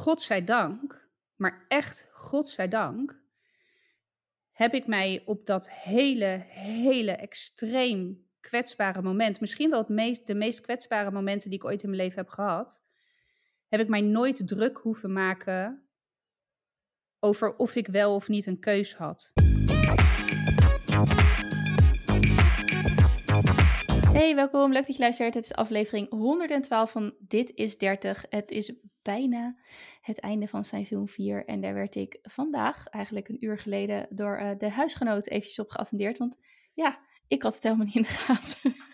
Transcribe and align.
godzijdank, 0.00 1.08
maar 1.36 1.64
echt 1.68 2.08
godzijdank, 2.12 3.20
heb 4.52 4.74
ik 4.74 4.86
mij 4.86 5.22
op 5.24 5.46
dat 5.46 5.70
hele, 5.70 6.44
hele 6.48 7.10
extreem 7.10 8.28
kwetsbare 8.40 9.02
moment, 9.02 9.40
misschien 9.40 9.70
wel 9.70 9.78
het 9.78 9.88
meest, 9.88 10.26
de 10.26 10.34
meest 10.34 10.60
kwetsbare 10.60 11.10
momenten 11.10 11.50
die 11.50 11.58
ik 11.58 11.64
ooit 11.64 11.82
in 11.82 11.90
mijn 11.90 12.02
leven 12.02 12.18
heb 12.18 12.28
gehad, 12.28 12.84
heb 13.68 13.80
ik 13.80 13.88
mij 13.88 14.00
nooit 14.00 14.46
druk 14.46 14.76
hoeven 14.76 15.12
maken 15.12 15.88
over 17.18 17.56
of 17.56 17.74
ik 17.74 17.86
wel 17.86 18.14
of 18.14 18.28
niet 18.28 18.46
een 18.46 18.60
keus 18.60 18.94
had. 18.94 19.32
Hey, 24.12 24.34
welkom. 24.34 24.72
Leuk 24.72 24.86
dat 24.86 24.96
je 24.96 25.02
luistert. 25.02 25.34
Het 25.34 25.44
is 25.44 25.54
aflevering 25.54 26.10
112 26.10 26.90
van 26.90 27.14
Dit 27.18 27.52
is 27.54 27.78
30. 27.78 28.24
Het 28.28 28.50
is 28.50 28.72
bijna 29.02 29.56
het 30.00 30.18
einde 30.20 30.48
van 30.48 30.64
seizoen 30.64 31.08
4. 31.08 31.44
En 31.44 31.60
daar 31.60 31.74
werd 31.74 31.94
ik 31.94 32.18
vandaag, 32.22 32.86
eigenlijk 32.86 33.28
een 33.28 33.44
uur 33.44 33.58
geleden, 33.58 34.06
door 34.10 34.40
uh, 34.40 34.50
de 34.58 34.70
huisgenoot 34.70 35.26
eventjes 35.26 35.58
op 35.58 35.70
geattendeerd. 35.70 36.18
Want 36.18 36.36
ja, 36.74 36.98
ik 37.28 37.42
had 37.42 37.54
het 37.54 37.62
helemaal 37.62 37.86
niet 37.86 37.94
in 37.94 38.02
de 38.02 38.08
gaten. 38.08 38.74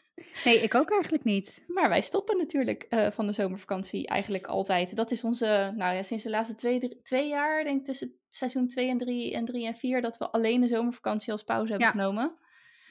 Nee, 0.45 0.59
ik 0.61 0.75
ook 0.75 0.91
eigenlijk 0.91 1.25
niet. 1.25 1.65
Maar 1.67 1.89
wij 1.89 2.01
stoppen 2.01 2.37
natuurlijk 2.37 2.87
uh, 2.91 3.11
van 3.11 3.27
de 3.27 3.33
zomervakantie 3.33 4.07
eigenlijk 4.07 4.47
altijd. 4.47 4.97
Dat 4.97 5.11
is 5.11 5.25
onze, 5.25 5.73
nou 5.77 5.95
ja, 5.95 6.03
sinds 6.03 6.23
de 6.25 6.31
laatste 6.31 6.55
twee, 6.55 6.79
drie, 6.79 7.03
twee 7.03 7.29
jaar, 7.29 7.65
denk 7.65 7.79
ik 7.79 7.85
tussen 7.85 8.15
seizoen 8.29 8.67
2 8.69 8.89
en 8.89 8.99
3 8.99 9.35
en 9.35 9.45
3 9.45 9.67
en 9.67 9.75
4, 9.75 10.03
dat 10.03 10.19
we 10.19 10.31
alleen 10.31 10.61
de 10.61 10.67
zomervakantie 10.67 11.33
als 11.33 11.43
pauze 11.43 11.71
hebben 11.71 11.87
Ja. 11.87 11.93
genomen. 11.93 12.37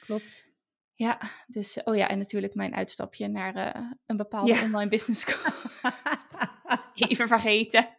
Klopt. 0.04 0.54
Ja, 0.98 1.20
dus, 1.46 1.82
oh 1.84 1.96
ja, 1.96 2.08
en 2.08 2.18
natuurlijk 2.18 2.54
mijn 2.54 2.74
uitstapje 2.74 3.28
naar 3.28 3.56
uh, 3.56 3.90
een 4.06 4.16
bepaalde 4.16 4.52
Ja. 4.52 4.62
online 4.62 4.90
business 4.90 5.20
school. 5.28 5.52
Even 7.08 7.28
vergeten. 7.28 7.96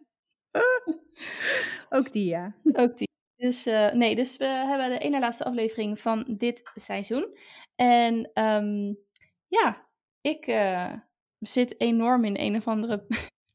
ook 1.98 2.12
die, 2.12 2.26
ja. 2.26 2.56
Ook 2.74 2.98
die. 2.98 3.08
Dus 3.36 3.68
uh, 3.68 3.92
nee, 3.92 4.16
dus 4.16 4.38
we 4.38 4.46
hebben 4.46 4.90
de 4.90 4.98
ene 4.98 5.20
laatste 5.20 5.44
aflevering 5.44 6.00
van 6.00 6.26
dit 6.38 6.62
seizoen. 6.76 7.38
En 7.76 8.32
um, 8.34 8.98
ja, 9.48 9.88
ik 10.22 10.48
uh, 10.48 10.94
zit 11.40 11.80
enorm 11.80 12.26
in 12.26 12.38
een 12.38 12.56
of 12.56 12.68
andere, 12.68 13.06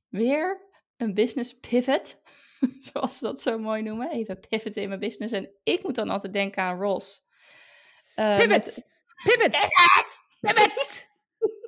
weer 0.09 0.69
een 0.97 1.15
business 1.15 1.59
pivot. 1.59 2.21
Zoals 2.81 3.19
ze 3.19 3.25
dat 3.25 3.41
zo 3.41 3.59
mooi 3.59 3.83
noemen. 3.83 4.11
Even 4.11 4.41
pivot 4.49 4.77
in 4.77 4.89
mijn 4.89 5.01
business. 5.01 5.33
En 5.33 5.51
ik 5.63 5.83
moet 5.83 5.95
dan 5.95 6.09
altijd 6.11 6.33
denken 6.33 6.63
aan 6.63 6.81
Ross. 6.81 7.25
Uh, 8.17 8.37
pivot! 8.37 8.49
Met... 8.49 8.92
Pivot! 9.23 9.57
Pivot! 10.41 11.09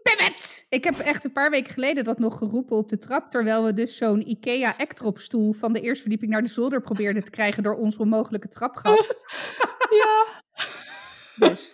Pivot! 0.02 0.66
Ik 0.68 0.84
heb 0.84 0.98
echt 0.98 1.24
een 1.24 1.32
paar 1.32 1.50
weken 1.50 1.72
geleden 1.72 2.04
dat 2.04 2.18
nog 2.18 2.38
geroepen 2.38 2.76
op 2.76 2.88
de 2.88 2.98
trap. 2.98 3.28
Terwijl 3.28 3.64
we 3.64 3.74
dus 3.74 3.96
zo'n 3.96 4.28
IKEA 4.28 4.74
Actrop-stoel 4.76 5.52
van 5.52 5.72
de 5.72 5.80
eerste 5.80 6.00
verdieping 6.00 6.30
naar 6.30 6.42
de 6.42 6.48
zolder 6.48 6.80
probeerden 6.80 7.24
te 7.24 7.30
krijgen 7.30 7.62
door 7.62 7.76
ons 7.76 7.96
onmogelijke 7.96 8.48
trapgat. 8.48 9.16
ja. 10.02 10.42
Dus. 11.36 11.70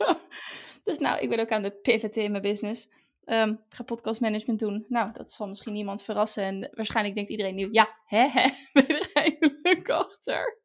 dus 0.85 0.99
nou, 0.99 1.21
ik 1.21 1.29
ben 1.29 1.41
ook 1.41 1.51
aan 1.51 1.63
de 1.63 1.71
pivoten 1.71 2.23
in 2.23 2.31
mijn 2.31 2.43
business. 2.43 2.89
Um, 3.25 3.51
ik 3.51 3.75
ga 3.75 3.83
podcast 3.83 4.21
management 4.21 4.59
doen. 4.59 4.85
Nou, 4.89 5.13
dat 5.13 5.33
zal 5.33 5.49
misschien 5.49 5.73
niemand 5.73 6.03
verrassen. 6.03 6.43
En 6.43 6.71
waarschijnlijk 6.75 7.15
denkt 7.15 7.31
iedereen 7.31 7.55
nu, 7.55 7.69
ja, 7.71 7.99
hè, 8.05 8.29
hè, 8.29 8.49
ben 8.73 8.85
je 8.87 8.99
er 8.99 9.11
eindelijk 9.13 9.89
achter. 9.89 10.59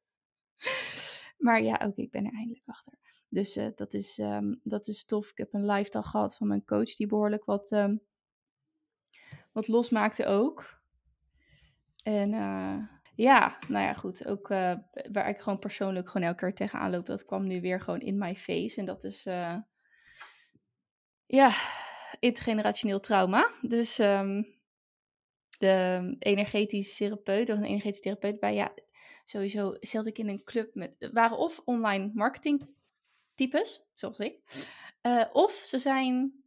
Maar 1.37 1.61
ja, 1.61 1.81
ook 1.85 1.95
ik 1.95 2.11
ben 2.11 2.25
er 2.25 2.33
eindelijk 2.33 2.63
achter. 2.65 2.93
Dus 3.29 3.57
uh, 3.57 3.67
dat, 3.75 3.93
is, 3.93 4.17
um, 4.17 4.59
dat 4.63 4.87
is 4.87 5.05
tof. 5.05 5.29
Ik 5.29 5.37
heb 5.37 5.53
een 5.53 5.65
live 5.65 5.89
dag 5.89 6.09
gehad 6.09 6.35
van 6.35 6.47
mijn 6.47 6.65
coach 6.65 6.95
die 6.95 7.07
behoorlijk 7.07 7.45
wat, 7.45 7.71
um, 7.71 8.01
wat 9.51 9.67
losmaakte 9.67 10.25
ook. 10.25 10.83
En 12.03 12.33
uh, 12.33 12.77
ja, 13.15 13.57
nou 13.67 13.85
ja, 13.85 13.93
goed. 13.93 14.25
Ook 14.25 14.49
uh, 14.49 14.73
waar 15.11 15.29
ik 15.29 15.39
gewoon 15.39 15.59
persoonlijk 15.59 16.09
gewoon 16.09 16.27
elke 16.27 16.39
keer 16.39 16.53
tegenaan 16.53 16.91
loop, 16.91 17.05
dat 17.05 17.25
kwam 17.25 17.47
nu 17.47 17.61
weer 17.61 17.81
gewoon 17.81 18.01
in 18.01 18.17
my 18.17 18.35
face. 18.35 18.79
En 18.79 18.85
dat 18.85 19.03
is, 19.03 19.23
ja, 21.25 21.51
intergenerationeel 22.19 22.99
trauma. 22.99 23.53
Dus 23.61 23.99
um, 23.99 24.55
de 25.57 26.15
energetische 26.19 26.95
therapeut, 26.95 27.49
of 27.49 27.57
een 27.57 27.63
energetische 27.63 28.03
therapeut 28.03 28.39
bij, 28.39 28.53
ja, 28.53 28.73
sowieso 29.25 29.75
zat 29.79 30.05
ik 30.05 30.17
in 30.17 30.29
een 30.29 30.43
club 30.43 30.75
met, 30.75 31.09
waren 31.11 31.37
of 31.37 31.61
online 31.65 32.11
marketing 32.13 32.74
types, 33.35 33.81
zoals 33.93 34.19
ik. 34.19 34.39
Uh, 35.01 35.25
of 35.33 35.51
ze 35.51 35.79
zijn 35.79 36.43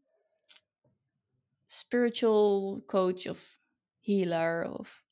spiritual 1.66 2.82
coach 2.87 3.28
of 3.28 3.59
healer 4.00 4.78
of 4.78 5.04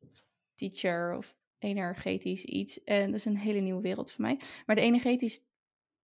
teacher 0.55 1.17
of 1.17 1.35
energetisch 1.59 2.45
iets. 2.45 2.85
En 2.85 3.07
dat 3.07 3.15
is 3.15 3.25
een 3.25 3.37
hele 3.37 3.61
nieuwe 3.61 3.83
wereld 3.83 4.13
voor 4.13 4.25
mij. 4.25 4.41
Maar 4.67 4.77
de 4.77 4.83
energetisch 4.83 5.41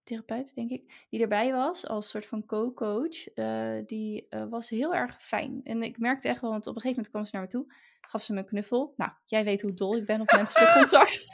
therapeut, 0.04 0.54
denk 0.54 0.70
ik, 0.70 1.06
die 1.10 1.20
erbij 1.20 1.52
was 1.52 1.86
als 1.86 2.08
soort 2.08 2.26
van 2.26 2.46
co-coach, 2.46 3.36
uh, 3.36 3.86
die 3.86 4.26
uh, 4.30 4.44
was 4.48 4.68
heel 4.68 4.94
erg 4.94 5.22
fijn. 5.22 5.60
En 5.64 5.82
ik 5.82 5.98
merkte 5.98 6.28
echt 6.28 6.40
wel, 6.40 6.50
want 6.50 6.66
op 6.66 6.74
een 6.74 6.80
gegeven 6.80 7.02
moment 7.02 7.10
kwam 7.10 7.24
ze 7.24 7.30
naar 7.36 7.42
me 7.42 7.48
toe, 7.48 7.74
gaf 8.00 8.22
ze 8.22 8.32
me 8.32 8.38
een 8.38 8.46
knuffel. 8.46 8.94
Nou, 8.96 9.10
jij 9.26 9.44
weet 9.44 9.62
hoe 9.62 9.74
dol 9.74 9.96
ik 9.96 10.06
ben 10.06 10.20
op 10.20 10.32
menselijk 10.32 10.72
contact. 10.78 11.24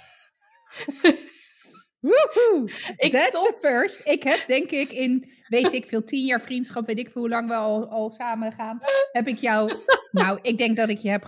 Woehoe! 2.00 2.68
That's 2.96 3.38
stond... 3.38 3.64
a 3.64 3.68
first. 3.68 4.08
Ik 4.08 4.22
heb 4.22 4.46
denk 4.46 4.70
ik 4.70 4.92
in, 4.92 5.30
weet 5.48 5.72
ik 5.72 5.86
veel, 5.86 6.04
tien 6.04 6.24
jaar 6.24 6.40
vriendschap, 6.40 6.86
weet 6.86 6.98
ik 6.98 7.10
veel 7.10 7.20
hoe 7.20 7.30
lang 7.30 7.48
we 7.48 7.54
al, 7.54 7.88
al 7.88 8.10
samen 8.10 8.52
gaan, 8.52 8.80
heb 9.12 9.26
ik 9.26 9.38
jou, 9.38 9.72
nou, 10.10 10.38
ik 10.42 10.58
denk 10.58 10.76
dat 10.76 10.90
ik 10.90 10.98
je 10.98 11.10
heb 11.10 11.24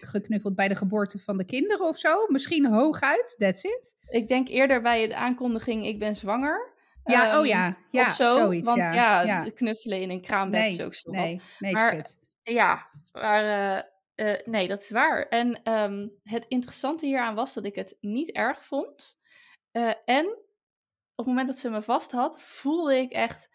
geknuffeld, 0.00 0.54
bij 0.54 0.68
de 0.68 0.76
geboorte 0.76 1.18
van 1.18 1.36
de 1.36 1.44
kinderen 1.44 1.86
of 1.86 1.98
zo. 1.98 2.26
Misschien 2.28 2.66
hooguit, 2.66 3.34
that's 3.38 3.64
it. 3.64 3.94
Ik 4.08 4.28
denk 4.28 4.48
eerder 4.48 4.82
bij 4.82 5.08
de 5.08 5.16
aankondiging, 5.16 5.86
ik 5.86 5.98
ben 5.98 6.16
zwanger. 6.16 6.72
Ja, 7.04 7.32
um, 7.32 7.40
oh 7.40 7.46
ja, 7.46 7.76
ja, 7.90 8.06
of 8.06 8.14
zo, 8.14 8.36
zoiets, 8.36 8.68
want 8.68 8.78
ja. 8.78 8.92
ja, 8.92 9.22
ja. 9.22 9.50
knuffelen 9.54 10.00
in 10.00 10.10
een 10.10 10.20
kraambed 10.20 10.60
nee, 10.60 10.70
is 10.70 10.80
ook 10.80 10.94
zo 10.94 11.10
Nee, 11.10 11.40
nee, 11.58 11.72
maar, 11.72 11.94
kut. 11.94 12.18
Ja, 12.42 12.86
maar... 13.12 13.44
Uh, 13.76 13.82
uh, 14.16 14.34
nee, 14.44 14.68
dat 14.68 14.82
is 14.82 14.90
waar. 14.90 15.28
En 15.28 15.72
um, 15.72 16.12
het 16.22 16.44
interessante 16.48 17.06
hieraan 17.06 17.34
was 17.34 17.54
dat 17.54 17.64
ik 17.64 17.74
het 17.74 17.96
niet 18.00 18.30
erg 18.30 18.64
vond. 18.64 19.18
Uh, 19.76 19.92
en 20.04 20.26
op 21.14 21.24
het 21.24 21.26
moment 21.26 21.46
dat 21.46 21.58
ze 21.58 21.70
me 21.70 21.82
vast 21.82 22.12
had, 22.12 22.40
voelde 22.40 22.96
ik 22.96 23.12
echt 23.12 23.50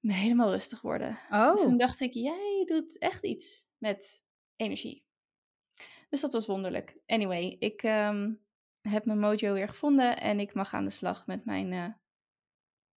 me 0.00 0.12
helemaal 0.12 0.50
rustig 0.50 0.80
worden. 0.80 1.18
Oh. 1.30 1.52
Dus 1.52 1.60
toen 1.60 1.76
dacht 1.76 2.00
ik, 2.00 2.12
jij 2.12 2.62
doet 2.66 2.98
echt 2.98 3.24
iets 3.24 3.66
met 3.78 4.24
energie. 4.56 5.06
Dus 6.08 6.20
dat 6.20 6.32
was 6.32 6.46
wonderlijk. 6.46 6.96
Anyway, 7.06 7.56
ik 7.58 7.82
um, 7.82 8.44
heb 8.80 9.04
mijn 9.04 9.18
mojo 9.18 9.52
weer 9.52 9.68
gevonden 9.68 10.20
en 10.20 10.40
ik 10.40 10.54
mag 10.54 10.74
aan 10.74 10.84
de 10.84 10.90
slag 10.90 11.26
met 11.26 11.44
mijn 11.44 11.72
uh, 11.72 11.86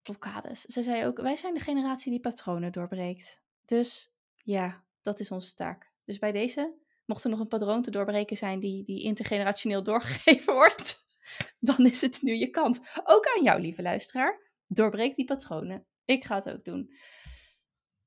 blokkades. 0.01 0.61
Ze 0.61 0.83
zei 0.83 1.05
ook, 1.05 1.21
wij 1.21 1.35
zijn 1.35 1.53
de 1.53 1.59
generatie 1.59 2.11
die 2.11 2.19
patronen 2.19 2.71
doorbreekt. 2.71 3.41
Dus 3.65 4.13
ja, 4.35 4.83
dat 5.01 5.19
is 5.19 5.31
onze 5.31 5.53
taak. 5.53 5.91
Dus 6.05 6.19
bij 6.19 6.31
deze, 6.31 6.73
mocht 7.05 7.23
er 7.23 7.29
nog 7.29 7.39
een 7.39 7.47
patroon 7.47 7.81
te 7.81 7.91
doorbreken 7.91 8.37
zijn 8.37 8.59
die, 8.59 8.83
die 8.83 9.03
intergenerationeel 9.03 9.83
doorgegeven 9.91 10.53
wordt, 10.53 11.05
dan 11.69 11.85
is 11.85 12.01
het 12.01 12.21
nu 12.21 12.33
je 12.35 12.49
kans. 12.49 12.79
Ook 13.03 13.27
aan 13.35 13.43
jou, 13.43 13.61
lieve 13.61 13.81
luisteraar. 13.81 14.49
Doorbreek 14.67 15.15
die 15.15 15.25
patronen. 15.25 15.85
Ik 16.05 16.23
ga 16.23 16.35
het 16.35 16.49
ook 16.49 16.63
doen. 16.63 16.93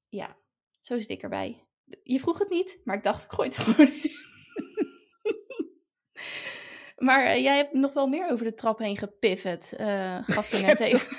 Ja, 0.09 0.37
zo 0.79 0.99
zit 0.99 1.11
ik 1.11 1.23
erbij. 1.23 1.67
Je 2.03 2.21
vroeg 2.21 2.39
het 2.39 2.51
niet, 2.51 2.81
maar 2.85 2.97
ik 2.97 3.03
dacht, 3.03 3.25
ik 3.25 3.33
gooi 3.33 3.49
het 3.49 3.59
gewoon 3.61 3.93
in. 3.93 4.11
maar 6.97 7.27
uh, 7.27 7.43
jij 7.43 7.57
hebt 7.57 7.73
nog 7.73 7.93
wel 7.93 8.07
meer 8.07 8.31
over 8.31 8.45
de 8.45 8.55
trap 8.55 8.79
heen 8.79 8.97
gepivot. 8.97 9.73
Uh, 9.79 10.19
gaf 10.23 10.51
je 10.51 10.59
net 10.59 10.81
even. 10.91 11.17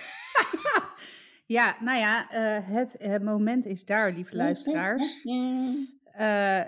ja, 1.45 1.77
nou 1.79 1.99
ja, 1.99 2.33
uh, 2.33 2.67
het, 2.67 2.95
het, 2.97 3.23
moment 3.23 3.65
is 3.65 3.85
daar, 3.85 4.11
lieve 4.11 4.35
luisteraars. 4.35 5.23
Uh, 6.19 6.61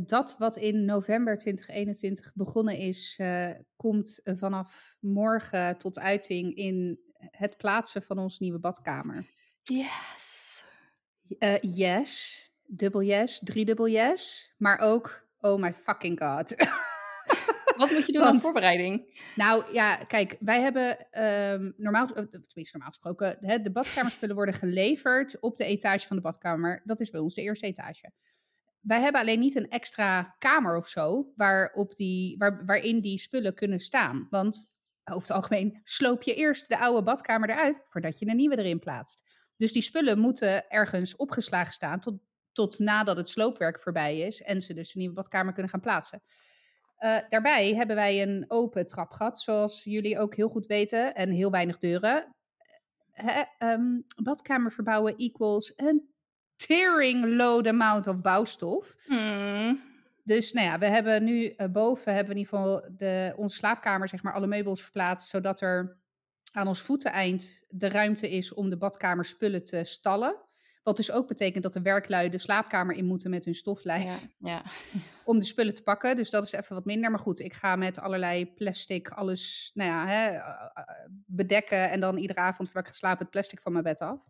dat 0.00 0.36
wat 0.38 0.56
in 0.56 0.84
november 0.84 1.38
2021 1.38 2.32
begonnen 2.34 2.76
is, 2.76 3.20
komt 3.76 4.20
vanaf 4.24 4.96
morgen 5.00 5.78
tot 5.78 5.98
uiting 5.98 6.54
in 6.54 7.00
het 7.18 7.56
plaatsen 7.56 8.02
van 8.02 8.18
onze 8.18 8.42
nieuwe 8.42 8.58
badkamer. 8.58 9.26
Yes. 9.62 10.64
Yes. 11.60 12.44
Dubbel 12.66 13.02
yes. 13.02 13.40
Driedubbel 13.44 13.88
yes. 13.88 14.52
Maar 14.58 14.78
ook, 14.78 15.28
oh 15.40 15.60
my 15.60 15.74
fucking 15.74 16.18
god. 16.18 16.54
Wat 17.76 17.90
moet 17.90 18.06
je 18.06 18.12
doen 18.12 18.22
Want, 18.22 18.34
aan 18.34 18.40
voorbereiding? 18.40 19.20
Nou 19.34 19.72
ja, 19.72 19.96
kijk, 19.96 20.36
wij 20.40 20.60
hebben 20.60 21.22
um, 21.52 21.74
normaal, 21.76 22.06
tenminste 22.06 22.76
normaal 22.76 22.88
gesproken, 22.88 23.62
de 23.62 23.70
badkamerspullen 23.72 24.34
worden 24.34 24.54
geleverd 24.54 25.40
op 25.40 25.56
de 25.56 25.64
etage 25.64 26.06
van 26.06 26.16
de 26.16 26.22
badkamer. 26.22 26.82
Dat 26.84 27.00
is 27.00 27.10
bij 27.10 27.20
ons 27.20 27.34
de 27.34 27.42
eerste 27.42 27.66
etage 27.66 28.10
wij 28.86 29.00
hebben 29.00 29.20
alleen 29.20 29.40
niet 29.40 29.54
een 29.54 29.70
extra 29.70 30.34
kamer 30.38 30.76
of 30.76 30.88
zo 30.88 31.32
waarop 31.36 31.96
die, 31.96 32.36
waar, 32.38 32.64
waarin 32.64 33.00
die 33.00 33.18
spullen 33.18 33.54
kunnen 33.54 33.78
staan. 33.78 34.26
Want 34.30 34.70
over 35.04 35.28
het 35.28 35.36
algemeen 35.36 35.80
sloop 35.82 36.22
je 36.22 36.34
eerst 36.34 36.68
de 36.68 36.78
oude 36.78 37.02
badkamer 37.02 37.50
eruit 37.50 37.80
voordat 37.88 38.18
je 38.18 38.28
een 38.28 38.36
nieuwe 38.36 38.58
erin 38.58 38.78
plaatst. 38.78 39.22
Dus 39.56 39.72
die 39.72 39.82
spullen 39.82 40.18
moeten 40.18 40.68
ergens 40.68 41.16
opgeslagen 41.16 41.72
staan 41.72 42.00
tot, 42.00 42.18
tot 42.52 42.78
nadat 42.78 43.16
het 43.16 43.28
sloopwerk 43.28 43.80
voorbij 43.80 44.18
is 44.18 44.42
en 44.42 44.60
ze 44.60 44.74
dus 44.74 44.94
een 44.94 45.00
nieuwe 45.00 45.14
badkamer 45.14 45.52
kunnen 45.52 45.70
gaan 45.70 45.80
plaatsen. 45.80 46.22
Uh, 46.98 47.18
daarbij 47.28 47.74
hebben 47.74 47.96
wij 47.96 48.22
een 48.22 48.44
open 48.48 48.86
trapgat, 48.86 49.40
zoals 49.40 49.84
jullie 49.84 50.18
ook 50.18 50.34
heel 50.34 50.48
goed 50.48 50.66
weten, 50.66 51.14
en 51.14 51.30
heel 51.30 51.50
weinig 51.50 51.78
deuren. 51.78 52.34
He, 53.10 53.44
um, 53.58 54.04
badkamer 54.22 54.72
verbouwen 54.72 55.16
equals 55.16 55.72
een 55.76 56.14
tearing 56.56 57.36
load 57.36 57.66
amount 57.66 58.06
of 58.06 58.20
bouwstof. 58.20 58.96
Hmm. 59.06 59.80
Dus 60.24 60.52
nou 60.52 60.66
ja, 60.66 60.78
we 60.78 60.86
hebben 60.86 61.24
nu 61.24 61.54
uh, 61.56 61.66
boven 61.66 62.14
hebben 62.14 62.34
we 62.34 62.40
in 62.40 62.46
ieder 62.46 62.58
geval 62.58 62.88
de, 62.96 63.32
onze 63.36 63.56
slaapkamer, 63.56 64.08
zeg 64.08 64.22
maar, 64.22 64.32
alle 64.32 64.46
meubels 64.46 64.82
verplaatst, 64.82 65.28
zodat 65.28 65.60
er 65.60 65.96
aan 66.52 66.66
ons 66.66 66.80
voeteneind 66.80 67.64
de 67.68 67.88
ruimte 67.88 68.30
is 68.30 68.54
om 68.54 68.70
de 68.70 68.76
badkamer 68.76 69.24
spullen 69.24 69.64
te 69.64 69.84
stallen. 69.84 70.36
Wat 70.82 70.96
dus 70.96 71.10
ook 71.10 71.26
betekent 71.26 71.62
dat 71.62 71.72
de 71.72 71.82
werklui 71.82 72.30
de 72.30 72.38
slaapkamer 72.38 72.96
in 72.96 73.04
moeten 73.04 73.30
met 73.30 73.44
hun 73.44 73.54
stoflijf. 73.54 74.26
Ja, 74.38 74.50
ja. 74.50 74.62
Om 75.24 75.38
de 75.38 75.44
spullen 75.44 75.74
te 75.74 75.82
pakken. 75.82 76.16
Dus 76.16 76.30
dat 76.30 76.44
is 76.44 76.52
even 76.52 76.74
wat 76.74 76.84
minder. 76.84 77.10
Maar 77.10 77.20
goed, 77.20 77.40
ik 77.40 77.52
ga 77.52 77.76
met 77.76 78.00
allerlei 78.00 78.52
plastic 78.54 79.08
alles 79.08 79.70
nou 79.74 79.90
ja, 79.90 80.06
hè, 80.06 80.38
bedekken. 81.26 81.90
En 81.90 82.00
dan 82.00 82.16
iedere 82.16 82.40
avond 82.40 82.68
voordat 82.68 82.86
ik 82.86 82.88
ga 82.88 82.98
slapen 82.98 83.18
het 83.18 83.30
plastic 83.30 83.60
van 83.60 83.72
mijn 83.72 83.84
bed 83.84 84.00
af. 84.00 84.20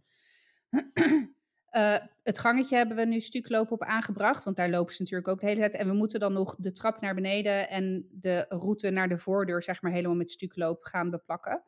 Uh, 1.76 1.96
het 2.22 2.38
gangetje 2.38 2.76
hebben 2.76 2.96
we 2.96 3.04
nu 3.04 3.20
stuklopen 3.20 3.72
op 3.72 3.82
aangebracht, 3.82 4.44
want 4.44 4.56
daar 4.56 4.70
lopen 4.70 4.94
ze 4.94 5.02
natuurlijk 5.02 5.28
ook 5.28 5.40
de 5.40 5.46
hele 5.46 5.60
tijd. 5.60 5.74
En 5.74 5.86
we 5.86 5.92
moeten 5.92 6.20
dan 6.20 6.32
nog 6.32 6.56
de 6.58 6.72
trap 6.72 7.00
naar 7.00 7.14
beneden 7.14 7.68
en 7.68 8.08
de 8.10 8.46
route 8.48 8.90
naar 8.90 9.08
de 9.08 9.18
voordeur, 9.18 9.62
zeg 9.62 9.82
maar, 9.82 9.92
helemaal 9.92 10.16
met 10.16 10.30
stukloop 10.30 10.82
gaan 10.82 11.10
beplakken. 11.10 11.62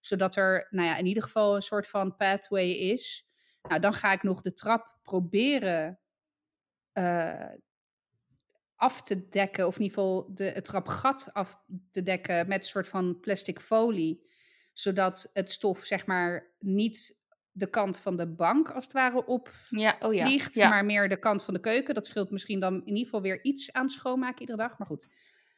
Zodat 0.00 0.36
er, 0.36 0.66
nou 0.70 0.88
ja, 0.88 0.96
in 0.96 1.06
ieder 1.06 1.22
geval 1.22 1.54
een 1.54 1.62
soort 1.62 1.86
van 1.86 2.16
pathway 2.16 2.70
is. 2.70 3.26
Nou, 3.62 3.80
dan 3.80 3.92
ga 3.92 4.12
ik 4.12 4.22
nog 4.22 4.42
de 4.42 4.52
trap 4.52 4.98
proberen 5.02 5.98
uh, 6.98 7.50
af 8.74 9.02
te 9.02 9.28
dekken, 9.28 9.66
of 9.66 9.76
in 9.76 9.82
ieder 9.82 9.98
geval 9.98 10.34
de, 10.34 10.44
het 10.44 10.64
trapgat 10.64 11.30
af 11.32 11.60
te 11.90 12.02
dekken 12.02 12.48
met 12.48 12.58
een 12.58 12.68
soort 12.68 12.88
van 12.88 13.20
plastic 13.20 13.60
folie. 13.60 14.32
Zodat 14.72 15.30
het 15.32 15.50
stof, 15.50 15.84
zeg 15.84 16.06
maar, 16.06 16.54
niet 16.58 17.23
de 17.56 17.66
kant 17.66 17.98
van 17.98 18.16
de 18.16 18.26
bank 18.26 18.70
als 18.70 18.84
het 18.84 18.92
ware 18.92 19.26
op 19.26 19.52
ja, 19.70 19.96
oh 20.00 20.14
ja, 20.14 20.26
vliegt, 20.26 20.54
ja. 20.54 20.68
maar 20.68 20.84
meer 20.84 21.08
de 21.08 21.18
kant 21.18 21.44
van 21.44 21.54
de 21.54 21.60
keuken. 21.60 21.94
Dat 21.94 22.06
scheelt 22.06 22.30
misschien 22.30 22.60
dan 22.60 22.74
in 22.74 22.86
ieder 22.86 23.04
geval 23.04 23.22
weer 23.22 23.44
iets 23.44 23.72
aan 23.72 23.88
schoonmaken 23.88 24.40
iedere 24.40 24.58
dag, 24.58 24.78
maar 24.78 24.86
goed. 24.86 25.08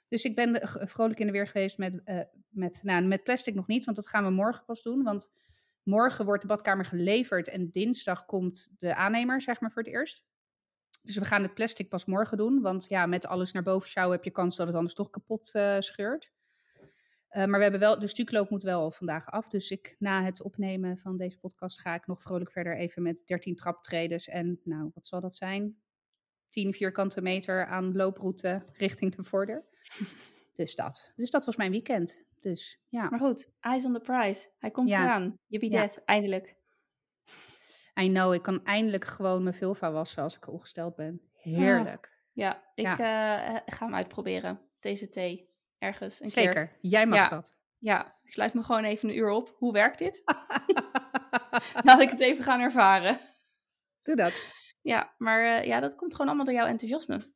Dus 0.09 0.25
ik 0.25 0.35
ben 0.35 0.69
vrolijk 0.89 1.19
in 1.19 1.27
de 1.27 1.33
weer 1.33 1.47
geweest 1.47 1.79
met, 1.79 2.01
uh, 2.05 2.21
met, 2.49 2.81
nou, 2.83 3.05
met 3.05 3.23
plastic 3.23 3.55
nog 3.55 3.67
niet, 3.67 3.85
want 3.85 3.97
dat 3.97 4.09
gaan 4.09 4.25
we 4.25 4.31
morgen 4.31 4.65
pas 4.65 4.83
doen. 4.83 5.03
Want 5.03 5.33
morgen 5.83 6.25
wordt 6.25 6.43
de 6.43 6.49
badkamer 6.49 6.85
geleverd 6.85 7.49
en 7.49 7.71
dinsdag 7.71 8.25
komt 8.25 8.69
de 8.79 8.95
aannemer, 8.95 9.43
zeg 9.43 9.61
maar, 9.61 9.73
voor 9.73 9.83
het 9.83 9.93
eerst. 9.93 10.25
Dus 11.03 11.17
we 11.17 11.25
gaan 11.25 11.43
het 11.43 11.55
plastic 11.55 11.89
pas 11.89 12.05
morgen 12.05 12.37
doen, 12.37 12.61
want 12.61 12.87
ja, 12.89 13.07
met 13.07 13.27
alles 13.27 13.53
naar 13.53 13.63
boven 13.63 13.89
sjouwen 13.89 14.17
heb 14.17 14.25
je 14.25 14.31
kans 14.31 14.57
dat 14.57 14.67
het 14.67 14.77
anders 14.77 14.95
toch 14.95 15.11
kapot 15.11 15.51
uh, 15.55 15.77
scheurt. 15.79 16.33
Uh, 17.37 17.45
maar 17.45 17.57
we 17.57 17.63
hebben 17.63 17.81
wel, 17.81 17.99
de 17.99 18.07
stukloop 18.07 18.51
moet 18.51 18.63
wel 18.63 18.91
vandaag 18.91 19.31
af. 19.31 19.49
Dus 19.49 19.71
ik, 19.71 19.97
na 19.99 20.25
het 20.25 20.43
opnemen 20.43 20.99
van 20.99 21.17
deze 21.17 21.39
podcast 21.39 21.81
ga 21.81 21.95
ik 21.95 22.07
nog 22.07 22.23
vrolijk 22.23 22.51
verder 22.51 22.77
even 22.77 23.03
met 23.03 23.23
13 23.27 23.55
traptredes. 23.57 24.29
En 24.29 24.61
nou, 24.65 24.91
wat 24.95 25.07
zal 25.07 25.21
dat 25.21 25.35
zijn? 25.37 25.77
10 26.49 26.73
vierkante 26.75 27.21
meter 27.23 27.67
aan 27.67 27.97
looproute 27.97 28.65
richting 28.73 29.15
de 29.15 29.23
voordeur. 29.23 29.65
dus 30.55 30.75
dat. 30.75 31.13
Dus 31.17 31.31
dat 31.31 31.45
was 31.45 31.57
mijn 31.57 31.71
weekend. 31.71 32.25
Dus 32.39 32.81
ja. 32.89 33.09
Maar 33.09 33.21
goed, 33.21 33.51
eyes 33.61 33.85
on 33.85 33.93
the 33.93 34.01
prize. 34.01 34.49
Hij 34.59 34.71
komt 34.71 34.89
Ja. 34.89 35.03
eraan. 35.05 35.39
Je 35.47 35.59
biedt 35.59 35.73
Ja. 35.75 35.91
eindelijk. 36.05 36.57
I 38.01 38.09
know, 38.09 38.35
ik 38.35 38.43
kan 38.43 38.65
eindelijk 38.65 39.05
gewoon 39.05 39.43
mijn 39.43 39.55
vulva 39.55 39.93
wassen 39.93 40.23
als 40.23 40.37
ik 40.37 40.49
ongesteld 40.49 40.95
ben. 40.97 41.21
Heerlijk. 41.33 42.25
Ja, 42.33 42.63
ik 42.75 42.85
Ja. 42.85 43.55
eh, 43.55 43.61
ga 43.67 43.85
hem 43.85 43.95
uitproberen. 43.95 44.61
Deze 44.81 45.09
thee. 45.09 45.55
Ergens 45.79 46.21
een 46.21 46.31
keer. 46.31 46.43
Zeker, 46.43 46.77
jij 46.81 47.07
mag 47.07 47.19
Ja. 47.19 47.29
dat. 47.29 47.57
Ja, 47.79 48.17
ik 48.23 48.33
sluit 48.33 48.55
me 48.55 48.63
gewoon 48.63 48.85
even 48.85 49.09
een 49.09 49.17
uur 49.17 49.31
op. 49.31 49.55
Hoe 49.59 49.73
werkt 49.73 49.99
dit? 49.99 50.23
Laat 51.85 52.01
ik 52.01 52.11
het 52.11 52.21
even 52.21 52.45
gaan 52.45 52.61
ervaren. 52.61 53.19
Doe 54.03 54.17
dat. 54.17 54.33
Ja, 54.83 55.15
maar 55.19 55.45
eh, 55.59 55.67
ja, 55.67 55.81
dat 55.81 55.95
komt 55.95 56.13
gewoon 56.13 56.27
allemaal 56.27 56.47
door 56.47 56.55
jouw 56.55 56.67
enthousiasme. 56.67 57.35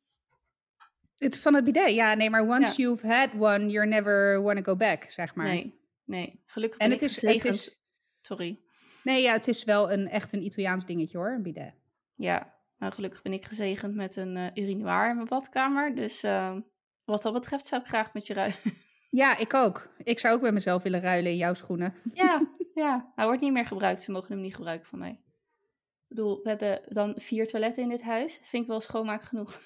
Het 1.17 1.39
van 1.39 1.53
het 1.53 1.63
bidet, 1.63 1.91
ja, 1.91 2.13
nee, 2.13 2.29
maar 2.29 2.47
once 2.47 2.81
you've 2.81 3.07
had 3.07 3.29
one, 3.33 3.67
you're 3.69 3.87
never 3.87 4.41
wanna 4.41 4.61
go 4.63 4.75
back, 4.75 5.03
zeg 5.03 5.35
maar. 5.35 5.45
Nee, 5.45 5.79
nee. 6.05 6.43
Gelukkig 6.45 6.79
En 6.79 6.89
ben 6.89 6.97
het 6.97 7.05
ik 7.11 7.17
is, 7.17 7.21
het 7.35 7.45
is, 7.45 7.81
Sorry. 8.21 8.59
nee, 9.03 9.21
ja, 9.21 9.33
het 9.33 9.47
is 9.47 9.63
wel 9.63 9.91
een, 9.91 10.07
echt 10.09 10.33
een 10.33 10.43
Italiaans 10.43 10.85
dingetje 10.85 11.17
hoor, 11.17 11.31
een 11.31 11.43
bidet. 11.43 11.73
Ja, 12.15 12.55
nou, 12.77 12.93
gelukkig 12.93 13.21
ben 13.21 13.33
ik 13.33 13.45
gezegend 13.45 13.95
met 13.95 14.15
een 14.15 14.37
eh 14.37 14.63
urinoir 14.63 15.09
in 15.09 15.15
mijn 15.15 15.27
badkamer. 15.27 15.95
Dus 15.95 16.23
eh, 16.23 16.57
wat 17.11 17.21
dat 17.21 17.33
betreft 17.33 17.67
zou 17.67 17.81
ik 17.81 17.87
graag 17.87 18.13
met 18.13 18.27
je 18.27 18.33
ruilen. 18.33 18.57
Ja, 19.09 19.37
ik 19.37 19.53
ook. 19.53 19.89
Ik 20.03 20.19
zou 20.19 20.35
ook 20.35 20.41
bij 20.41 20.51
mezelf 20.51 20.83
willen 20.83 21.01
ruilen 21.01 21.31
in 21.31 21.37
jouw 21.37 21.53
schoenen. 21.53 21.93
ja, 22.13 22.47
ja. 22.73 23.11
Hij 23.15 23.25
wordt 23.25 23.41
niet 23.41 23.51
meer 23.51 23.65
gebruikt. 23.65 24.01
Ze 24.01 24.11
mogen 24.11 24.31
hem 24.31 24.41
niet 24.41 24.55
gebruiken 24.55 24.87
van 24.87 24.99
mij. 24.99 25.09
Ik 25.09 26.07
bedoel, 26.07 26.39
we 26.43 26.49
hebben 26.49 26.81
dan 26.87 27.13
vier 27.17 27.47
toiletten 27.47 27.83
in 27.83 27.89
dit 27.89 28.01
huis. 28.01 28.39
Vind 28.43 28.63
ik 28.63 28.69
wel 28.69 28.81
schoonmaak 28.81 29.23
genoeg. 29.23 29.61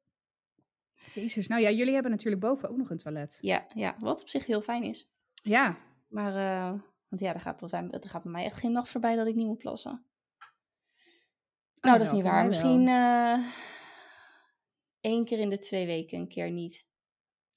Jezus, 1.14 1.48
nou 1.48 1.62
ja, 1.62 1.70
jullie 1.70 1.92
hebben 1.92 2.10
natuurlijk 2.10 2.42
boven 2.42 2.68
ook 2.70 2.76
nog 2.76 2.90
een 2.90 2.96
toilet. 2.96 3.38
Ja, 3.40 3.66
ja. 3.74 3.94
Wat 3.98 4.20
op 4.20 4.28
zich 4.28 4.46
heel 4.46 4.60
fijn 4.60 4.82
is. 4.82 5.08
Ja, 5.42 5.76
Maar, 6.08 6.36
eh, 6.36 6.80
want 7.08 7.22
ja, 7.22 7.34
er 7.34 7.40
gaat, 7.40 7.72
er 7.72 8.08
gaat 8.08 8.22
bij 8.22 8.32
mij 8.32 8.44
echt 8.44 8.58
geen 8.58 8.72
nacht 8.72 8.88
voorbij 8.88 9.16
dat 9.16 9.26
ik 9.26 9.34
niet 9.34 9.46
moet 9.46 9.58
plassen. 9.58 10.04
Nou, 11.80 11.98
dat 11.98 12.06
is 12.06 12.12
wel, 12.12 12.20
niet 12.20 12.30
waar. 12.30 12.46
Misschien 12.46 12.88
eh 12.88 13.38
één 15.00 15.24
keer 15.24 15.38
in 15.38 15.50
de 15.50 15.58
twee 15.58 15.86
weken, 15.86 16.18
een 16.18 16.28
keer 16.28 16.50
niet. 16.50 16.88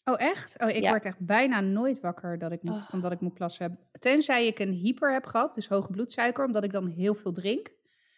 Oh, 0.04 0.22
echt? 0.22 0.60
Oh, 0.64 0.70
ik 0.70 0.82
Ja. 0.82 0.90
word 0.90 1.06
echt 1.06 1.20
bijna 1.20 1.60
nooit 1.62 2.00
wakker 2.00 2.38
dat 2.40 2.52
ik 2.52 2.64
moet, 2.64 2.74
Oh. 2.76 2.90
van 2.90 3.02
dat 3.02 3.12
ik 3.12 3.20
moet 3.20 3.34
plassen. 3.34 3.80
Tenzij 3.92 4.48
ik 4.48 4.60
een 4.60 4.72
hyper 4.74 5.14
heb 5.14 5.26
gehad, 5.26 5.54
dus 5.54 5.68
hoge 5.68 5.92
bloedsuiker, 5.92 6.46
omdat 6.46 6.64
ik 6.64 6.72
dan 6.72 6.88
heel 6.88 7.14
veel 7.16 7.32
drink. 7.32 7.72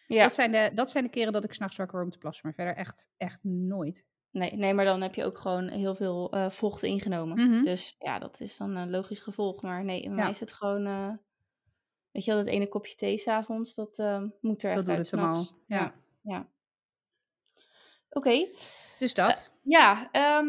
Ja, 0.06 0.22
Dat, 0.22 0.32
zijn 0.32 0.52
de, 0.52 0.70
dat 0.74 0.90
zijn 0.90 1.04
de 1.04 1.10
keren 1.10 1.32
dat 1.32 1.44
ik 1.44 1.52
s'nachts 1.52 1.76
wakker 1.76 1.94
word 1.94 2.06
om 2.06 2.12
te 2.12 2.18
plassen. 2.18 2.42
Maar 2.46 2.54
verder 2.54 2.76
echt, 2.76 3.08
echt 3.16 3.38
nooit. 3.42 4.06
nee, 4.30 4.52
nee, 4.56 4.74
maar 4.74 4.84
dan 4.84 5.00
heb 5.02 5.14
je 5.14 5.24
ook 5.24 5.38
gewoon 5.38 5.68
heel 5.68 5.94
veel 5.94 6.32
eh, 6.32 6.50
vocht 6.50 6.82
ingenomen. 6.82 7.50
Mhm. 7.50 7.64
Dus 7.64 7.96
ja, 7.98 8.18
dat 8.18 8.40
is 8.40 8.56
dan 8.56 8.76
een 8.76 8.90
logisch 8.90 9.20
gevolg. 9.20 9.62
Maar 9.62 9.84
nee, 9.84 10.00
bij 10.00 10.10
Ja. 10.10 10.14
mij 10.16 10.30
is 10.30 10.40
het 10.40 10.52
gewoon... 10.52 10.86
eh, 10.86 11.12
weet 12.10 12.24
je 12.24 12.30
wel, 12.34 12.44
dat 12.44 12.52
ene 12.52 12.68
kopje 12.68 12.94
thee 12.94 13.18
s'avonds, 13.18 13.74
dat 13.74 13.98
eh, 13.98 14.22
moet 14.40 14.62
er 14.62 14.68
Dat 14.68 14.76
echt 14.78 14.86
doet 14.86 14.88
uit 14.88 14.98
het 14.98 15.10
hem 15.10 15.20
al. 15.20 15.34
s'nachts. 15.34 15.54
Ja. 15.66 15.76
Ja, 15.76 15.94
ja. 16.22 16.48
Oké, 18.16 18.46
Dus 18.98 19.14
dat. 19.14 19.52
ja. 19.62 20.08
ehm, 20.12 20.46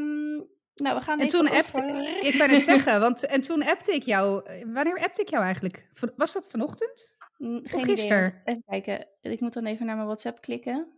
nou, 0.76 0.96
we 0.96 1.02
gaan 1.02 1.20
En 1.20 1.26
even 1.26 1.40
toen 1.40 1.50
over- 1.50 1.58
appte, 1.64 2.20
ik 2.22 2.38
ben 2.38 2.50
het 2.50 2.62
zeggen, 2.72 3.00
want 3.00 3.26
en 3.26 3.42
toen 3.42 3.64
appte 3.64 3.94
ik 3.94 4.04
jou. 4.04 4.46
eh, 4.46 4.64
Wanneer 4.74 5.00
appte 5.00 5.22
ik 5.22 5.30
jou 5.30 5.44
eigenlijk? 5.44 5.90
Was 6.16 6.34
dat 6.34 6.48
vanochtend? 6.50 7.16
Mm, 7.38 7.58
Of 7.64 7.72
Geen 7.72 7.84
gisteren? 7.84 8.20
idee. 8.28 8.42
want- 8.44 8.48
Even 8.48 8.64
kijken. 8.84 9.08
Ik 9.22 9.40
moet 9.40 9.54
dan 9.54 9.66
even 9.66 9.86
naar 9.86 9.96
mijn 9.96 10.08
WhatsApp 10.08 10.42
klikken. 10.42 10.92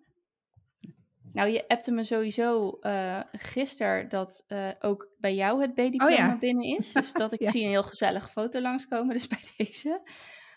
Nou, 1.33 1.49
je 1.49 1.67
appte 1.67 1.91
me 1.91 2.03
sowieso 2.03 2.77
eh 2.81 3.19
gisteren 3.31 4.09
dat 4.09 4.43
eh, 4.47 4.69
ook 4.79 5.07
bij 5.17 5.35
jou 5.35 5.61
het 5.61 5.73
B-diploma 5.73 6.11
Oh 6.11 6.17
ja. 6.17 6.37
binnen 6.37 6.77
is. 6.77 6.91
Dus 6.93 7.13
dat 7.13 7.33
ik 7.33 7.41
Ja. 7.41 7.49
zie 7.51 7.63
een 7.63 7.69
heel 7.69 7.83
gezellige 7.83 8.29
foto 8.29 8.59
langskomen, 8.61 9.13
dus 9.15 9.27
bij 9.37 9.43
deze. 9.57 10.01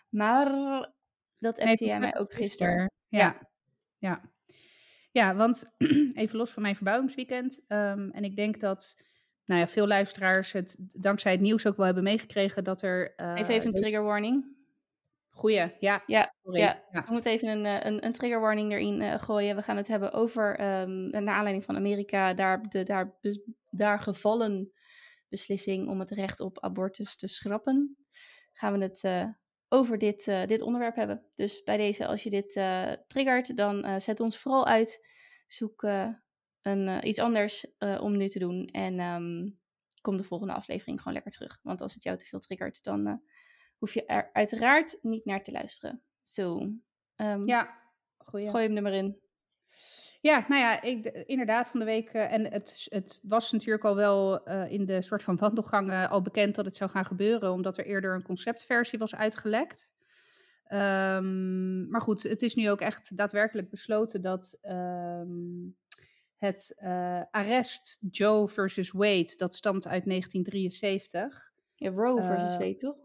Maar 0.08 0.46
dat 1.38 1.58
appte 1.58 1.64
Nee, 1.84 1.88
jij 1.90 1.98
mij 1.98 2.14
ook 2.18 2.32
gisteren. 2.32 2.90
Ja. 3.08 3.18
ja. 3.18 3.50
Ja, 3.98 4.20
want 5.12 5.72
even 6.14 6.36
los 6.36 6.50
van 6.50 6.62
mijn 6.62 6.76
verbouwingsweekend. 6.76 7.64
ehm, 7.68 8.08
en 8.10 8.24
ik 8.24 8.36
denk 8.36 8.60
dat 8.60 9.02
nou 9.44 9.60
ja, 9.60 9.66
veel 9.66 9.86
luisteraars 9.86 10.52
het 10.52 10.86
dankzij 11.02 11.32
het 11.32 11.40
nieuws 11.40 11.66
ook 11.66 11.76
wel 11.76 11.86
hebben 11.86 12.04
meegekregen 12.04 12.64
dat 12.64 12.82
er. 12.82 13.14
eh, 13.16 13.34
Even, 13.36 13.54
even 13.54 13.66
een 13.66 13.74
trigger 13.74 14.02
warning. 14.02 14.60
Goeie, 15.28 15.56
ja. 15.78 16.02
Ja, 16.06 16.34
ja. 16.42 16.82
ja. 16.90 17.04
We 17.06 17.12
moeten 17.12 17.30
even 17.30 17.48
een, 17.48 17.66
eh, 17.66 17.90
een, 17.90 18.04
een 18.04 18.12
trigger 18.12 18.40
warning 18.40 18.72
erin 18.72 19.00
eh, 19.00 19.18
gooien. 19.18 19.56
We 19.56 19.62
gaan 19.62 19.76
het 19.76 19.88
hebben 19.88 20.12
over, 20.12 20.56
ehm 20.58 21.10
naar 21.10 21.34
aanleiding 21.34 21.64
van 21.64 21.76
Amerika, 21.76 22.34
daar, 22.34 22.62
de 22.62 22.82
daar, 22.82 23.18
bes- 23.20 23.40
daar 23.70 24.00
gevallen 24.00 24.72
beslissing 25.28 25.88
om 25.88 26.00
het 26.00 26.10
recht 26.10 26.40
op 26.40 26.60
abortus 26.60 27.16
te 27.16 27.26
schrappen. 27.26 27.96
Gaan 28.52 28.78
we 28.78 28.84
het 28.84 29.02
over 29.72 29.98
dit, 29.98 30.28
eh, 30.28 30.46
dit 30.46 30.62
onderwerp 30.62 30.96
hebben. 30.96 31.24
Dus 31.34 31.62
bij 31.62 31.76
deze, 31.76 32.06
als 32.06 32.22
je 32.22 32.30
dit 32.30 32.56
eh, 32.56 32.92
triggert, 33.06 33.56
dan 33.56 33.84
eh, 33.84 33.98
zet 33.98 34.20
ons 34.20 34.38
vooral 34.38 34.66
uit. 34.66 35.06
Zoek 35.46 35.82
een, 36.62 37.06
iets 37.08 37.18
anders 37.18 37.66
om 37.78 38.16
nu 38.16 38.28
te 38.28 38.38
doen. 38.38 38.66
En 38.66 38.98
ehm, 38.98 39.50
kom 40.00 40.16
de 40.16 40.24
volgende 40.24 40.52
aflevering 40.52 40.98
gewoon 40.98 41.12
lekker 41.12 41.32
terug. 41.32 41.58
Want 41.62 41.80
als 41.80 41.94
het 41.94 42.02
jou 42.02 42.16
te 42.18 42.26
veel 42.26 42.38
triggert, 42.38 42.84
dan 42.84 43.22
hoef 43.76 43.94
je 43.94 44.06
er 44.06 44.30
uiteraard 44.32 44.98
niet 45.02 45.24
naar 45.24 45.42
te 45.42 45.52
luisteren. 45.52 46.02
Zo, 46.20 46.72
ehm, 47.14 47.44
Ja, 47.44 47.78
goeie. 48.18 48.50
gooi 48.50 48.66
hem 48.66 48.76
er 48.76 48.82
maar 48.82 48.92
in. 48.92 49.22
Ja, 50.20 50.44
nou 50.48 50.60
ja, 50.60 50.82
ik, 50.82 51.02
de- 51.02 51.24
inderdaad 51.24 51.68
van 51.68 51.80
de 51.80 51.86
week. 51.86 52.08
eh, 52.08 52.32
en 52.32 52.52
het, 52.52 52.86
het 52.88 53.20
was 53.28 53.52
natuurlijk 53.52 53.84
al 53.84 53.94
wel 53.96 54.44
eh, 54.44 54.72
in 54.72 54.86
de 54.86 55.02
soort 55.02 55.22
van 55.22 55.36
wandelgangen 55.36 56.10
al 56.10 56.22
bekend 56.22 56.54
dat 56.54 56.64
het 56.64 56.76
zou 56.76 56.90
gaan 56.90 57.04
gebeuren, 57.04 57.52
omdat 57.52 57.78
er 57.78 57.86
eerder 57.86 58.14
een 58.14 58.22
conceptversie 58.22 58.98
was 58.98 59.14
uitgelekt. 59.14 59.92
Ehm, 60.64 61.88
maar 61.90 62.00
goed, 62.00 62.22
het 62.22 62.42
is 62.42 62.54
nu 62.54 62.70
ook 62.70 62.80
echt 62.80 63.16
daadwerkelijk 63.16 63.70
besloten 63.70 64.22
dat 64.22 64.58
ehm, 64.62 65.30
het 66.36 66.76
uh, 66.82 67.22
arrest 67.30 67.98
Joe 68.10 68.48
versus 68.48 68.90
Wade, 68.90 69.32
dat 69.36 69.54
stamt 69.54 69.86
uit 69.86 70.04
1973. 70.04 71.52
Ja, 71.74 71.90
Roe 71.90 72.22
versus 72.24 72.56
Wade, 72.56 72.74
toch? 72.76 72.96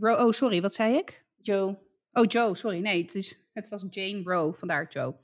Roe, 0.00 0.16
oh, 0.26 0.30
sorry, 0.32 0.60
wat 0.60 0.74
zei 0.74 0.96
ik? 0.96 1.24
Joe. 1.42 1.78
Oh, 2.12 2.24
Joe, 2.26 2.54
sorry. 2.54 2.78
Nee, 2.78 3.02
het, 3.02 3.14
is, 3.14 3.44
het 3.52 3.68
was 3.68 3.84
Jane 3.90 4.22
Roe, 4.22 4.54
vandaar 4.54 4.86
Joe. 4.88 5.14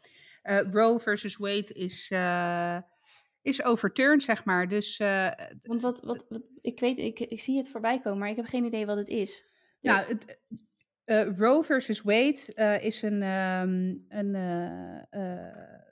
Roe 0.71 1.01
versus 1.01 1.37
Wade 1.37 1.75
is 1.75 2.11
is 3.45 3.65
overturned, 3.65 4.23
zeg 4.23 4.45
maar. 4.45 4.69
Dus, 4.69 4.99
uh, 4.99 5.31
Want 5.63 5.83
wat, 5.83 6.01
wat, 6.01 6.25
wat, 6.29 6.43
ik 6.61 6.81
weet, 6.81 6.99
ik, 6.99 7.21
ik 7.21 7.41
zie 7.41 7.57
het 7.57 7.69
voorbij 7.69 8.01
komen, 8.01 8.19
maar 8.19 8.29
ik 8.29 8.37
heb 8.37 8.47
geen 8.47 8.65
idee 8.65 8.87
wat 8.87 8.97
het 8.97 9.09
is. 9.09 9.47
Nou, 9.81 10.07
het, 10.07 10.41
uh, 11.05 11.37
Roe 11.37 11.65
versus 11.65 12.03
Wade 12.03 12.53
uh, 12.55 12.85
is 12.85 13.03
een, 13.03 13.23
um, 13.23 14.05
een 14.09 14.33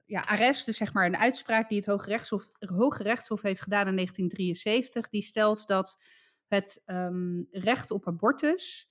ja, 0.06 0.20
arrest, 0.20 0.66
dus 0.66 0.76
zeg 0.76 0.92
maar 0.92 1.06
een 1.06 1.16
uitspraak 1.16 1.68
die 1.68 1.78
het 1.78 1.86
Hoge 1.86 2.08
Rechtshof, 2.08 2.50
Hoge 2.58 3.02
Rechtshof 3.02 3.42
heeft 3.42 3.62
gedaan 3.62 3.86
in 3.86 3.94
1973. 3.94 5.08
Die 5.08 5.22
stelt 5.22 5.66
dat 5.66 5.96
het 6.46 6.82
um, 6.86 7.46
recht 7.50 7.90
op 7.90 8.06
abortus 8.06 8.90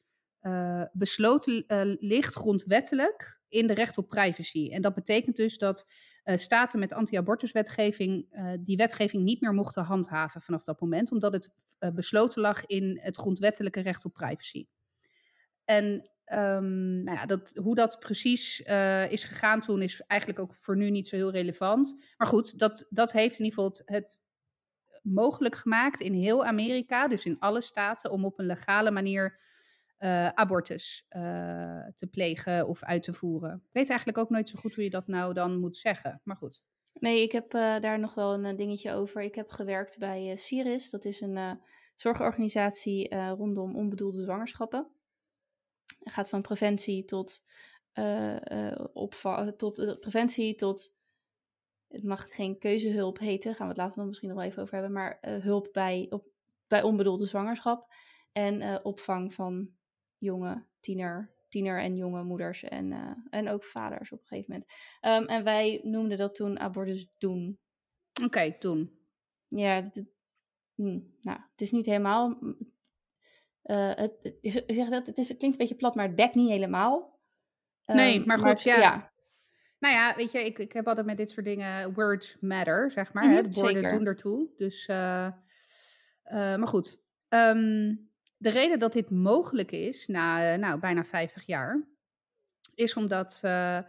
besloten 0.91 1.65
ligt 1.99 2.33
grondwettelijk 2.33 3.40
in 3.51 3.67
de 3.67 3.73
recht 3.73 3.97
op 3.97 4.09
privacy. 4.09 4.69
En 4.71 4.81
dat 4.81 4.93
betekent 4.93 5.35
dus 5.35 5.57
dat 5.57 5.85
uh, 6.23 6.37
staten 6.37 6.79
met 6.79 6.93
anti-abortuswetgeving 6.93 8.27
uh, 8.31 8.53
die 8.59 8.77
wetgeving 8.77 9.23
niet 9.23 9.41
meer 9.41 9.53
mochten 9.53 9.83
handhaven 9.83 10.41
vanaf 10.41 10.63
dat 10.63 10.81
moment, 10.81 11.11
omdat 11.11 11.33
het 11.33 11.49
uh, 11.79 11.89
besloten 11.89 12.41
lag 12.41 12.65
in 12.65 12.99
het 13.01 13.17
grondwettelijke 13.17 13.81
recht 13.81 14.05
op 14.05 14.13
privacy. 14.13 14.67
En 15.65 16.09
um, 16.25 17.03
nou 17.03 17.17
ja, 17.17 17.25
dat, 17.25 17.51
hoe 17.55 17.75
dat 17.75 17.99
precies 17.99 18.59
is 19.09 19.25
gegaan 19.25 19.59
toen 19.59 19.81
is 19.81 20.01
eigenlijk 20.01 20.39
ook 20.39 20.55
voor 20.55 20.77
nu 20.77 20.89
niet 20.89 21.07
zo 21.07 21.15
heel 21.15 21.31
relevant. 21.31 22.13
Maar 22.17 22.27
goed, 22.27 22.59
dat, 22.59 22.85
dat 22.89 23.11
heeft 23.11 23.39
in 23.39 23.45
ieder 23.45 23.59
geval 23.59 23.81
het 23.85 24.29
mogelijk 25.03 25.55
gemaakt 25.55 25.99
in 25.99 26.13
heel 26.13 26.45
Amerika, 26.45 27.07
dus 27.07 27.25
in 27.25 27.39
alle 27.39 27.61
staten, 27.61 28.11
om 28.11 28.25
op 28.25 28.39
een 28.39 28.45
legale 28.45 28.91
manier 28.91 29.39
uh, 30.03 30.27
abortus 30.27 31.05
uh, 31.09 31.87
te 31.95 32.07
plegen 32.11 32.67
of 32.67 32.83
uit 32.83 33.03
te 33.03 33.13
voeren. 33.13 33.55
Ik 33.55 33.73
weet 33.73 33.89
eigenlijk 33.89 34.17
ook 34.17 34.29
nooit 34.29 34.49
zo 34.49 34.59
goed 34.59 34.75
hoe 34.75 34.83
je 34.83 34.89
dat 34.89 35.07
nou 35.07 35.33
dan 35.33 35.59
moet 35.59 35.77
zeggen, 35.77 36.21
maar 36.23 36.35
goed. 36.35 36.61
Nee, 36.93 37.21
ik 37.21 37.31
heb 37.31 37.53
uh, 37.53 37.79
daar 37.79 37.99
nog 37.99 38.13
wel 38.13 38.33
een 38.33 38.55
dingetje 38.55 38.93
over. 38.93 39.21
Ik 39.21 39.35
heb 39.35 39.49
gewerkt 39.49 39.99
bij 39.99 40.35
Ciris, 40.35 40.89
dat 40.89 41.05
is 41.05 41.21
een 41.21 41.59
zorgorganisatie 41.95 43.15
rondom 43.15 43.75
onbedoelde 43.75 44.23
zwangerschappen. 44.23 44.87
Het 45.99 46.13
gaat 46.13 46.29
van 46.29 46.41
preventie 46.41 47.05
tot, 47.05 47.43
tot 49.57 49.99
preventie 49.99 50.55
tot 50.55 50.95
het 51.87 52.03
mag 52.03 52.25
geen 52.29 52.57
keuzehulp 52.57 53.19
heten, 53.19 53.55
gaan 53.55 53.67
we 53.67 53.73
het 53.73 53.81
later 53.81 53.97
nog 53.97 54.07
misschien 54.07 54.29
nog 54.29 54.37
wel 54.37 54.47
even 54.47 54.61
over 54.61 54.73
hebben, 54.73 54.91
maar 54.91 55.17
hulp 55.21 55.69
bij, 55.71 56.07
op, 56.09 56.25
bij 56.67 56.81
onbedoelde 56.81 57.25
zwangerschap 57.25 57.93
en 58.31 58.85
opvang 58.85 59.33
van 59.33 59.69
jonge 60.21 60.63
tiener, 60.79 61.31
tiener 61.49 61.79
en 61.79 61.95
jonge 61.95 62.23
moeders 62.23 62.63
en, 62.63 62.91
uh, 62.91 63.11
en 63.29 63.49
ook 63.49 63.63
vaders 63.63 64.11
op 64.11 64.19
een 64.19 64.27
gegeven 64.27 64.51
moment. 64.51 64.71
Um, 65.29 65.35
en 65.35 65.43
wij 65.43 65.79
noemden 65.83 66.17
dat 66.17 66.35
toen 66.35 66.59
abortus 66.59 67.13
doen. 67.17 67.59
Oké, 68.13 68.25
okay, 68.25 68.55
doen. 68.59 68.99
Ja, 69.47 69.75
het, 69.75 70.05
hm, 70.75 70.99
nou, 71.21 71.39
het 71.51 71.61
is 71.61 71.71
niet 71.71 71.85
helemaal. 71.85 72.37
Uh, 73.63 73.95
het, 73.95 74.17
het, 74.21 74.37
is, 74.41 74.53
zeg 74.53 74.89
dat, 74.89 75.05
het, 75.05 75.17
is, 75.17 75.27
het 75.27 75.37
klinkt 75.37 75.57
een 75.57 75.65
beetje 75.65 75.79
plat, 75.79 75.95
maar 75.95 76.05
het 76.05 76.15
bekt 76.15 76.35
niet 76.35 76.49
helemaal. 76.49 77.19
Um, 77.85 77.95
nee, 77.95 78.25
maar 78.25 78.37
goed, 78.37 78.65
maar, 78.65 78.75
ja. 78.75 78.79
ja. 78.79 79.11
Nou 79.79 79.95
ja, 79.95 80.15
weet 80.15 80.31
je, 80.31 80.45
ik, 80.45 80.59
ik 80.59 80.73
heb 80.73 80.87
altijd 80.87 81.05
met 81.05 81.17
dit 81.17 81.29
soort 81.29 81.45
dingen 81.45 81.93
words 81.93 82.37
matter, 82.39 82.91
zeg 82.91 83.13
maar. 83.13 83.23
Mm 83.23 83.29
-hmm, 83.33 83.43
hè, 83.43 83.51
woorden 83.51 83.89
doen 83.89 84.05
ertoe. 84.05 84.49
Dus, 84.57 84.87
uh, 84.87 85.31
maar 86.23 86.67
goed. 86.67 87.01
Um, 87.29 88.10
de 88.41 88.49
reden 88.49 88.79
dat 88.79 88.93
dit 88.93 89.09
mogelijk 89.09 89.71
is, 89.71 90.07
na 90.07 90.55
nou, 90.55 90.79
bijna 90.79 91.03
50 91.05 91.45
jaar, 91.45 91.87
is 92.75 92.93
omdat, 92.93 93.41
uh, 93.45 93.77
uh, 93.77 93.83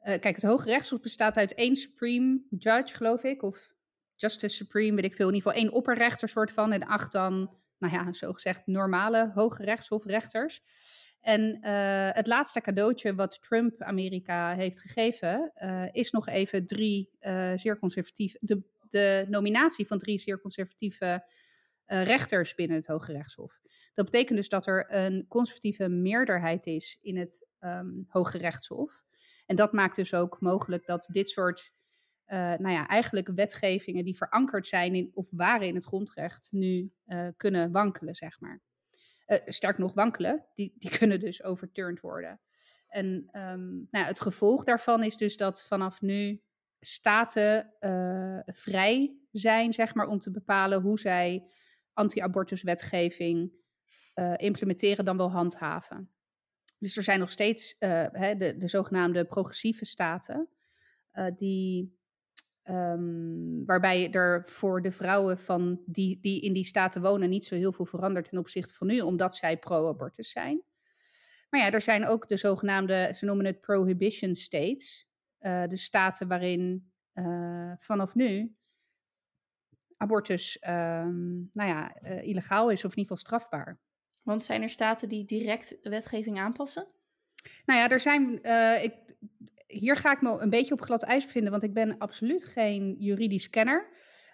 kijk, 0.00 0.24
het 0.24 0.42
Hoge 0.42 0.68
Rechtshof 0.68 1.00
bestaat 1.00 1.36
uit 1.36 1.54
één 1.54 1.76
Supreme 1.76 2.42
Judge, 2.50 2.96
geloof 2.96 3.22
ik, 3.22 3.42
of 3.42 3.72
Justice 4.14 4.56
Supreme, 4.56 4.94
weet 4.94 5.04
ik 5.04 5.14
veel, 5.14 5.28
in 5.28 5.34
ieder 5.34 5.50
geval 5.50 5.64
één 5.64 5.72
opperrechter 5.72 6.28
soort 6.28 6.50
van, 6.50 6.72
en 6.72 6.86
acht 6.86 7.12
dan, 7.12 7.54
nou 7.78 7.92
ja, 7.92 8.12
zogezegd 8.12 8.66
normale 8.66 9.30
Hoge 9.34 9.62
Rechtshofrechters. 9.62 10.62
En 11.20 11.64
het 12.14 12.26
laatste 12.26 12.60
cadeautje 12.60 13.14
wat 13.14 13.42
Trump 13.42 13.82
Amerika 13.82 14.54
heeft 14.54 14.80
gegeven, 14.80 15.52
is 15.92 16.10
nog 16.10 16.28
even 16.28 16.66
drie 16.66 17.10
zeer 17.54 17.78
conservatieve, 17.78 18.38
de, 18.40 18.62
de 18.88 19.26
nominatie 19.28 19.86
van 19.86 19.98
drie 19.98 20.18
zeer 20.18 20.40
conservatieve 20.40 21.24
rechters 21.86 22.54
binnen 22.54 22.76
het 22.76 22.86
Hoge 22.86 23.12
Rechtshof. 23.12 23.60
Dat 23.94 24.04
betekent 24.04 24.38
dus 24.38 24.48
dat 24.48 24.66
er 24.66 24.94
een 24.94 25.26
conservatieve 25.28 25.88
meerderheid 25.88 26.66
is 26.66 26.98
in 27.02 27.16
het 27.16 27.46
um, 27.60 28.04
Hoge 28.08 28.38
Rechtshof. 28.38 29.02
En 29.46 29.56
dat 29.56 29.72
maakt 29.72 29.96
dus 29.96 30.14
ook 30.14 30.40
mogelijk 30.40 30.86
dat 30.86 31.08
dit 31.12 31.28
soort, 31.28 31.72
uh, 32.26 32.38
nou 32.38 32.70
ja, 32.70 32.86
eigenlijk 32.88 33.28
wetgevingen 33.34 34.04
die 34.04 34.16
verankerd 34.16 34.66
zijn 34.66 34.94
in, 34.94 35.10
of 35.14 35.30
waren 35.30 35.66
in 35.66 35.74
het 35.74 35.84
grondrecht, 35.84 36.48
nu 36.50 36.92
uh, 37.06 37.28
kunnen 37.36 37.72
wankelen, 37.72 38.14
zeg 38.14 38.40
maar. 38.40 38.62
sterk 39.44 39.78
nog 39.78 39.94
wankelen, 39.94 40.46
die, 40.54 40.74
die 40.78 40.90
kunnen 40.98 41.20
dus 41.20 41.42
overturned 41.42 42.00
worden. 42.00 42.40
En 42.88 43.06
um, 43.32 43.88
nou, 43.90 44.06
het 44.06 44.20
gevolg 44.20 44.64
daarvan 44.64 45.02
is 45.02 45.16
dus 45.16 45.36
dat 45.36 45.66
vanaf 45.66 46.00
nu 46.00 46.42
staten 46.80 47.72
vrij 48.46 49.16
zijn, 49.30 49.72
zeg 49.72 49.94
maar, 49.94 50.06
om 50.06 50.18
te 50.18 50.30
bepalen 50.30 50.80
hoe 50.80 50.98
zij 50.98 51.46
anti-abortuswetgeving 51.92 53.52
uh, 54.14 54.34
implementeren 54.36 55.04
dan 55.04 55.16
wel 55.16 55.30
handhaven. 55.30 56.10
Dus 56.78 56.96
er 56.96 57.02
zijn 57.02 57.18
nog 57.18 57.30
steeds 57.30 57.76
uh, 57.78 58.06
hè, 58.12 58.36
de, 58.36 58.56
de 58.56 58.68
zogenaamde 58.68 59.24
progressieve 59.24 59.84
staten, 59.84 60.48
uh, 61.12 61.26
die, 61.34 61.98
um, 62.64 63.64
waarbij 63.66 64.12
er 64.12 64.44
voor 64.44 64.82
de 64.82 64.90
vrouwen 64.90 65.38
van 65.38 65.82
die, 65.86 66.20
die 66.20 66.40
in 66.40 66.52
die 66.52 66.64
staten 66.64 67.02
wonen 67.02 67.30
niet 67.30 67.44
zo 67.44 67.54
heel 67.54 67.72
veel 67.72 67.86
verandert 67.86 68.28
ten 68.28 68.38
opzichte 68.38 68.74
van 68.74 68.86
nu, 68.86 69.00
omdat 69.00 69.36
zij 69.36 69.58
pro-abortus 69.58 70.30
zijn. 70.30 70.62
Maar 71.50 71.60
ja, 71.60 71.70
er 71.70 71.80
zijn 71.80 72.06
ook 72.06 72.28
de 72.28 72.36
zogenaamde, 72.36 73.10
ze 73.14 73.24
noemen 73.24 73.46
het 73.46 73.60
prohibition 73.60 74.34
states, 74.34 75.08
de 75.38 75.76
staten 75.76 76.28
waarin 76.28 76.92
vanaf 77.76 78.14
nu 78.14 78.56
abortus 79.96 80.58
um, 80.68 81.50
nou 81.52 81.68
ja, 81.68 82.00
illegaal 82.20 82.70
is 82.70 82.84
of 82.84 82.90
in 82.90 82.98
ieder 82.98 83.16
geval 83.16 83.16
strafbaar. 83.16 83.80
Want 84.24 84.44
zijn 84.44 84.62
er 84.62 84.70
staten 84.70 85.08
die 85.08 85.24
direct 85.24 85.76
wetgeving 85.82 86.38
aanpassen? 86.38 86.86
Nou 87.64 87.80
ja, 87.80 87.88
er 87.88 88.00
zijn. 88.00 88.38
Uh, 88.42 88.84
ik, 88.84 88.94
hier 89.66 89.96
ga 89.96 90.12
ik 90.12 90.22
me 90.22 90.38
een 90.40 90.50
beetje 90.50 90.74
op 90.74 90.80
glad 90.80 91.02
ijs 91.02 91.24
bevinden, 91.24 91.50
want 91.50 91.62
ik 91.62 91.74
ben 91.74 91.98
absoluut 91.98 92.44
geen 92.44 92.96
juridisch 92.98 93.50
kenner. 93.50 93.88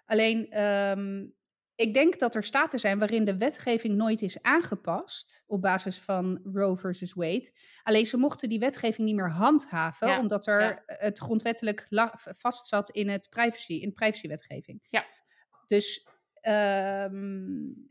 Alleen, 0.04 0.62
um, 0.62 1.34
ik 1.74 1.94
denk 1.94 2.18
dat 2.18 2.34
er 2.34 2.44
staten 2.44 2.78
zijn 2.78 2.98
waarin 2.98 3.24
de 3.24 3.36
wetgeving 3.36 3.94
nooit 3.94 4.22
is 4.22 4.42
aangepast 4.42 5.44
op 5.46 5.62
basis 5.62 5.98
van 5.98 6.40
Roe 6.52 6.76
versus 6.76 7.12
Wade. 7.12 7.50
Alleen 7.82 8.06
ze 8.06 8.16
mochten 8.16 8.48
die 8.48 8.58
wetgeving 8.58 9.06
niet 9.06 9.16
meer 9.16 9.30
handhaven, 9.30 10.08
ja, 10.08 10.18
omdat 10.18 10.46
er 10.46 10.60
ja. 10.60 10.82
het 10.86 11.18
grondwettelijk 11.18 11.86
vastzat 12.14 12.90
in, 12.90 13.08
het 13.08 13.28
privacy, 13.30 13.72
in 13.72 13.88
de 13.88 13.94
privacywetgeving. 13.94 14.86
Ja. 14.90 15.04
Dus, 15.66 16.06
um, 16.42 17.90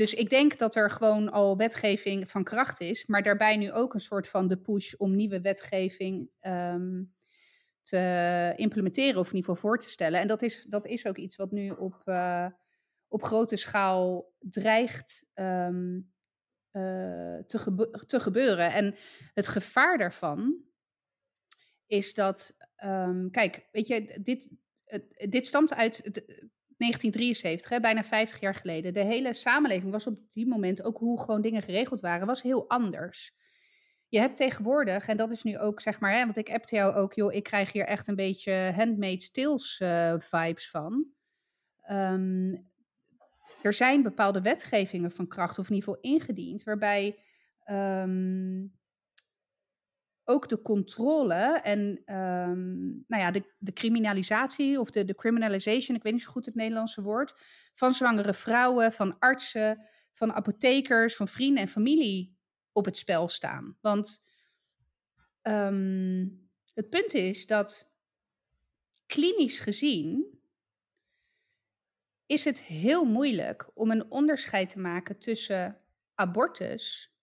dus 0.00 0.14
ik 0.14 0.30
denk 0.30 0.58
dat 0.58 0.74
er 0.74 0.90
gewoon 0.90 1.30
al 1.30 1.56
wetgeving 1.56 2.30
van 2.30 2.44
kracht 2.44 2.80
is, 2.80 3.06
maar 3.06 3.22
daarbij 3.22 3.56
nu 3.56 3.72
ook 3.72 3.94
een 3.94 4.00
soort 4.00 4.28
van 4.28 4.48
de 4.48 4.56
push 4.56 4.94
om 4.94 5.16
nieuwe 5.16 5.40
wetgeving 5.40 6.30
um, 6.40 7.14
te 7.82 8.52
implementeren 8.56 9.20
of 9.20 9.28
in 9.28 9.34
ieder 9.34 9.50
geval 9.50 9.68
voor 9.70 9.78
te 9.78 9.90
stellen. 9.90 10.20
En 10.20 10.26
dat 10.26 10.42
is, 10.42 10.64
dat 10.64 10.86
is 10.86 11.06
ook 11.06 11.16
iets 11.16 11.36
wat 11.36 11.50
nu 11.50 11.70
op, 11.70 12.02
uh, 12.04 12.46
op 13.08 13.22
grote 13.22 13.56
schaal 13.56 14.32
dreigt 14.38 15.26
um, 15.34 16.12
uh, 16.72 17.38
te, 17.38 17.88
te 18.06 18.20
gebeuren. 18.20 18.72
En 18.72 18.94
het 19.34 19.48
gevaar 19.48 19.98
daarvan 19.98 20.64
is 21.86 22.14
dat, 22.14 22.56
um, 22.84 23.30
kijk, 23.30 23.68
weet 23.72 23.86
je, 23.86 24.18
dit, 24.22 24.50
dit 25.28 25.46
stamt 25.46 25.74
uit. 25.74 26.22
Het, 26.80 26.88
1973, 26.88 27.70
hè, 27.70 27.80
bijna 27.80 28.04
50 28.04 28.40
jaar 28.40 28.54
geleden. 28.54 28.94
De 28.94 29.04
hele 29.04 29.32
samenleving 29.32 29.92
was 29.92 30.06
op 30.06 30.18
die 30.32 30.48
moment, 30.48 30.82
ook 30.84 30.98
hoe 30.98 31.20
gewoon 31.20 31.40
dingen 31.40 31.62
geregeld 31.62 32.00
waren, 32.00 32.26
was 32.26 32.42
heel 32.42 32.68
anders. 32.68 33.32
Je 34.08 34.18
hebt 34.18 34.36
tegenwoordig, 34.36 35.08
en 35.08 35.16
dat 35.16 35.30
is 35.30 35.42
nu 35.42 35.58
ook 35.58 35.80
zeg 35.80 36.00
maar, 36.00 36.12
hè, 36.12 36.24
want 36.24 36.36
ik 36.36 36.50
appte 36.50 36.74
jou 36.74 36.94
ook, 36.94 37.14
joh, 37.14 37.32
ik 37.32 37.42
krijg 37.42 37.72
hier 37.72 37.84
echt 37.84 38.08
een 38.08 38.16
beetje 38.16 38.72
handmade 38.76 39.20
stills 39.20 39.80
uh, 39.80 40.14
vibes 40.18 40.70
van. 40.70 41.06
Um, 41.90 42.70
er 43.62 43.72
zijn 43.72 44.02
bepaalde 44.02 44.40
wetgevingen 44.40 45.10
van 45.10 45.26
kracht, 45.26 45.58
of 45.58 45.66
geval 45.66 45.98
ingediend, 46.00 46.62
waarbij 46.62 47.18
um, 47.70 48.79
ook 50.30 50.48
de 50.48 50.62
controle 50.62 51.60
en 51.62 52.02
ehm, 52.04 52.78
nou 53.06 53.22
ja, 53.22 53.30
de, 53.30 53.54
de 53.58 53.72
criminalisatie 53.72 54.80
of 54.80 54.90
de, 54.90 55.04
de 55.04 55.14
criminalization, 55.14 55.96
ik 55.96 56.02
weet 56.02 56.12
niet 56.12 56.22
zo 56.22 56.30
goed 56.30 56.46
het 56.46 56.54
Nederlandse 56.54 57.02
woord, 57.02 57.34
van 57.74 57.94
zwangere 57.94 58.34
vrouwen, 58.34 58.92
van 58.92 59.18
artsen, 59.18 59.84
van 60.12 60.32
apothekers, 60.32 61.16
van 61.16 61.28
vrienden 61.28 61.62
en 61.62 61.68
familie 61.68 62.38
op 62.72 62.84
het 62.84 62.96
spel 62.96 63.28
staan. 63.28 63.76
Want 63.80 64.28
ehm, 65.42 66.26
het 66.74 66.88
punt 66.90 67.14
is 67.14 67.46
dat 67.46 67.94
klinisch 69.06 69.58
gezien 69.58 70.38
is 72.26 72.44
het 72.44 72.62
heel 72.62 73.04
moeilijk 73.04 73.70
om 73.74 73.90
een 73.90 74.10
onderscheid 74.10 74.68
te 74.68 74.78
maken 74.78 75.18
tussen 75.18 75.80
abortus 76.14 77.14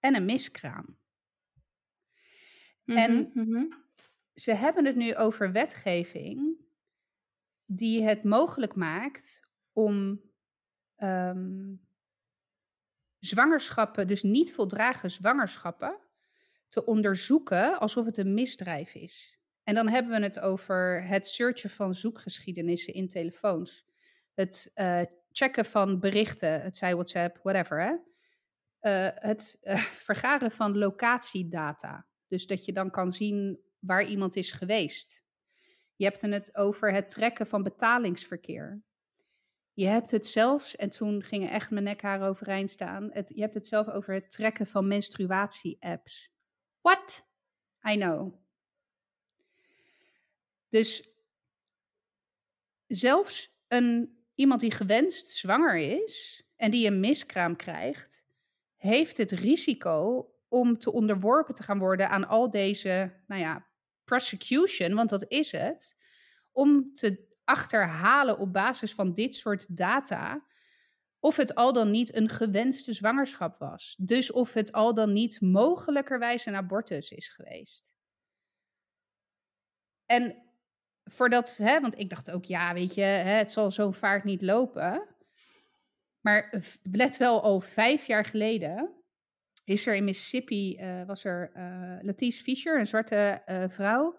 en 0.00 0.16
een 0.16 0.24
miskraam. 0.24 1.00
En 2.84 3.30
Mhm, 3.34 3.48
mhm. 3.48 3.64
ze 4.34 4.54
hebben 4.54 4.84
het 4.84 4.96
nu 4.96 5.16
over 5.16 5.52
wetgeving 5.52 6.56
die 7.66 8.02
het 8.02 8.24
mogelijk 8.24 8.74
maakt 8.74 9.48
om 9.72 10.20
ehm, 10.96 11.74
zwangerschappen, 13.18 14.06
dus 14.06 14.22
niet 14.22 14.52
voldragen 14.52 15.10
zwangerschappen, 15.10 15.98
te 16.68 16.84
onderzoeken 16.84 17.78
alsof 17.78 18.04
het 18.04 18.16
een 18.16 18.34
misdrijf 18.34 18.94
is. 18.94 19.40
En 19.62 19.74
dan 19.74 19.88
hebben 19.88 20.12
we 20.12 20.26
het 20.26 20.40
over 20.40 21.06
het 21.06 21.26
searchen 21.26 21.70
van 21.70 21.94
zoekgeschiedenissen 21.94 22.94
in 22.94 23.08
telefoons. 23.08 23.86
Het 24.34 24.70
eh, 24.74 25.02
checken 25.32 25.64
van 25.64 26.00
berichten, 26.00 26.62
het 26.62 26.76
zij 26.76 26.94
WhatsApp, 26.94 27.38
whatever. 27.42 27.80
Hè? 27.80 27.94
Eh, 28.78 29.08
het 29.14 29.58
eh, 29.60 29.78
vergaren 30.08 30.50
van 30.50 30.78
locatiedata. 30.78 32.06
Dus 32.32 32.46
dat 32.46 32.64
je 32.64 32.72
dan 32.72 32.90
kan 32.90 33.12
zien 33.12 33.60
waar 33.78 34.04
iemand 34.04 34.36
is 34.36 34.52
geweest. 34.52 35.24
Je 35.96 36.04
hebt 36.04 36.20
het 36.20 36.56
over 36.56 36.92
het 36.92 37.10
trekken 37.10 37.46
van 37.46 37.62
betalingsverkeer. 37.62 38.82
Je 39.72 39.86
hebt 39.86 40.10
het 40.10 40.26
zelfs, 40.26 40.76
en 40.76 40.90
toen 40.90 41.22
gingen 41.22 41.50
echt 41.50 41.70
mijn 41.70 41.84
nekharen 41.84 42.26
overeind 42.26 42.70
staan. 42.70 43.10
Het, 43.12 43.28
je 43.34 43.40
hebt 43.40 43.54
het 43.54 43.66
zelf 43.66 43.88
over 43.88 44.14
het 44.14 44.30
trekken 44.30 44.66
van 44.66 44.88
menstruatie-apps. 44.88 46.32
What? 46.80 47.26
I 47.88 47.96
know. 47.96 48.34
Dus 50.68 51.08
zelfs 52.86 53.56
een, 53.68 54.18
iemand 54.34 54.60
die 54.60 54.70
gewenst 54.70 55.26
zwanger 55.26 55.76
is 55.76 56.46
en 56.56 56.70
die 56.70 56.86
een 56.86 57.00
miskraam 57.00 57.56
krijgt, 57.56 58.24
heeft 58.76 59.16
het 59.16 59.30
risico 59.30 60.26
om 60.52 60.78
te 60.78 60.92
onderworpen 60.92 61.54
te 61.54 61.62
gaan 61.62 61.78
worden 61.78 62.10
aan 62.10 62.28
al 62.28 62.50
deze, 62.50 63.12
nou 63.26 63.40
ja, 63.40 63.66
prosecution, 64.04 64.94
want 64.94 65.10
dat 65.10 65.24
is 65.28 65.52
het, 65.52 65.96
om 66.52 66.92
te 66.92 67.30
achterhalen 67.44 68.38
op 68.38 68.52
basis 68.52 68.94
van 68.94 69.12
dit 69.12 69.34
soort 69.34 69.76
data 69.76 70.46
of 71.18 71.36
het 71.36 71.54
al 71.54 71.72
dan 71.72 71.90
niet 71.90 72.16
een 72.16 72.28
gewenste 72.28 72.92
zwangerschap 72.92 73.58
was. 73.58 73.96
Dus 73.98 74.32
of 74.32 74.52
het 74.52 74.72
al 74.72 74.94
dan 74.94 75.12
niet 75.12 75.40
mogelijkerwijs 75.40 76.46
een 76.46 76.54
abortus 76.54 77.10
is 77.10 77.28
geweest. 77.28 77.94
En 80.06 80.42
voordat, 81.04 81.56
hè, 81.56 81.80
want 81.80 81.98
ik 81.98 82.10
dacht 82.10 82.30
ook, 82.30 82.44
ja, 82.44 82.74
weet 82.74 82.94
je, 82.94 83.02
hè, 83.02 83.36
het 83.36 83.52
zal 83.52 83.70
zo'n 83.70 83.94
vaart 83.94 84.24
niet 84.24 84.42
lopen. 84.42 85.08
Maar 86.20 86.62
let 86.82 87.16
wel, 87.16 87.42
al 87.42 87.60
vijf 87.60 88.06
jaar 88.06 88.24
geleden 88.24 89.01
is 89.64 89.86
er 89.86 89.94
in 89.94 90.04
Mississippi, 90.04 90.76
eh, 90.76 91.04
was 91.06 91.24
er 91.24 91.50
eh 91.54 91.98
Latice 92.00 92.42
Fisher, 92.42 92.78
een 92.78 92.86
zwarte 92.86 93.16
eh, 93.16 93.68
vrouw, 93.68 94.18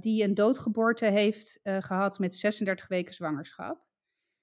die 0.00 0.24
een 0.24 0.34
doodgeboorte 0.34 1.06
heeft 1.06 1.60
eh, 1.62 1.76
gehad 1.80 2.18
met 2.18 2.34
36 2.34 2.88
weken 2.88 3.14
zwangerschap. 3.14 3.86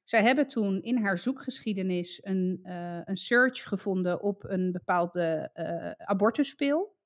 Zij 0.03 0.22
hebben 0.22 0.48
toen 0.48 0.82
in 0.82 0.98
haar 0.98 1.18
zoekgeschiedenis 1.18 2.25
een, 2.25 2.60
een 3.06 3.15
search 3.15 3.63
gevonden 3.63 4.22
op 4.22 4.44
een 4.44 4.72
bepaalde 4.72 5.52
abortuspil. 5.97 6.97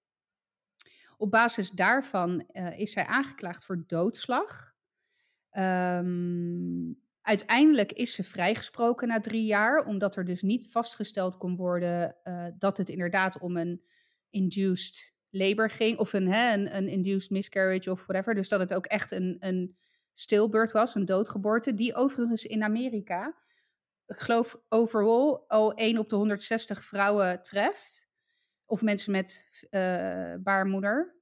Op 1.17 1.32
basis 1.32 1.70
daarvan 1.70 2.39
is 2.78 2.91
zij 2.91 3.06
aangeklaagd 3.06 3.65
voor 3.65 3.84
doodslag. 3.88 4.74
Ehm, 5.50 6.91
uiteindelijk 7.24 7.92
is 7.92 8.14
ze 8.14 8.24
vrijgesproken 8.24 9.08
na 9.08 9.20
drie 9.20 9.46
jaar, 9.46 9.86
omdat 9.86 10.16
er 10.16 10.26
dus 10.26 10.42
niet 10.42 10.72
vastgesteld 10.72 11.38
kon 11.38 11.56
worden 11.56 12.16
eh, 12.24 12.48
dat 12.58 12.78
het 12.78 12.90
inderdaad 12.90 13.40
om 13.40 13.58
een 13.58 13.84
induced 14.30 15.14
labor 15.30 15.70
ging, 15.70 15.98
of 15.98 16.14
een, 16.14 16.28
hè, 16.28 16.54
een, 16.54 16.88
induced 16.88 17.30
miscarriage 17.30 17.92
of 17.92 18.06
whatever. 18.06 18.36
Dus 18.36 18.50
dat 18.50 18.60
het 18.60 18.74
ook 18.74 18.86
echt 18.86 19.12
een, 19.12 19.38
een 19.40 19.78
stillbirth 20.14 20.72
was, 20.72 20.96
een 20.96 21.06
doodgeboorte, 21.06 21.74
die 21.74 21.96
overigens 21.96 22.46
in 22.46 22.64
Amerika, 22.64 23.36
ik 24.08 24.20
geloof 24.20 24.60
overal, 24.70 25.50
al 25.50 25.74
1 25.74 25.98
op 25.98 26.10
de 26.10 26.16
160 26.16 26.84
vrouwen 26.84 27.42
treft. 27.42 28.12
Of 28.66 28.82
mensen 28.82 29.12
met 29.12 29.50
eh, 29.70 30.34
baarmoeder. 30.40 31.16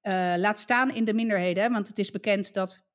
Eh, 0.00 0.34
laat 0.36 0.60
staan 0.60 0.90
in 0.90 1.04
de 1.04 1.14
minderheden, 1.14 1.72
want 1.72 1.88
het 1.88 1.98
is 1.98 2.10
bekend 2.10 2.54
dat 2.54 2.86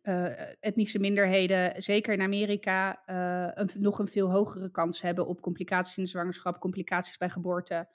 eh, 0.00 0.40
etnische 0.60 0.98
minderheden, 0.98 1.82
zeker 1.82 2.12
in 2.12 2.20
Amerika, 2.20 3.02
eh, 3.04 3.50
een, 3.62 3.70
nog 3.78 3.98
een 3.98 4.08
veel 4.08 4.30
hogere 4.30 4.70
kans 4.70 5.00
hebben 5.02 5.26
op 5.26 5.40
complicaties 5.40 5.96
in 5.96 6.02
de 6.02 6.08
zwangerschap, 6.08 6.60
complicaties 6.60 7.16
bij 7.16 7.30
geboorte. 7.30 7.88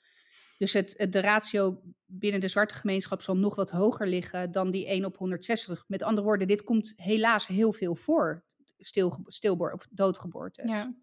Dus 0.58 0.74
het, 0.74 0.94
het- 0.98 1.12
de 1.12 1.20
ratio 1.20 1.82
binnen 2.06 2.42
de 2.42 2.48
zwarte 2.48 2.76
gemeenschap 2.76 3.22
zal 3.22 3.38
nog 3.38 3.56
wat 3.56 3.70
hoger 3.72 4.08
liggen 4.08 4.52
dan 4.52 4.72
die 4.72 4.88
1 4.88 5.06
op 5.06 5.18
160. 5.18 5.84
Met 5.88 6.04
andere 6.04 6.28
woorden, 6.28 6.48
dit 6.48 6.64
komt 6.64 6.94
helaas 6.96 7.48
heel 7.48 7.74
veel 7.74 7.96
voor, 7.96 8.46
stil, 8.78 9.20
stilboor 9.26 9.72
of 9.72 9.88
doodgeboortes. 9.92 10.70
Ja. 10.72 10.96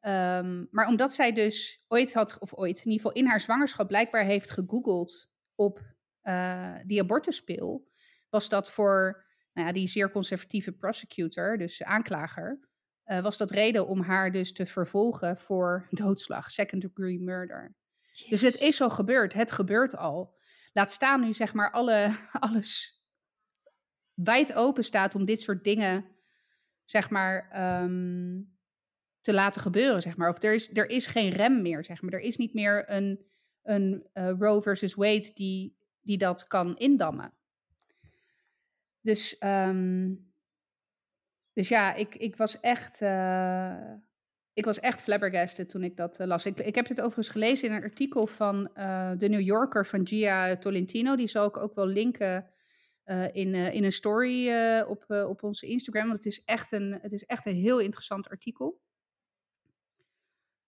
Ehm, 0.00 0.64
maar 0.70 0.86
omdat 0.86 1.12
zij 1.14 1.32
dus 1.32 1.84
ooit 1.88 2.12
had, 2.14 2.38
of 2.38 2.54
ooit, 2.54 2.76
in 2.78 2.90
ieder 2.90 3.06
geval 3.06 3.12
in 3.22 3.26
haar 3.26 3.40
zwangerschap 3.40 3.88
blijkbaar 3.88 4.24
heeft 4.24 4.50
gegoogeld 4.50 5.30
op 5.54 5.80
eh, 6.20 6.74
die 6.86 7.00
abortuspil, 7.00 7.90
was 8.30 8.48
dat 8.48 8.70
voor 8.70 9.24
nou 9.52 9.66
ja, 9.66 9.72
die 9.72 9.86
zeer 9.86 10.10
conservatieve 10.10 10.72
prosecutor, 10.72 11.58
dus 11.58 11.82
aanklager, 11.82 12.60
eh, 13.02 13.20
was 13.20 13.38
dat 13.38 13.50
reden 13.50 13.86
om 13.86 14.00
haar 14.00 14.32
dus 14.32 14.52
te 14.52 14.66
vervolgen 14.66 15.36
voor 15.36 15.86
doodslag, 15.90 16.50
second 16.50 16.82
degree 16.82 17.20
murder. 17.20 17.74
Dus 18.28 18.40
het 18.40 18.56
is 18.56 18.80
al 18.80 18.90
gebeurd, 18.90 19.32
het 19.32 19.52
gebeurt 19.52 19.96
al. 19.96 20.40
Laat 20.72 20.92
staan 20.92 21.20
nu 21.20 21.32
zeg 21.32 21.54
maar 21.54 21.70
alle, 21.70 22.18
alles 22.40 23.00
wijd 24.14 24.54
open 24.54 24.84
staat 24.84 25.14
om 25.14 25.24
dit 25.24 25.40
soort 25.40 25.64
dingen 25.64 26.04
zeg 26.84 27.10
maar 27.10 27.50
ehm, 27.50 28.40
te 29.20 29.32
laten 29.32 29.62
gebeuren, 29.62 30.02
zeg 30.02 30.16
maar. 30.16 30.28
Of 30.28 30.42
er 30.42 30.54
is, 30.54 30.76
er 30.76 30.88
is 30.88 31.06
geen 31.06 31.30
rem 31.30 31.62
meer, 31.62 31.84
zeg 31.84 32.02
maar. 32.02 32.12
Er 32.12 32.20
is 32.20 32.36
niet 32.36 32.54
meer 32.54 32.90
een, 32.90 33.26
een 33.62 34.08
eh, 34.12 34.30
Roe 34.38 34.62
versus 34.62 34.94
Wade 34.94 35.30
die, 35.34 35.76
die 36.00 36.18
dat 36.18 36.46
kan 36.46 36.76
indammen. 36.76 37.32
Dus, 39.02 39.38
ehm, 39.38 40.14
dus 41.52 41.68
ja, 41.68 41.94
ik, 41.94 42.14
ik 42.14 42.36
was 42.36 42.60
echt... 42.60 43.00
eh, 43.00 43.94
ik 44.54 44.64
was 44.64 44.80
echt 44.80 45.02
flabbergasted 45.02 45.68
toen 45.68 45.82
ik 45.82 45.96
dat 45.96 46.18
eh, 46.18 46.26
las. 46.26 46.46
Ik, 46.46 46.60
ik 46.60 46.74
heb 46.74 46.86
dit 46.86 46.98
overigens 47.00 47.28
gelezen 47.28 47.68
in 47.68 47.74
een 47.74 47.82
artikel 47.82 48.26
van 48.26 48.74
eh 48.74 49.12
de 49.18 49.28
New 49.28 49.40
Yorker 49.40 49.86
van 49.86 50.06
Gia 50.06 50.56
Tolentino. 50.56 51.16
Die 51.16 51.26
zal 51.26 51.46
ik 51.46 51.56
ook 51.56 51.74
wel 51.74 51.86
linken 51.86 52.50
eh, 53.04 53.34
in, 53.34 53.54
eh, 53.54 53.74
in 53.74 53.84
een 53.84 53.92
story 53.92 54.48
eh, 54.48 54.88
op, 54.88 55.04
eh, 55.08 55.28
op 55.28 55.42
onze 55.42 55.66
Instagram. 55.66 56.02
Want 56.06 56.16
het 56.16 56.26
is 56.26 56.44
echt 56.44 56.72
een, 56.72 56.98
het 57.02 57.12
is 57.12 57.24
echt 57.24 57.46
een 57.46 57.56
heel 57.56 57.80
interessant 57.80 58.28
artikel. 58.28 58.80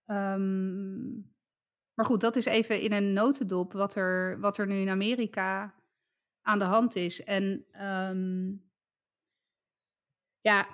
Ehm, 0.06 1.12
maar 1.94 2.04
goed, 2.06 2.20
dat 2.20 2.36
is 2.36 2.44
even 2.44 2.80
in 2.80 2.92
een 2.92 3.12
notendop 3.12 3.72
wat 3.72 3.94
er, 3.94 4.40
wat 4.40 4.58
er 4.58 4.66
nu 4.66 4.74
in 4.74 4.88
Amerika 4.88 5.74
aan 6.44 6.58
de 6.58 6.64
hand 6.64 6.96
is. 6.96 7.24
En 7.24 7.66
ehm, 7.72 8.52
ja, 10.40 10.68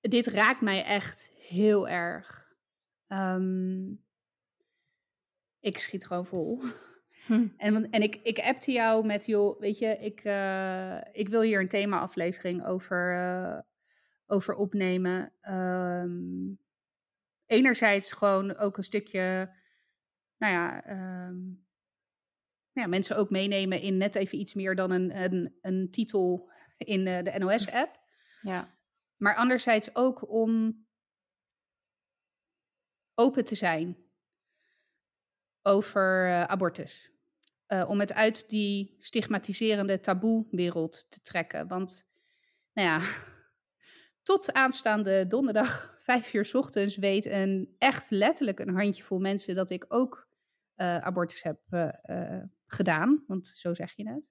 dit 0.00 0.26
raakt 0.26 0.60
mij 0.60 0.84
echt 0.84 1.32
heel 1.36 1.88
erg. 1.88 2.54
Ehm, 3.06 3.90
ik 5.60 5.78
schiet 5.78 6.06
gewoon 6.06 6.26
vol. 6.26 6.62
Hm. 7.26 7.46
En, 7.56 7.90
en 7.90 8.02
ik, 8.02 8.20
ik 8.22 8.38
appte 8.38 8.72
jou 8.72 9.06
met, 9.06 9.26
joh, 9.26 9.60
weet 9.60 9.78
je, 9.78 9.86
ik, 9.86 10.20
eh, 10.20 10.98
ik 11.12 11.28
wil 11.28 11.40
hier 11.40 11.60
een 11.60 11.68
thema-aflevering 11.68 12.66
over, 12.66 13.16
eh, 13.16 13.58
over 14.26 14.54
opnemen. 14.54 15.32
Ehm, 15.40 16.54
enerzijds 17.46 18.12
gewoon 18.12 18.56
ook 18.56 18.76
een 18.76 18.84
stukje, 18.84 19.54
nou 20.36 20.52
ja, 20.52 20.84
ja, 22.80 22.86
mensen 22.86 23.16
ook 23.16 23.30
meenemen 23.30 23.80
in 23.80 23.96
net 23.96 24.14
even 24.14 24.38
iets 24.38 24.54
meer 24.54 24.74
dan 24.74 24.90
een, 24.90 25.22
een, 25.22 25.58
een 25.60 25.90
titel 25.90 26.50
in 26.76 27.06
eh, 27.06 27.24
de 27.24 27.38
NOS-app. 27.38 28.00
Ja. 28.40 28.78
Maar 29.16 29.34
anderzijds 29.34 29.94
ook 29.94 30.30
om 30.30 30.84
open 33.14 33.44
te 33.44 33.54
zijn. 33.54 34.08
over 35.62 36.26
uh, 36.26 36.44
abortus. 36.44 37.10
Uh, 37.68 37.88
om 37.88 38.00
het 38.00 38.12
uit 38.12 38.48
die 38.48 38.96
stigmatiserende 38.98 40.00
taboe-wereld 40.00 41.10
te 41.10 41.20
trekken. 41.20 41.68
Want, 41.68 42.06
nou 42.72 42.88
ja, 42.88 43.00
tot 44.22 44.52
aanstaande 44.52 45.26
donderdag, 45.26 45.94
vijf 46.10 46.34
uur 46.34 46.50
ochtends, 46.52 46.96
weet 46.96 47.24
een 47.26 47.74
echt 47.78 48.10
letterlijk 48.10 48.58
een 48.58 48.74
handjevol 48.74 49.18
mensen 49.18 49.54
dat 49.54 49.70
ik 49.70 49.84
ook 49.88 50.29
uh, 50.80 50.98
abortus 50.98 51.42
heb 51.42 51.60
gedaan. 52.66 53.24
Want 53.26 53.46
zo 53.46 53.74
zeg 53.74 53.96
je 53.96 54.08
het. 54.08 54.30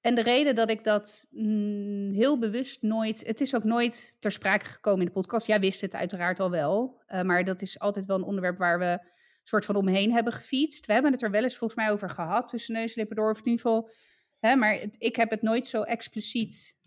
En 0.00 0.14
de 0.14 0.22
reden 0.22 0.54
dat 0.54 0.70
ik 0.70 0.84
dat 0.84 1.26
mm, 1.30 2.12
heel 2.12 2.38
bewust 2.38 2.82
nooit. 2.82 3.26
Het 3.26 3.40
is 3.40 3.54
ook 3.54 3.64
nooit 3.64 4.16
ter 4.20 4.32
sprake 4.32 4.64
gekomen 4.64 5.00
in 5.00 5.06
de 5.06 5.12
podcast. 5.12 5.46
Jij 5.46 5.60
wist 5.60 5.80
het 5.80 5.94
uiteraard 5.94 6.40
al 6.40 6.50
wel. 6.50 7.02
Maar 7.22 7.44
dat 7.44 7.62
is 7.62 7.78
altijd 7.78 8.06
wel 8.06 8.16
een 8.16 8.22
onderwerp 8.22 8.58
waar 8.58 8.78
we 8.78 8.98
soort 9.42 9.64
van 9.64 9.76
omheen 9.76 10.12
hebben 10.12 10.32
gefietst. 10.32 10.86
We 10.86 10.92
hebben 10.92 11.12
het 11.12 11.22
er 11.22 11.30
wel 11.30 11.42
eens 11.42 11.56
volgens 11.56 11.80
mij 11.80 11.90
over 11.90 12.10
gehad 12.10 12.48
tussen 12.48 12.74
neus 12.74 12.94
door. 12.94 13.30
Of 13.30 13.38
in 13.38 13.44
ieder 13.44 13.60
geval. 13.60 13.90
Hè, 14.38 14.56
maar 14.56 14.80
ik 14.98 15.16
heb 15.16 15.30
het 15.30 15.42
nooit 15.42 15.66
zo 15.66 15.82
expliciet 15.82 16.78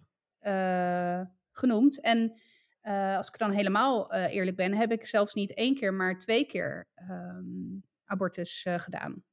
genoemd. 1.51 2.01
En 2.01 2.33
uh, 2.83 3.17
als 3.17 3.27
ik 3.27 3.37
dan 3.37 3.51
helemaal 3.51 4.13
eerlijk 4.13 4.57
ben, 4.57 4.73
heb 4.73 4.91
ik 4.91 5.05
zelfs 5.05 5.33
niet 5.33 5.53
één 5.53 5.75
keer, 5.75 5.93
maar 5.93 6.19
twee 6.19 6.45
keer 6.45 6.87
um, 7.09 7.83
abortus 8.05 8.65
gedaan. 8.77 9.23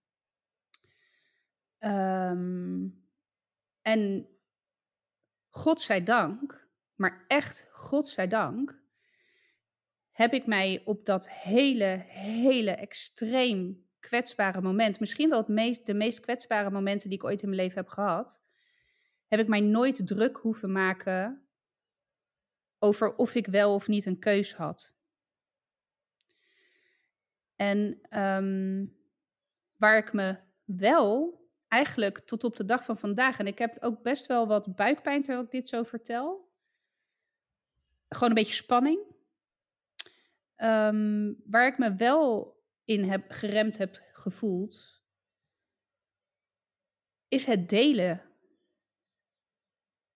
Um, 1.78 3.04
en 3.82 4.28
godzijdank, 5.48 6.68
maar 6.94 7.24
echt 7.26 7.68
godzijdank, 7.72 8.82
heb 10.10 10.32
ik 10.32 10.46
mij 10.46 10.82
op 10.84 11.04
dat 11.04 11.30
hele, 11.30 12.04
hele 12.08 12.70
extreem 12.70 13.88
kwetsbare 13.98 14.60
moment, 14.60 15.00
misschien 15.00 15.28
wel 15.28 15.38
het 15.38 15.48
meest, 15.48 15.86
de 15.86 15.94
meest 15.94 16.20
kwetsbare 16.20 16.70
momenten 16.70 17.08
die 17.08 17.18
ik 17.18 17.24
ooit 17.24 17.42
in 17.42 17.48
mijn 17.48 17.60
leven 17.60 17.78
heb 17.78 17.88
gehad, 17.88 18.44
heb 19.26 19.40
ik 19.40 19.48
mij 19.48 19.60
nooit 19.60 20.06
druk 20.06 20.36
hoeven 20.36 20.72
maken 20.72 21.48
over 22.80 23.16
of 23.16 23.34
ik 23.34 23.46
wel 23.46 23.74
of 23.74 23.88
niet 23.88 24.06
een 24.06 24.18
keus 24.18 24.54
had. 24.54 24.94
En 27.56 28.00
um, 28.18 28.96
waar 29.76 29.96
ik 29.96 30.12
me 30.12 30.38
wel 30.64 31.40
eigenlijk 31.68 32.18
tot 32.18 32.44
op 32.44 32.56
de 32.56 32.64
dag 32.64 32.84
van 32.84 32.98
vandaag. 32.98 33.38
En 33.38 33.46
ik 33.46 33.58
heb 33.58 33.76
ook 33.80 34.02
best 34.02 34.26
wel 34.26 34.46
wat 34.46 34.76
buikpijn 34.76 35.22
terwijl 35.22 35.44
ik 35.44 35.50
dit 35.50 35.68
zo 35.68 35.82
vertel. 35.82 36.52
Gewoon 38.08 38.28
een 38.28 38.34
beetje 38.34 38.54
spanning. 38.54 39.00
Um, 40.56 41.42
waar 41.46 41.66
ik 41.66 41.78
me 41.78 41.94
wel 41.94 42.58
in 42.84 43.04
heb 43.04 43.30
geremd 43.30 43.78
heb 43.78 44.02
gevoeld, 44.12 45.02
is 47.28 47.46
het 47.46 47.68
delen 47.68 48.22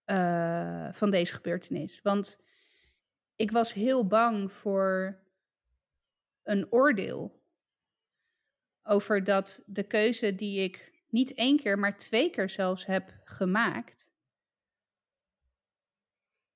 uh, 0.05 0.93
van 0.93 1.11
deze 1.11 1.33
gebeurtenis. 1.33 2.01
Want 2.01 2.43
ik 3.35 3.51
was 3.51 3.73
heel 3.73 4.07
bang 4.07 4.53
voor 4.53 5.19
een 6.43 6.71
oordeel 6.71 7.43
over 8.83 9.23
dat 9.23 9.63
de 9.65 9.83
keuze 9.83 10.35
die 10.35 10.63
ik 10.63 11.03
niet 11.09 11.33
één 11.33 11.57
keer, 11.57 11.79
maar 11.79 11.97
twee 11.97 12.29
keer 12.29 12.49
zelfs 12.49 12.85
heb 12.85 13.13
gemaakt, 13.23 14.13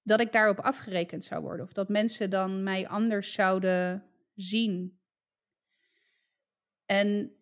dat 0.02 0.20
ik 0.20 0.32
daarop 0.32 0.60
afgerekend 0.60 1.24
zou 1.24 1.42
worden. 1.42 1.66
Of 1.66 1.74
dat 1.74 1.90
mensen 1.90 2.30
dan 2.30 2.64
mij 2.64 2.88
anders 2.88 3.34
zouden 3.34 4.06
zien. 4.36 5.00
En 6.86 7.34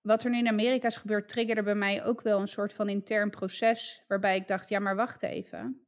wat 0.00 0.24
er 0.24 0.30
nu 0.30 0.38
in 0.38 0.48
Amerika 0.48 0.86
is 0.86 0.96
gebeurd, 0.96 1.28
triggerde 1.28 1.62
bij 1.62 1.74
mij 1.74 2.04
ook 2.04 2.22
wel 2.22 2.40
een 2.40 2.48
soort 2.48 2.72
van 2.72 2.88
intern 2.88 3.30
proces. 3.30 4.04
Waarbij 4.08 4.36
ik 4.36 4.48
dacht, 4.48 4.68
ja, 4.68 4.78
maar 4.78 4.96
wacht 4.96 5.22
even. 5.22 5.87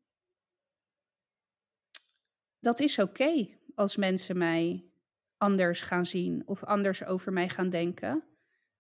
Dat 2.61 2.81
is 2.81 2.99
oké 2.99 3.49
als 3.75 3.97
mensen 3.97 4.39
mij 4.39 4.91
anders 5.37 5.81
gaan 5.81 6.07
zien 6.07 6.43
of 6.47 6.65
anders 6.65 7.05
over 7.05 7.33
mij 7.33 7.49
gaan 7.49 7.71
denken. 7.71 8.25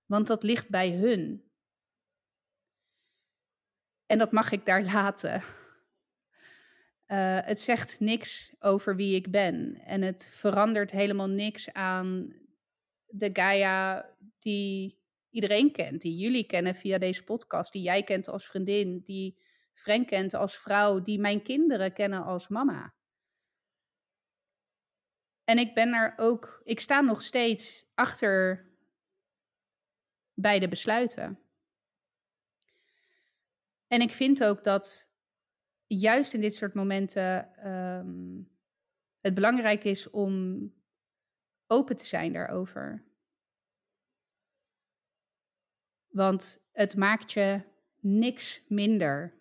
Want 0.06 0.26
dat 0.26 0.42
ligt 0.42 0.68
bij 0.68 0.90
hun. 0.90 1.44
En 4.06 4.18
dat 4.18 4.32
mag 4.32 4.50
ik 4.52 4.64
daar 4.64 4.84
laten. 4.92 5.42
Uh, 7.06 7.38
het 7.40 7.60
zegt 7.60 8.00
niks 8.00 8.54
over 8.58 8.96
wie 8.96 9.14
ik 9.14 9.30
ben. 9.30 9.80
En 9.84 10.02
het 10.02 10.30
verandert 10.34 10.90
helemaal 10.90 11.28
niks 11.28 11.72
aan 11.72 12.34
de 13.06 13.30
Gaia 13.32 14.10
die 14.38 14.98
iedereen 15.30 15.72
kent. 15.72 16.00
Die 16.00 16.16
jullie 16.16 16.44
kennen 16.44 16.74
via 16.74 16.98
deze 16.98 17.24
podcast. 17.24 17.72
Die 17.72 17.82
jij 17.82 18.02
kent 18.02 18.28
als 18.28 18.46
vriendin. 18.46 19.00
Die 19.02 19.38
Frank 19.72 20.06
kent 20.06 20.34
als 20.34 20.58
vrouw. 20.58 21.02
Die 21.02 21.18
mijn 21.18 21.42
kinderen 21.42 21.92
kennen 21.92 22.24
als 22.24 22.48
mama. 22.48 22.94
En 25.50 25.58
ik 25.58 25.74
ben 25.74 25.92
er 25.92 26.14
ook. 26.16 26.60
Ik 26.64 26.80
sta 26.80 27.00
nog 27.00 27.22
steeds 27.22 27.86
achter 27.94 28.66
bij 30.34 30.58
de 30.58 30.68
besluiten. 30.68 31.38
En 33.86 34.00
ik 34.00 34.10
vind 34.10 34.44
ook 34.44 34.64
dat 34.64 35.10
juist 35.86 36.34
in 36.34 36.40
dit 36.40 36.54
soort 36.54 36.74
momenten 36.74 37.66
um, 37.68 38.50
het 39.20 39.34
belangrijk 39.34 39.84
is 39.84 40.10
om 40.10 40.62
open 41.66 41.96
te 41.96 42.06
zijn 42.06 42.32
daarover. 42.32 43.04
Want 46.08 46.68
het 46.72 46.96
maakt 46.96 47.32
je 47.32 47.60
niks 48.00 48.62
minder. 48.68 49.39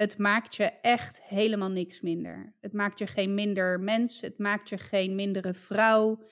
Het 0.00 0.18
maakt 0.18 0.56
je 0.56 0.64
echt 0.64 1.22
helemaal 1.22 1.70
niks 1.70 2.00
minder. 2.00 2.54
Het 2.60 2.72
maakt 2.72 2.98
je 2.98 3.06
geen 3.06 3.34
minder 3.34 3.80
mens. 3.80 4.20
Het 4.20 4.38
maakt 4.38 4.68
je 4.68 4.78
geen 4.78 5.14
mindere 5.14 5.54
vrouw. 5.54 6.22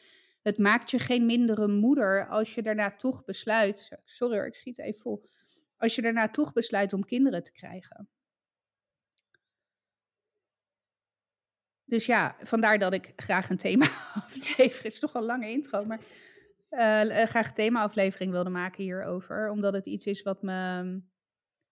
Het 0.43 0.59
maakt 0.59 0.91
je 0.91 0.99
geen 0.99 1.27
mindere 1.27 1.69
moeder 1.69 2.29
als 2.29 2.55
je 2.55 2.63
daarna 2.63 2.97
toch 2.97 3.25
besluit. 3.25 3.99
Sorry 4.05 4.37
hoor, 4.37 4.47
ik 4.47 4.55
schiet 4.55 4.79
even 4.79 5.01
vol 5.01 5.25
als 5.77 5.95
je 5.95 6.03
daarna 6.03 6.29
toch 6.29 6.53
besluit 6.53 6.93
om 6.93 7.05
kinderen 7.05 7.43
te 7.43 7.53
krijgen. 7.53 8.09
Dus 11.85 12.07
ja, 12.07 12.37
vandaar 12.43 12.79
dat 12.79 12.93
ik 12.93 13.13
graag 13.17 13.51
een 13.51 13.57
thema-aflevering, 13.57 14.73
het 14.83 14.85
is 14.85 14.99
toch 14.99 15.15
een 15.15 15.23
lange 15.23 15.51
intro, 15.51 15.85
maar 15.85 16.01
uh, 16.71 17.25
graag 17.25 17.49
een 17.49 17.55
thema-aflevering 17.55 18.31
wilde 18.31 18.51
maken 18.51 18.83
hierover. 18.83 19.51
Omdat 19.51 19.73
het 19.73 19.87
iets 19.87 20.07
is 20.07 20.23
wat 20.23 20.43
me, 20.43 21.01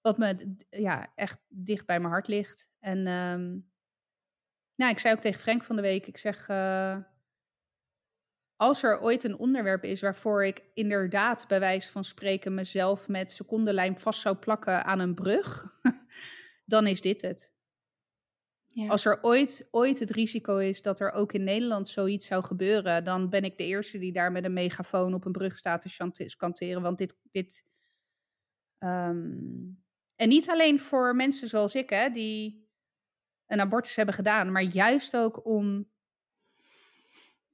wat 0.06 0.18
me 0.18 0.56
ja, 0.70 1.12
echt 1.14 1.38
dicht 1.48 1.86
bij 1.86 2.00
mijn 2.00 2.12
hart 2.12 2.28
ligt. 2.28 2.68
En 2.78 2.98
um, 2.98 3.70
nou, 4.74 4.90
ik 4.90 4.98
zei 4.98 5.14
ook 5.14 5.20
tegen 5.20 5.40
Frank 5.40 5.64
van 5.64 5.76
de 5.76 5.82
week, 5.82 6.06
ik 6.06 6.16
zeg, 6.16 6.48
uh, 6.48 6.98
als 8.56 8.82
er 8.82 9.00
ooit 9.00 9.24
een 9.24 9.38
onderwerp 9.38 9.84
is 9.84 10.00
waarvoor 10.00 10.44
ik 10.44 10.62
inderdaad 10.74 11.44
bij 11.48 11.60
wijze 11.60 11.90
van 11.90 12.04
spreken 12.04 12.54
mezelf 12.54 13.08
met 13.08 13.32
secondenlijm 13.32 13.98
vast 13.98 14.20
zou 14.20 14.36
plakken 14.36 14.84
aan 14.84 14.98
een 14.98 15.14
brug, 15.14 15.78
dan 16.74 16.86
is 16.86 17.00
dit 17.00 17.22
het. 17.22 17.54
Ja. 18.66 18.88
Als 18.88 19.04
er 19.04 19.18
ooit, 19.22 19.68
ooit 19.70 19.98
het 19.98 20.10
risico 20.10 20.58
is 20.58 20.82
dat 20.82 21.00
er 21.00 21.12
ook 21.12 21.32
in 21.32 21.44
Nederland 21.44 21.88
zoiets 21.88 22.26
zou 22.26 22.44
gebeuren, 22.44 23.04
dan 23.04 23.30
ben 23.30 23.44
ik 23.44 23.58
de 23.58 23.64
eerste 23.64 23.98
die 23.98 24.12
daar 24.12 24.32
met 24.32 24.44
een 24.44 24.52
megafoon 24.52 25.14
op 25.14 25.24
een 25.24 25.32
brug 25.32 25.56
staat 25.56 25.80
te 25.80 26.36
kanteren. 26.36 26.82
Want 26.82 26.98
dit. 26.98 27.18
dit 27.30 27.64
um... 28.78 29.84
En 30.16 30.28
niet 30.28 30.48
alleen 30.48 30.80
voor 30.80 31.16
mensen 31.16 31.48
zoals 31.48 31.74
ik, 31.74 31.90
hè, 31.90 32.10
die 32.10 32.68
een 33.46 33.60
abortus 33.60 33.96
hebben 33.96 34.14
gedaan, 34.14 34.52
maar 34.52 34.62
juist 34.62 35.16
ook 35.16 35.46
om 35.46 35.90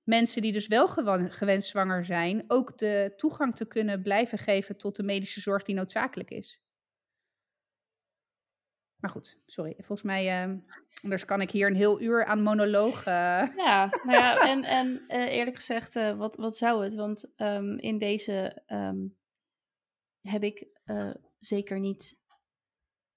mensen 0.03 0.42
die 0.42 0.53
dus 0.53 0.66
wel 0.66 0.88
gewenst 1.29 1.68
zwanger 1.68 2.05
zijn, 2.05 2.44
ook 2.46 2.79
de 2.79 3.12
toegang 3.16 3.57
te 3.57 3.66
kunnen 3.66 4.03
blijven 4.03 4.38
geven 4.38 4.77
tot 4.77 4.96
de 4.96 5.03
medische 5.03 5.40
zorg 5.40 5.62
die 5.62 5.75
noodzakelijk 5.75 6.31
is. 6.31 6.61
Maar 8.96 9.11
goed, 9.11 9.38
sorry. 9.46 9.75
Volgens 9.77 10.03
mij, 10.03 10.46
uh, 10.46 10.55
anders 11.03 11.25
kan 11.25 11.40
ik 11.40 11.51
hier 11.51 11.66
een 11.66 11.77
heel 11.77 12.01
uur 12.01 12.25
aan 12.25 12.42
monoloog. 12.42 12.98
Uh... 12.98 13.05
Ja, 13.57 14.01
nou 14.03 14.18
ja, 14.18 14.40
en, 14.48 14.64
en 14.64 14.87
uh, 15.09 15.33
eerlijk 15.33 15.57
gezegd, 15.57 15.94
wat, 15.94 16.37
wat 16.37 16.57
zou 16.57 16.85
het? 16.85 16.94
Want 16.94 17.33
um, 17.37 17.79
in 17.79 17.98
deze 17.98 18.62
um, 18.66 19.18
heb 20.20 20.42
ik 20.42 20.66
zeker 21.38 21.81
niet 21.81 22.22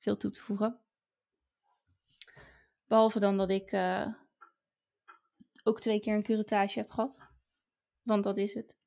veel 0.06 0.18
toe 0.18 0.32
te 0.32 0.41
voegen. 0.41 0.80
Behalve 2.88 3.20
dan 3.20 3.38
dat 3.38 3.50
ik 3.50 3.74
ook 5.63 5.82
twee 5.82 6.00
keer 6.00 6.15
een 6.15 6.24
curettage 6.24 6.80
heb 6.80 6.91
gehad. 6.91 7.20
Want 8.02 8.24
dat 8.24 8.38
is 8.38 8.54
het. 8.54 8.78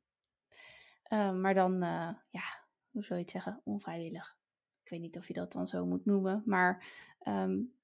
Uh, 1.09 1.33
maar 1.33 1.55
dan, 1.55 1.73
uh, 1.73 2.15
ja, 2.31 2.45
hoe 2.91 3.03
zou 3.03 3.15
je 3.15 3.25
het 3.25 3.31
zeggen? 3.31 3.61
Onvrijwillig. 3.65 4.39
Ik 4.83 4.91
weet 4.91 5.01
niet 5.01 5.17
of 5.17 5.27
je 5.27 5.35
dat 5.35 5.53
dan 5.53 5.67
zo 5.67 5.87
moet 5.87 6.05
noemen. 6.05 6.43
Maar, 6.47 6.87
um, 7.27 7.75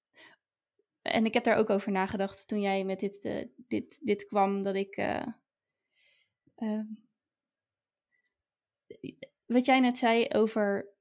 en 1.02 1.24
ik 1.24 1.34
heb 1.34 1.44
daar 1.44 1.56
ook 1.56 1.70
over 1.70 1.92
nagedacht 1.92 2.48
toen 2.48 2.60
jij 2.60 2.84
met 2.84 3.00
dit, 3.00 3.24
uh, 3.24 3.46
dit, 3.56 4.00
dit 4.06 4.26
kwam, 4.26 4.62
dat 4.62 4.74
ik 4.74 4.96
wat 9.46 9.64
jij 9.64 9.80
net 9.80 9.98
zei 9.98 10.28
over. 10.28 10.93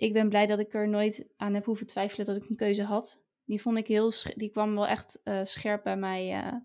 Ik 0.00 0.12
ben 0.12 0.28
blij 0.28 0.46
dat 0.46 0.58
ik 0.58 0.74
er 0.74 0.88
nooit 0.88 1.28
aan 1.36 1.54
heb 1.54 1.64
hoeven 1.64 1.86
twijfelen 1.86 2.26
dat 2.26 2.36
ik 2.36 2.48
een 2.48 2.56
keuze 2.56 2.82
had. 2.82 3.22
Die 3.44 3.60
vond 3.60 3.78
ik 3.78 3.86
heel. 3.86 4.12
Die 4.36 4.50
kwam 4.50 4.74
wel 4.74 4.86
echt 4.86 5.20
uh, 5.24 5.44
scherp 5.44 5.82
bij 5.82 5.96
mij, 5.96 6.44
uh, 6.44 6.56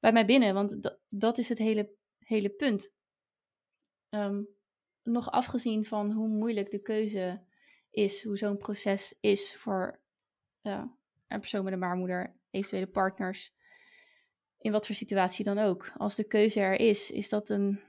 bij 0.00 0.12
mij 0.12 0.24
binnen. 0.24 0.54
Want 0.54 0.98
dat 1.08 1.38
is 1.38 1.48
het 1.48 1.58
hele, 1.58 1.94
hele 2.18 2.48
punt. 2.48 2.94
Um, 4.10 4.48
nog 5.02 5.30
afgezien 5.30 5.84
van 5.84 6.10
hoe 6.10 6.28
moeilijk 6.28 6.70
de 6.70 6.82
keuze 6.82 7.42
is, 7.90 8.24
hoe 8.24 8.36
zo'n 8.36 8.56
proces 8.56 9.18
is 9.20 9.56
voor 9.56 10.00
een 10.62 11.40
persoon 11.40 11.64
met 11.64 11.72
een 11.72 11.80
baarmoeder, 11.80 12.36
eventuele 12.50 12.86
partners, 12.86 13.54
in 14.58 14.72
wat 14.72 14.86
voor 14.86 14.94
situatie 14.94 15.44
dan 15.44 15.58
ook. 15.58 15.92
Als 15.96 16.14
de 16.14 16.24
keuze 16.24 16.60
er 16.60 16.80
is, 16.80 17.10
is 17.10 17.28
dat 17.28 17.50
een. 17.50 17.80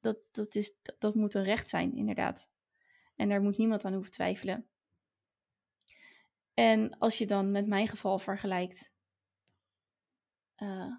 Dat, 0.00 0.18
dat, 0.30 0.54
is, 0.54 0.72
dat 0.98 1.14
moet 1.14 1.34
een 1.34 1.44
recht 1.44 1.68
zijn, 1.68 1.96
inderdaad. 1.96 2.49
En 3.20 3.28
daar 3.28 3.42
moet 3.42 3.56
niemand 3.56 3.84
aan 3.84 3.92
hoeven 3.92 4.12
twijfelen. 4.12 4.68
En 6.54 6.98
als 6.98 7.18
je 7.18 7.26
dan 7.26 7.50
met 7.50 7.66
mijn 7.66 7.88
geval 7.88 8.18
vergelijkt. 8.18 8.94
Uh, 10.56 10.96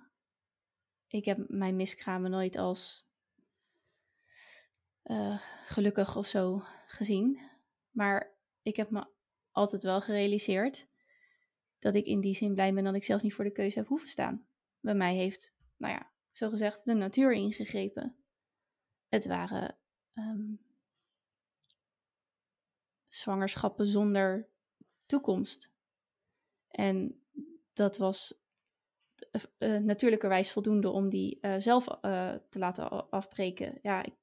ik 1.08 1.26
heb 1.26 1.38
mijn 1.48 1.76
miskramen 1.76 2.32
nooit 2.32 2.56
als 2.56 3.08
uh, 5.04 5.42
gelukkig 5.66 6.16
of 6.16 6.28
zo 6.28 6.62
gezien. 6.88 7.40
Maar 7.92 8.38
ik 8.62 8.76
heb 8.76 8.90
me 8.90 9.08
altijd 9.52 9.84
wel 9.84 10.02
gerealiseerd 10.02 10.88
dat 11.80 11.96
ik 11.96 12.06
in 12.06 12.22
die 12.22 12.36
zin 12.36 12.54
blij 12.54 12.74
ben 12.74 12.84
dat 12.84 12.96
ik 12.96 13.04
zelf 13.04 13.22
niet 13.22 13.34
voor 13.34 13.46
de 13.46 13.52
keuze 13.52 13.80
heb 13.80 13.88
hoeven 13.88 14.10
staan. 14.10 14.48
Bij 14.80 14.96
mij 14.96 15.16
heeft, 15.16 15.56
nou 15.78 15.94
ja, 15.94 16.12
zo 16.32 16.50
gezegd, 16.50 16.86
de 16.86 16.94
natuur 16.94 17.34
ingegrepen. 17.34 18.16
Het 19.08 19.26
waren 19.26 19.78
um, 20.14 20.71
zwangerschappen 23.14 23.88
zonder 23.88 24.50
toekomst. 25.06 25.72
En 26.68 27.22
dat 27.74 27.98
was 27.98 28.42
uh, 29.58 29.78
natuurlijkerwijs 29.78 30.52
voldoende 30.52 30.90
om 30.90 31.10
die 31.10 31.38
uh, 31.42 31.56
zelf 31.58 31.86
te 32.50 32.60
laten 32.60 33.10
afbreken. 33.10 33.80
Ja, 33.82 34.04
ik 34.04 34.14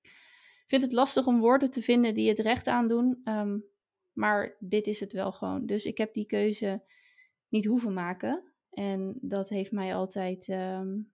vind 0.66 0.83
het 0.83 0.92
lastig 0.92 1.27
om 1.27 1.40
woorden 1.40 1.70
te 1.70 1.83
vinden 1.83 2.14
die 2.14 2.29
het 2.29 2.38
recht 2.38 2.66
aandoen. 2.66 3.20
Um, 3.24 3.64
maar 4.12 4.57
dit 4.59 4.87
is 4.87 5.01
het 5.01 5.12
wel 5.12 5.33
gewoon. 5.33 5.66
Dus 5.66 5.85
ik 5.87 5.98
heb 5.98 6.14
die 6.14 6.27
keuze 6.27 6.85
niet 7.48 7.64
hoeven 7.64 7.92
maken. 7.92 8.53
En 8.70 9.18
dat 9.20 9.48
heeft 9.48 9.72
mij 9.72 9.94
altijd, 9.94 10.48
um, 10.48 11.12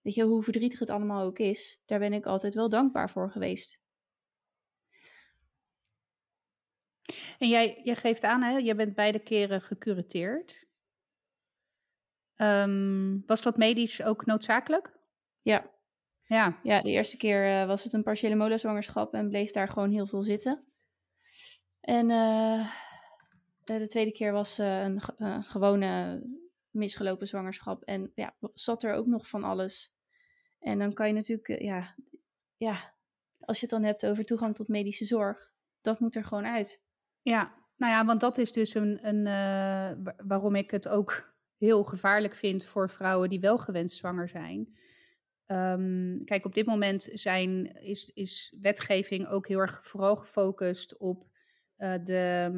weet 0.00 0.14
je, 0.14 0.24
hoe 0.24 0.42
verdrietig 0.42 0.78
het 0.78 0.90
allemaal 0.90 1.24
ook 1.24 1.38
is, 1.38 1.82
daar 1.86 1.98
ben 1.98 2.12
ik 2.12 2.26
altijd 2.26 2.54
wel 2.54 2.68
dankbaar 2.68 3.10
voor 3.10 3.30
geweest. 3.30 3.80
En 7.38 7.48
jij, 7.48 7.80
jij 7.82 7.96
geeft 7.96 8.22
aan, 8.22 8.42
hè, 8.42 8.56
je 8.56 8.74
bent 8.74 8.94
beide 8.94 9.18
keren 9.18 9.62
gecurateerd. 9.62 10.66
Um, 12.36 13.22
was 13.26 13.42
dat 13.42 13.56
medisch 13.56 14.02
ook 14.02 14.26
noodzakelijk? 14.26 14.92
Ja. 15.42 15.70
Ja. 16.22 16.60
Ja, 16.62 16.80
de 16.80 16.90
eerste 16.90 17.16
keer 17.16 17.60
uh, 17.60 17.66
was 17.66 17.84
het 17.84 17.92
een 17.92 18.02
partiële 18.02 18.34
molenzwangerschap 18.34 19.14
en 19.14 19.28
bleef 19.28 19.50
daar 19.50 19.68
gewoon 19.68 19.90
heel 19.90 20.06
veel 20.06 20.22
zitten. 20.22 20.64
En 21.80 22.10
uh, 22.10 22.72
de 23.64 23.86
tweede 23.86 24.12
keer 24.12 24.32
was 24.32 24.58
uh, 24.58 24.82
een, 24.82 25.00
een, 25.16 25.44
gewone 25.44 26.22
misgelopen 26.70 27.26
zwangerschap. 27.26 27.82
En 27.82 28.12
ja, 28.14 28.34
zat 28.54 28.82
er 28.82 28.94
ook 28.94 29.06
nog 29.06 29.28
van 29.28 29.44
alles. 29.44 29.94
En 30.58 30.78
dan 30.78 30.92
kan 30.92 31.06
je 31.06 31.12
natuurlijk, 31.12 31.62
ja, 31.62 31.94
ja, 32.56 32.94
als 33.40 33.60
je 33.60 33.66
het 33.66 33.74
dan 33.74 33.84
hebt 33.84 34.06
over 34.06 34.24
toegang 34.24 34.54
tot 34.54 34.68
medische 34.68 35.04
zorg, 35.04 35.52
dat 35.80 36.00
moet 36.00 36.14
er 36.14 36.24
gewoon 36.24 36.46
uit. 36.46 36.84
Ja, 37.26 37.54
nou 37.76 37.92
ja, 37.92 38.04
want 38.04 38.20
dat 38.20 38.38
is 38.38 38.52
dus 38.52 38.74
een, 38.74 39.06
een 39.06 39.24
waarom 40.26 40.54
ik 40.54 40.70
het 40.70 40.88
ook 40.88 41.34
heel 41.56 41.84
gevaarlijk 41.84 42.34
vind 42.34 42.64
voor 42.64 42.90
vrouwen 42.90 43.28
die 43.28 43.40
wel 43.40 43.58
gewenst 43.58 43.96
zwanger 43.96 44.28
zijn. 44.28 44.68
Um, 45.46 46.24
kijk, 46.24 46.44
op 46.44 46.54
dit 46.54 46.66
moment 46.66 47.08
zijn, 47.12 47.76
is, 47.82 48.10
is 48.14 48.56
wetgeving 48.60 49.26
ook 49.26 49.48
heel 49.48 49.58
erg 49.58 49.86
vooral 49.86 50.16
gefocust 50.16 50.96
op 50.96 51.26
uh, 51.78 51.94
de 52.04 52.50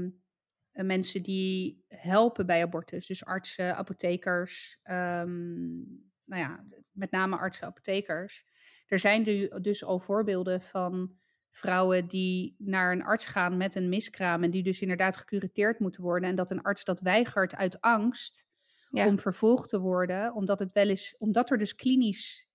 uh, 0.72 0.84
mensen 0.84 1.22
die 1.22 1.84
helpen 1.88 2.46
bij 2.46 2.62
abortus. 2.62 3.06
Dus 3.06 3.24
artsen, 3.24 3.76
apothekers, 3.76 4.78
um, 4.82 6.12
nou 6.24 6.42
ja, 6.42 6.64
met 6.92 7.10
name 7.10 7.36
artsen, 7.36 7.66
apothekers. 7.66 8.44
Er 8.86 8.98
zijn 8.98 9.48
dus 9.62 9.84
al 9.84 9.98
voorbeelden 9.98 10.62
van 10.62 11.16
vrouwen 11.50 12.06
die 12.06 12.54
naar 12.58 12.92
een 12.92 13.04
arts 13.04 13.26
gaan 13.26 13.56
met 13.56 13.74
een 13.74 13.88
miskraam 13.88 14.42
en 14.42 14.50
die 14.50 14.62
dus 14.62 14.80
inderdaad 14.80 15.16
gecurateerd 15.16 15.78
moeten 15.78 16.02
worden 16.02 16.28
en 16.28 16.34
dat 16.34 16.50
een 16.50 16.62
arts 16.62 16.84
dat 16.84 17.00
weigert 17.00 17.54
uit 17.54 17.80
angst 17.80 18.46
ja. 18.90 19.06
om 19.06 19.18
vervolgd 19.18 19.68
te 19.68 19.80
worden, 19.80 20.34
omdat 20.34 20.58
het 20.58 20.72
wel 20.72 20.88
is, 20.88 21.16
omdat 21.18 21.50
er 21.50 21.58
dus 21.58 21.74
klinisch 21.74 22.48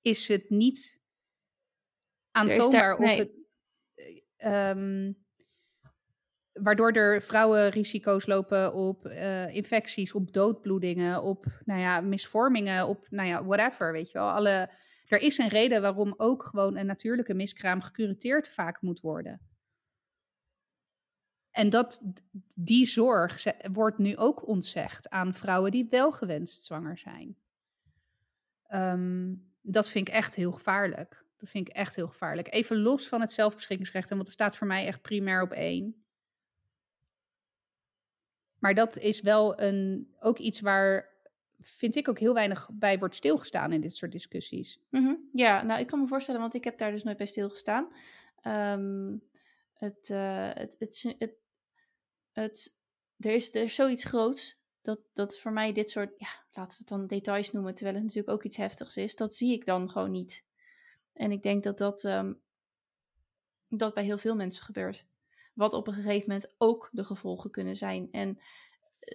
is 0.00 0.28
het 0.28 0.50
niet 0.50 1.00
aantoonbaar 2.30 2.98
daar, 2.98 3.00
nee. 3.00 3.12
of 3.12 3.18
het, 3.18 3.32
um, 4.76 5.16
waardoor 6.52 6.92
er 6.92 7.22
vrouwen 7.22 7.68
risico's 7.68 8.26
lopen 8.26 8.74
op 8.74 9.06
uh, 9.06 9.54
infecties, 9.54 10.14
op 10.14 10.32
doodbloedingen, 10.32 11.22
op 11.22 11.46
nou 11.64 11.80
ja, 11.80 12.00
misvormingen, 12.00 12.86
op 12.86 13.06
nou 13.10 13.28
ja, 13.28 13.44
whatever, 13.44 13.92
weet 13.92 14.10
je 14.10 14.18
wel. 14.18 14.30
Alle, 14.30 14.70
er 15.08 15.20
is 15.20 15.38
een 15.38 15.48
reden 15.48 15.82
waarom 15.82 16.14
ook 16.16 16.44
gewoon 16.44 16.76
een 16.76 16.86
natuurlijke 16.86 17.34
miskraam 17.34 17.80
gecurateerd 17.80 18.48
vaak 18.48 18.82
moet 18.82 19.00
worden. 19.00 19.40
En 21.50 21.68
dat, 21.68 22.14
die 22.56 22.86
zorg 22.86 23.44
wordt 23.72 23.98
nu 23.98 24.16
ook 24.16 24.46
ontzegd 24.46 25.08
aan 25.08 25.34
vrouwen 25.34 25.70
die 25.70 25.86
wel 25.90 26.12
gewenst 26.12 26.64
zwanger 26.64 26.98
zijn. 26.98 27.36
Um, 28.72 29.52
dat 29.60 29.88
vind 29.88 30.08
ik 30.08 30.14
echt 30.14 30.34
heel 30.34 30.52
gevaarlijk. 30.52 31.24
Dat 31.36 31.48
vind 31.48 31.68
ik 31.68 31.74
echt 31.74 31.96
heel 31.96 32.08
gevaarlijk. 32.08 32.52
Even 32.54 32.78
los 32.78 33.08
van 33.08 33.20
het 33.20 33.32
zelfbeschikkingsrecht, 33.32 34.08
want 34.08 34.26
er 34.26 34.32
staat 34.32 34.56
voor 34.56 34.66
mij 34.66 34.86
echt 34.86 35.02
primair 35.02 35.42
op 35.42 35.52
één. 35.52 36.04
Maar 38.58 38.74
dat 38.74 38.96
is 38.96 39.20
wel 39.20 39.60
een, 39.60 40.14
ook 40.20 40.38
iets 40.38 40.60
waar, 40.60 41.07
vind 41.60 41.96
ik, 41.96 42.08
ook 42.08 42.18
heel 42.18 42.34
weinig 42.34 42.68
bij 42.72 42.98
wordt 42.98 43.14
stilgestaan 43.14 43.72
in 43.72 43.80
dit 43.80 43.96
soort 43.96 44.12
discussies. 44.12 44.80
Mm 44.90 45.04
-hmm. 45.04 45.28
Ja, 45.32 45.62
nou, 45.62 45.80
ik 45.80 45.86
kan 45.86 46.00
me 46.00 46.06
voorstellen, 46.06 46.40
want 46.40 46.54
ik 46.54 46.64
heb 46.64 46.78
daar 46.78 46.90
dus 46.90 47.02
nooit 47.02 47.16
bij 47.16 47.26
stilgestaan. 47.26 47.92
Um, 48.46 49.22
het, 49.72 50.08
uh, 50.08 50.50
het, 50.54 50.74
het, 50.78 51.14
het, 51.18 51.34
het, 52.32 52.76
er, 53.18 53.32
is, 53.32 53.54
er 53.54 53.70
zoiets 53.70 54.04
groots 54.04 54.58
dat, 54.80 55.00
dat 55.12 55.38
voor 55.38 55.52
mij 55.52 55.72
dit 55.72 55.90
soort, 55.90 56.12
ja, 56.16 56.28
laten 56.50 56.72
we 56.72 56.76
het 56.78 56.88
dan 56.88 57.06
details 57.06 57.52
noemen, 57.52 57.74
terwijl 57.74 57.96
het 57.96 58.04
natuurlijk 58.04 58.32
ook 58.32 58.44
iets 58.44 58.56
heftigs 58.56 58.96
is, 58.96 59.16
dat 59.16 59.34
zie 59.34 59.52
ik 59.52 59.64
dan 59.64 59.90
gewoon 59.90 60.10
niet. 60.10 60.44
En 61.12 61.32
ik 61.32 61.42
denk 61.42 61.62
dat 61.62 61.78
dat, 61.78 62.04
um, 62.04 62.40
dat 63.68 63.94
bij 63.94 64.04
heel 64.04 64.18
veel 64.18 64.34
mensen 64.34 64.64
gebeurt. 64.64 65.06
Wat 65.54 65.72
op 65.72 65.86
een 65.86 65.92
gegeven 65.92 66.28
moment 66.28 66.54
ook 66.58 66.88
de 66.92 67.04
gevolgen 67.04 67.50
kunnen 67.50 67.76
zijn. 67.76 68.08
En 68.10 68.38
eh, 68.38 68.44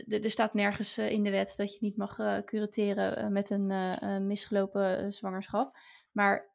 er 0.08 0.32
staat 0.32 0.54
nergens 0.54 0.98
uh, 1.00 1.10
in 1.10 1.24
de 1.24 1.30
wet 1.30 1.54
dat 1.58 1.74
je 1.74 1.78
niet 1.82 1.98
mag 1.98 2.18
uh, 2.18 2.38
curateren 2.46 3.32
met 3.32 3.50
een 3.50 4.28
misgelopen 4.28 5.14
zwangerschap. 5.14 5.78
Maar 6.12 6.52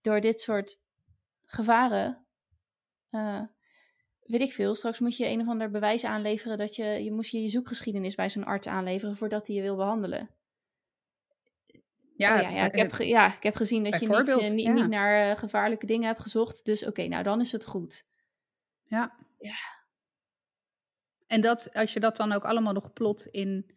door 0.00 0.20
dit 0.20 0.40
soort 0.40 0.80
gevaren 1.44 2.26
weet 4.26 4.40
ik 4.40 4.52
veel, 4.52 4.74
straks 4.74 4.98
moet 4.98 5.16
je 5.16 5.26
een 5.26 5.40
of 5.40 5.48
ander 5.48 5.70
bewijs 5.70 6.04
aanleveren 6.04 6.58
dat 6.58 6.76
je, 6.76 6.84
je 6.84 7.12
moest 7.12 7.30
je, 7.30 7.42
je 7.42 7.48
zoekgeschiedenis 7.48 8.14
bij 8.14 8.30
zo'n 8.30 8.44
arts 8.44 8.66
aanleveren 8.66 9.16
voordat 9.16 9.46
hij 9.46 9.56
je 9.56 9.62
wil 9.62 9.76
behandelen. 9.76 10.30
Ja, 12.16 12.36
oh 12.36 12.42
ja, 12.42 12.48
ja, 12.48 12.64
ik 12.64 12.74
heb 12.74 12.94
ja, 12.94 13.34
ik 13.34 13.42
heb 13.42 13.54
gezien 13.54 13.84
dat 13.84 14.00
je 14.00 14.08
niet, 14.08 14.28
uh, 14.28 14.50
niet, 14.50 14.72
niet, 14.72 14.88
naar 14.88 15.30
uh, 15.30 15.36
gevaarlijke 15.36 15.86
dingen 15.86 16.06
hebt 16.06 16.20
gezocht. 16.20 16.64
Dus 16.64 16.86
oké, 16.86 17.06
nou 17.06 17.22
dan 17.22 17.40
is 17.40 17.52
het 17.52 17.64
goed. 17.64 18.06
Ja. 18.84 19.14
ja. 19.38 19.73
En 21.34 21.40
dat, 21.40 21.70
als 21.72 21.92
je 21.92 22.00
dat 22.00 22.16
dan 22.16 22.32
ook 22.32 22.44
allemaal 22.44 22.72
nog 22.72 22.92
plot 22.92 23.26
in 23.26 23.70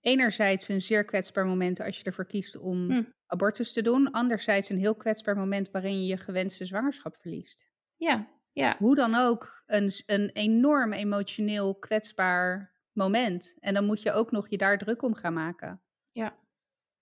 enerzijds 0.00 0.68
een 0.68 0.82
zeer 0.82 1.04
kwetsbaar 1.04 1.46
moment 1.46 1.80
als 1.80 1.98
je 1.98 2.04
ervoor 2.04 2.26
kiest 2.26 2.56
om 2.56 2.90
hm. 2.90 3.02
abortus 3.26 3.72
te 3.72 3.82
doen. 3.82 4.10
Anderzijds 4.10 4.68
een 4.68 4.78
heel 4.78 4.94
kwetsbaar 4.94 5.36
moment 5.36 5.70
waarin 5.70 6.00
je 6.00 6.06
je 6.06 6.16
gewenste 6.16 6.64
zwangerschap 6.64 7.16
verliest. 7.16 7.66
Ja, 7.96 8.28
ja. 8.52 8.76
Hoe 8.78 8.94
dan 8.94 9.14
ook, 9.14 9.62
een, 9.66 9.90
een 10.06 10.30
enorm 10.30 10.92
emotioneel 10.92 11.74
kwetsbaar 11.74 12.72
moment. 12.92 13.56
En 13.60 13.74
dan 13.74 13.84
moet 13.84 14.02
je 14.02 14.12
ook 14.12 14.30
nog 14.30 14.50
je 14.50 14.58
daar 14.58 14.78
druk 14.78 15.02
om 15.02 15.14
gaan 15.14 15.34
maken. 15.34 15.82
Ja, 16.10 16.38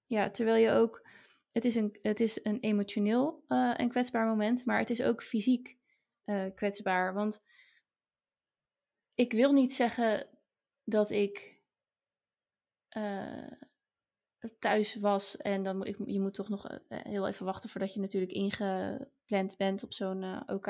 ja 0.06 0.30
terwijl 0.30 0.56
je 0.56 0.70
ook. 0.70 1.08
Het 1.52 1.64
is 1.64 1.74
een, 1.74 1.98
het 2.02 2.20
is 2.20 2.40
een 2.42 2.60
emotioneel 2.60 3.44
uh, 3.48 3.80
en 3.80 3.88
kwetsbaar 3.88 4.26
moment, 4.26 4.64
maar 4.64 4.78
het 4.78 4.90
is 4.90 5.02
ook 5.02 5.22
fysiek 5.22 5.76
uh, 6.24 6.44
kwetsbaar. 6.54 7.14
Want 7.14 7.42
ik 9.22 9.32
wil 9.32 9.52
niet 9.52 9.74
zeggen 9.74 10.28
dat 10.84 11.10
ik. 11.10 11.60
Uh, 12.96 13.52
thuis 14.58 14.94
was. 14.94 15.36
En 15.36 15.62
dan 15.62 15.76
moet 15.76 15.86
ik, 15.86 15.96
je 16.04 16.20
moet 16.20 16.34
toch 16.34 16.48
nog 16.48 16.66
eh, 16.66 16.78
heel 16.88 17.26
even 17.26 17.46
wachten 17.46 17.70
voordat 17.70 17.94
je 17.94 18.00
natuurlijk 18.00 18.32
ingepland 18.32 19.56
bent 19.56 19.82
op 19.82 19.92
zo'n 19.92 20.22
uh, 20.22 20.40
OK. 20.46 20.68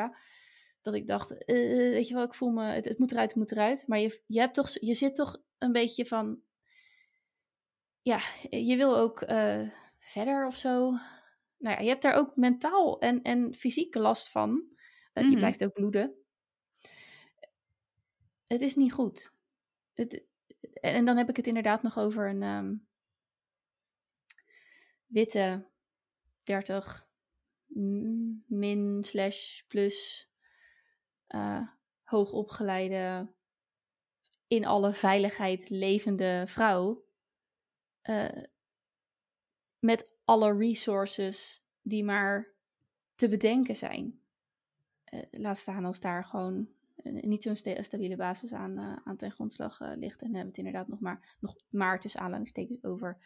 Dat 0.82 0.94
ik 0.94 1.06
dacht, 1.06 1.30
uh, 1.32 1.36
weet 1.90 2.08
je 2.08 2.14
wel, 2.14 2.24
ik 2.24 2.34
voel 2.34 2.50
me, 2.50 2.64
het, 2.64 2.84
het, 2.84 2.98
moet 2.98 3.10
eruit, 3.12 3.28
het 3.28 3.38
moet 3.38 3.52
eruit. 3.52 3.84
Maar 3.86 3.98
je, 3.98 4.22
je, 4.26 4.38
hebt 4.38 4.54
toch, 4.54 4.68
je 4.80 4.94
zit 4.94 5.14
toch 5.14 5.42
een 5.58 5.72
beetje 5.72 6.06
van, 6.06 6.40
ja, 8.02 8.18
je 8.50 8.76
wil 8.76 8.96
ook 8.96 9.18
verder 9.98 10.46
of 10.46 10.56
zo. 10.56 10.90
Nou 11.58 11.76
ja, 11.76 11.78
je 11.78 11.88
hebt 11.88 12.02
daar 12.02 12.14
ook 12.14 12.36
mentaal 12.36 13.00
en, 13.00 13.22
en 13.22 13.54
fysieke 13.54 13.98
last 13.98 14.30
van. 14.30 14.50
Mm 14.50 14.66
-hmm. 15.12 15.22
Je 15.22 15.28
mhm. 15.28 15.38
blijft 15.38 15.64
ook 15.64 15.72
bloeden. 15.72 16.21
Het 18.52 18.62
is 18.62 18.74
niet 18.74 18.92
goed. 18.92 19.34
Het, 19.92 20.22
en 20.72 21.04
dan 21.04 21.16
heb 21.16 21.28
ik 21.28 21.36
het 21.36 21.46
inderdaad 21.46 21.82
nog 21.82 21.98
over 21.98 22.28
een 22.28 22.42
um, 22.42 22.86
witte 25.06 25.66
30 26.42 27.08
min 28.46 29.04
slash 29.04 29.62
plus 29.62 30.28
uh, 31.28 31.68
hoogopgeleide, 32.02 33.32
in 34.46 34.64
alle 34.64 34.92
veiligheid 34.92 35.70
levende 35.70 36.44
vrouw. 36.46 37.04
Uh, 38.02 38.42
met 39.78 40.08
alle 40.24 40.56
resources 40.56 41.64
die 41.82 42.04
maar 42.04 42.54
te 43.14 43.28
bedenken 43.28 43.76
zijn. 43.76 44.20
Uh, 45.10 45.22
laat 45.30 45.58
staan 45.58 45.84
als 45.84 46.00
daar 46.00 46.24
gewoon 46.24 46.80
niet 47.02 47.42
zo'n 47.42 47.56
stabiele 47.84 48.16
basis 48.16 48.52
aan, 48.52 48.78
uh, 48.78 48.96
aan 49.04 49.16
ten 49.16 49.30
grondslag 49.30 49.80
uh, 49.80 49.92
ligt. 49.96 50.22
En 50.22 50.28
hebben 50.28 50.46
het 50.46 50.58
inderdaad 50.58 50.88
nog 50.88 51.00
maar, 51.00 51.36
nog 51.40 51.56
maar 51.70 52.00
tussen 52.00 52.20
aanleidingstekens 52.20 52.84
over 52.84 53.18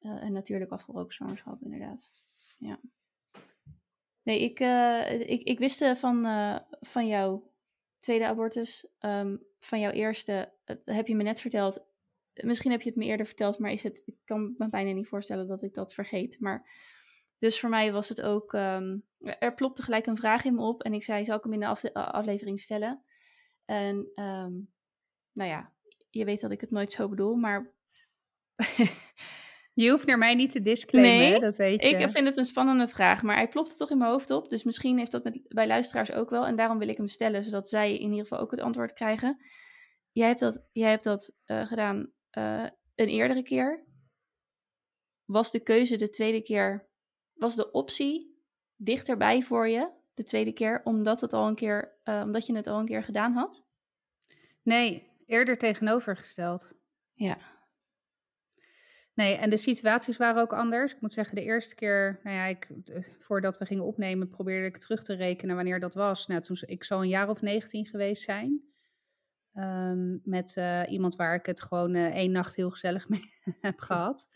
uh, 0.00 0.22
een 0.22 0.32
natuurlijk 0.32 0.70
afvalrookzwangerschap, 0.70 1.62
inderdaad. 1.62 2.12
Ja. 2.58 2.80
Nee, 4.22 4.40
ik, 4.40 4.60
ik, 5.28 5.42
ik 5.42 5.58
wist 5.58 5.84
van, 5.98 6.22
van 6.80 7.06
jouw 7.06 7.52
tweede 7.98 8.26
abortus, 8.26 8.88
um, 9.00 9.42
van 9.58 9.80
jouw 9.80 9.90
eerste, 9.90 10.52
heb 10.84 11.06
je 11.06 11.16
me 11.16 11.22
net 11.22 11.40
verteld. 11.40 11.86
Misschien 12.32 12.70
heb 12.70 12.82
je 12.82 12.88
het 12.88 12.98
me 12.98 13.04
eerder 13.04 13.26
verteld, 13.26 13.58
maar 13.58 13.70
is 13.70 13.82
het, 13.82 14.02
ik 14.04 14.16
kan 14.24 14.54
me 14.58 14.68
bijna 14.68 14.92
niet 14.92 15.08
voorstellen 15.08 15.48
dat 15.48 15.62
ik 15.62 15.74
dat 15.74 15.94
vergeet. 15.94 16.40
Maar 16.40 16.70
dus 17.38 17.60
voor 17.60 17.70
mij 17.70 17.92
was 17.92 18.08
het 18.08 18.22
ook, 18.22 18.52
um, 18.52 19.04
er 19.18 19.54
plopte 19.54 19.82
gelijk 19.82 20.06
een 20.06 20.16
vraag 20.16 20.44
in 20.44 20.54
me 20.54 20.62
op 20.62 20.82
en 20.82 20.94
ik 20.94 21.04
zei, 21.04 21.24
zal 21.24 21.36
ik 21.36 21.42
hem 21.42 21.52
in 21.52 21.60
de 21.60 21.92
aflevering 21.94 22.60
stellen? 22.60 23.02
En 23.68 23.96
um, 24.14 24.72
nou 25.32 25.50
ja, 25.50 25.72
je 26.10 26.24
weet 26.24 26.40
dat 26.40 26.50
ik 26.50 26.60
het 26.60 26.70
nooit 26.70 26.92
zo 26.92 27.08
bedoel, 27.08 27.34
maar... 27.34 27.74
je 29.74 29.90
hoeft 29.90 30.06
naar 30.06 30.18
mij 30.18 30.34
niet 30.34 30.50
te 30.50 30.62
disclaimen, 30.62 31.30
nee, 31.30 31.40
dat 31.40 31.56
weet 31.56 31.82
je. 31.82 31.88
ik 31.88 32.08
vind 32.08 32.26
het 32.26 32.36
een 32.36 32.44
spannende 32.44 32.88
vraag, 32.88 33.22
maar 33.22 33.36
hij 33.36 33.48
plopte 33.48 33.74
toch 33.74 33.90
in 33.90 33.98
mijn 33.98 34.10
hoofd 34.10 34.30
op. 34.30 34.50
Dus 34.50 34.62
misschien 34.62 34.98
heeft 34.98 35.10
dat 35.10 35.24
met, 35.24 35.40
bij 35.48 35.66
luisteraars 35.66 36.12
ook 36.12 36.30
wel. 36.30 36.46
En 36.46 36.56
daarom 36.56 36.78
wil 36.78 36.88
ik 36.88 36.96
hem 36.96 37.08
stellen, 37.08 37.44
zodat 37.44 37.68
zij 37.68 37.94
in 37.94 38.10
ieder 38.10 38.18
geval 38.18 38.38
ook 38.38 38.50
het 38.50 38.60
antwoord 38.60 38.92
krijgen. 38.92 39.44
Jij 40.12 40.26
hebt 40.26 40.40
dat, 40.40 40.68
jij 40.72 40.90
hebt 40.90 41.04
dat 41.04 41.36
uh, 41.46 41.66
gedaan 41.66 42.12
uh, 42.38 42.66
een 42.94 43.08
eerdere 43.08 43.42
keer. 43.42 43.86
Was 45.24 45.50
de 45.50 45.60
keuze 45.60 45.96
de 45.96 46.10
tweede 46.10 46.42
keer, 46.42 46.88
was 47.34 47.56
de 47.56 47.70
optie 47.70 48.42
dichterbij 48.76 49.42
voor 49.42 49.68
je 49.68 49.96
de 50.18 50.24
tweede 50.24 50.52
keer, 50.52 50.80
omdat, 50.84 51.20
het 51.20 51.32
al 51.32 51.46
een 51.46 51.54
keer, 51.54 51.98
uh, 52.04 52.20
omdat 52.24 52.46
je 52.46 52.56
het 52.56 52.66
al 52.66 52.78
een 52.78 52.86
keer 52.86 53.02
gedaan 53.02 53.32
had? 53.32 53.64
Nee, 54.62 55.10
eerder 55.26 55.58
tegenovergesteld. 55.58 56.72
Ja. 57.12 57.38
Nee, 59.14 59.36
en 59.36 59.50
de 59.50 59.56
situaties 59.56 60.16
waren 60.16 60.42
ook 60.42 60.52
anders. 60.52 60.94
Ik 60.94 61.00
moet 61.00 61.12
zeggen, 61.12 61.34
de 61.34 61.42
eerste 61.42 61.74
keer, 61.74 62.20
nou 62.22 62.36
ja, 62.36 62.44
ik, 62.44 62.68
voordat 63.18 63.58
we 63.58 63.66
gingen 63.66 63.84
opnemen, 63.84 64.28
probeerde 64.28 64.66
ik 64.66 64.76
terug 64.76 65.02
te 65.02 65.14
rekenen 65.14 65.56
wanneer 65.56 65.80
dat 65.80 65.94
was. 65.94 66.26
Nou, 66.26 66.40
toen 66.40 66.56
ik 66.60 66.84
zou 66.84 67.02
een 67.02 67.08
jaar 67.08 67.28
of 67.28 67.40
19 67.40 67.86
geweest 67.86 68.22
zijn. 68.22 68.62
Um, 69.54 70.20
met 70.24 70.56
uh, 70.58 70.82
iemand 70.88 71.16
waar 71.16 71.34
ik 71.34 71.46
het 71.46 71.62
gewoon 71.62 71.94
uh, 71.94 72.06
één 72.06 72.30
nacht 72.30 72.56
heel 72.56 72.70
gezellig 72.70 73.08
mee 73.10 73.32
heb 73.60 73.78
gehad. 73.78 74.28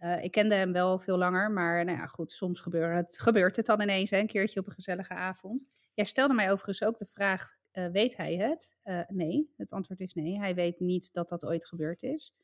Uh, 0.00 0.24
ik 0.24 0.30
kende 0.30 0.54
hem 0.54 0.72
wel 0.72 0.98
veel 0.98 1.18
langer, 1.18 1.50
maar 1.50 1.84
nou 1.84 1.98
ja, 1.98 2.06
goed, 2.06 2.30
soms 2.30 2.60
gebeurt 2.60 2.96
het, 2.96 3.20
gebeurt 3.28 3.56
het 3.56 3.66
dan 3.66 3.80
ineens, 3.80 4.10
hè, 4.10 4.18
een 4.18 4.26
keertje 4.26 4.60
op 4.60 4.66
een 4.66 4.72
gezellige 4.72 5.14
avond. 5.14 5.66
Jij 5.94 6.04
stelde 6.04 6.34
mij 6.34 6.50
overigens 6.50 6.82
ook 6.82 6.98
de 6.98 7.06
vraag, 7.06 7.56
uh, 7.72 7.86
weet 7.86 8.16
hij 8.16 8.36
het? 8.36 8.76
Uh, 8.84 9.00
nee, 9.08 9.52
het 9.56 9.72
antwoord 9.72 10.00
is 10.00 10.14
nee. 10.14 10.38
Hij 10.38 10.54
weet 10.54 10.80
niet 10.80 11.12
dat 11.12 11.28
dat 11.28 11.44
ooit 11.44 11.66
gebeurd 11.66 12.02
is. 12.02 12.34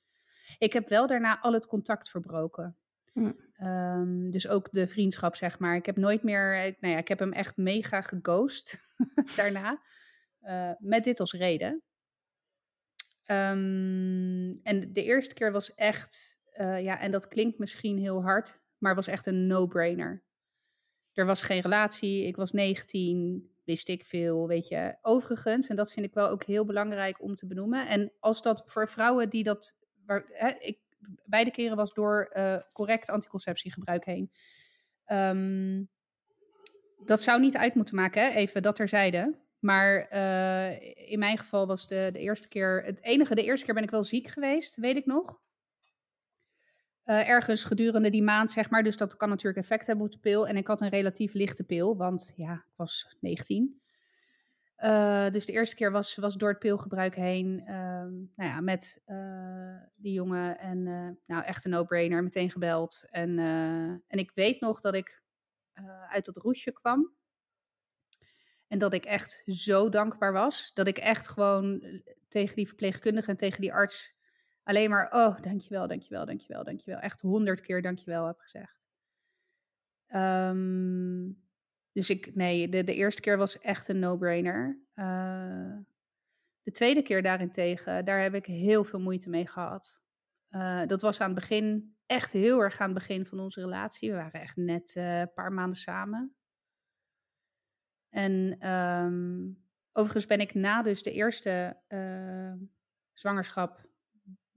Ik 0.58 0.72
heb 0.72 0.88
wel 0.88 1.06
daarna 1.06 1.40
al 1.40 1.52
het 1.52 1.66
contact 1.66 2.10
verbroken. 2.10 2.76
Mm. 3.12 3.36
Um, 3.62 4.30
dus 4.30 4.48
ook 4.48 4.72
de 4.72 4.88
vriendschap, 4.88 5.36
zeg 5.36 5.58
maar. 5.58 5.76
Ik 5.76 5.86
heb 5.86 5.96
nooit 5.96 6.22
meer, 6.22 6.76
nou 6.80 6.92
ja, 6.92 6.98
ik 6.98 7.08
heb 7.08 7.18
hem 7.18 7.32
echt 7.32 7.56
mega 7.56 8.00
geghost 8.00 8.88
daarna. 9.36 9.82
met 10.78 11.04
dit 11.04 11.20
als 11.20 11.32
reden. 11.32 11.82
Um, 13.30 14.52
en 14.62 14.92
de 14.92 15.04
eerste 15.04 15.34
keer 15.34 15.52
was 15.52 15.74
echt 15.74 16.40
uh, 16.60 16.82
ja, 16.82 17.00
en 17.00 17.10
dat 17.10 17.28
klinkt 17.28 17.58
misschien 17.58 17.98
heel 17.98 18.22
hard, 18.22 18.60
maar 18.78 18.94
was 18.94 19.06
echt 19.06 19.26
een 19.26 19.46
no-brainer. 19.46 20.22
Er 21.12 21.26
was 21.26 21.42
geen 21.42 21.60
relatie, 21.60 22.26
ik 22.26 22.36
was 22.36 22.52
19, 22.52 23.50
wist 23.64 23.88
ik 23.88 24.04
veel, 24.04 24.46
weet 24.46 24.68
je. 24.68 24.96
Overigens, 25.02 25.68
en 25.68 25.76
dat 25.76 25.92
vind 25.92 26.06
ik 26.06 26.14
wel 26.14 26.28
ook 26.28 26.44
heel 26.44 26.64
belangrijk 26.64 27.22
om 27.22 27.34
te 27.34 27.46
benoemen. 27.46 27.88
En 27.88 28.12
als 28.18 28.42
dat 28.42 28.62
voor 28.66 28.88
vrouwen 28.88 29.30
die 29.30 29.44
dat, 29.44 29.76
hè, 30.06 30.48
ik, 30.58 30.78
beide 31.24 31.50
keren 31.50 31.76
was 31.76 31.92
door 31.92 32.30
uh, 32.32 32.56
correct 32.72 33.10
anticonceptiegebruik 33.10 34.04
heen. 34.04 34.30
Um, 35.06 35.90
dat 37.04 37.22
zou 37.22 37.40
niet 37.40 37.56
uit 37.56 37.74
moeten 37.74 37.94
maken, 37.94 38.22
hè? 38.22 38.28
even 38.28 38.62
dat 38.62 38.76
terzijde. 38.76 39.40
Maar 39.58 40.12
uh, 40.12 41.10
in 41.10 41.18
mijn 41.18 41.38
geval 41.38 41.66
was 41.66 41.88
de, 41.88 42.08
de 42.12 42.18
eerste 42.18 42.48
keer, 42.48 42.82
het 42.84 43.02
enige, 43.02 43.34
de 43.34 43.44
eerste 43.44 43.64
keer 43.64 43.74
ben 43.74 43.82
ik 43.82 43.90
wel 43.90 44.04
ziek 44.04 44.28
geweest, 44.28 44.76
weet 44.76 44.96
ik 44.96 45.06
nog. 45.06 45.40
Uh, 47.04 47.28
ergens 47.28 47.64
gedurende 47.64 48.10
die 48.10 48.22
maand, 48.22 48.50
zeg 48.50 48.70
maar. 48.70 48.82
Dus 48.82 48.96
dat 48.96 49.16
kan 49.16 49.28
natuurlijk 49.28 49.58
effect 49.58 49.86
hebben 49.86 50.04
op 50.04 50.12
de 50.12 50.18
pil. 50.18 50.48
En 50.48 50.56
ik 50.56 50.66
had 50.66 50.80
een 50.80 50.88
relatief 50.88 51.32
lichte 51.32 51.64
pil, 51.64 51.96
want 51.96 52.32
ja, 52.36 52.52
ik 52.52 52.76
was 52.76 53.16
19. 53.20 53.80
Uh, 54.78 55.26
eh, 55.26 55.32
dus 55.32 55.46
de 55.46 55.52
eerste 55.52 55.76
keer 55.76 55.90
was, 55.90 56.16
was 56.16 56.34
door 56.34 56.48
het 56.48 56.58
pilgebruik 56.58 57.14
heen, 57.14 57.60
uh, 57.60 57.66
nou 58.36 58.50
ja, 58.50 58.60
met 58.60 59.02
uh, 59.06 59.76
die 59.96 60.12
jongen. 60.12 60.58
En 60.58 60.82
nou, 61.26 61.44
echt 61.44 61.64
een 61.64 61.70
no-brainer, 61.70 62.22
meteen 62.22 62.50
gebeld. 62.50 63.06
En, 63.10 63.38
en 64.06 64.18
ik 64.18 64.30
weet 64.34 64.60
nog 64.60 64.80
dat 64.80 64.94
ik 64.94 65.22
uit 66.08 66.24
dat 66.24 66.36
roesje 66.36 66.72
kwam. 66.72 67.14
En 68.68 68.78
dat 68.78 68.92
ik 68.92 69.04
echt 69.04 69.42
zo 69.46 69.88
dankbaar 69.88 70.32
was. 70.32 70.70
Dat 70.74 70.86
ik 70.86 70.98
echt 70.98 71.28
gewoon 71.28 71.82
tegen 72.28 72.56
die 72.56 72.66
verpleegkundige 72.66 73.30
en 73.30 73.36
tegen 73.36 73.60
die 73.60 73.72
arts 73.72 74.14
alleen 74.62 74.90
maar, 74.90 75.12
oh, 75.12 75.40
dankjewel, 75.40 75.88
dankjewel, 75.88 76.24
dankjewel, 76.24 76.64
dankjewel. 76.64 77.00
Echt 77.00 77.20
honderd 77.20 77.60
keer 77.60 77.82
dankjewel 77.82 78.26
heb 78.26 78.38
gezegd. 78.38 78.90
Um, 80.14 81.42
dus 81.92 82.10
ik, 82.10 82.34
nee, 82.34 82.68
de, 82.68 82.84
de 82.84 82.94
eerste 82.94 83.20
keer 83.20 83.36
was 83.36 83.58
echt 83.58 83.88
een 83.88 83.98
no-brainer. 83.98 84.80
Uh, 84.94 85.76
de 86.62 86.70
tweede 86.70 87.02
keer 87.02 87.22
daarentegen, 87.22 88.04
daar 88.04 88.20
heb 88.20 88.34
ik 88.34 88.46
heel 88.46 88.84
veel 88.84 89.00
moeite 89.00 89.30
mee 89.30 89.46
gehad. 89.46 90.02
Uh, 90.50 90.86
dat 90.86 91.02
was 91.02 91.20
aan 91.20 91.30
het 91.30 91.40
begin, 91.40 91.96
echt 92.06 92.32
heel 92.32 92.60
erg 92.60 92.80
aan 92.80 92.90
het 92.90 92.98
begin 92.98 93.26
van 93.26 93.40
onze 93.40 93.60
relatie. 93.60 94.10
We 94.10 94.16
waren 94.16 94.40
echt 94.40 94.56
net 94.56 94.94
uh, 94.96 95.18
een 95.20 95.32
paar 95.32 95.52
maanden 95.52 95.78
samen. 95.78 96.36
En 98.08 98.68
um, 98.70 99.64
overigens 99.92 100.26
ben 100.26 100.40
ik 100.40 100.54
na 100.54 100.82
dus 100.82 101.02
de 101.02 101.12
eerste 101.12 101.80
zwangerschap 103.12 103.90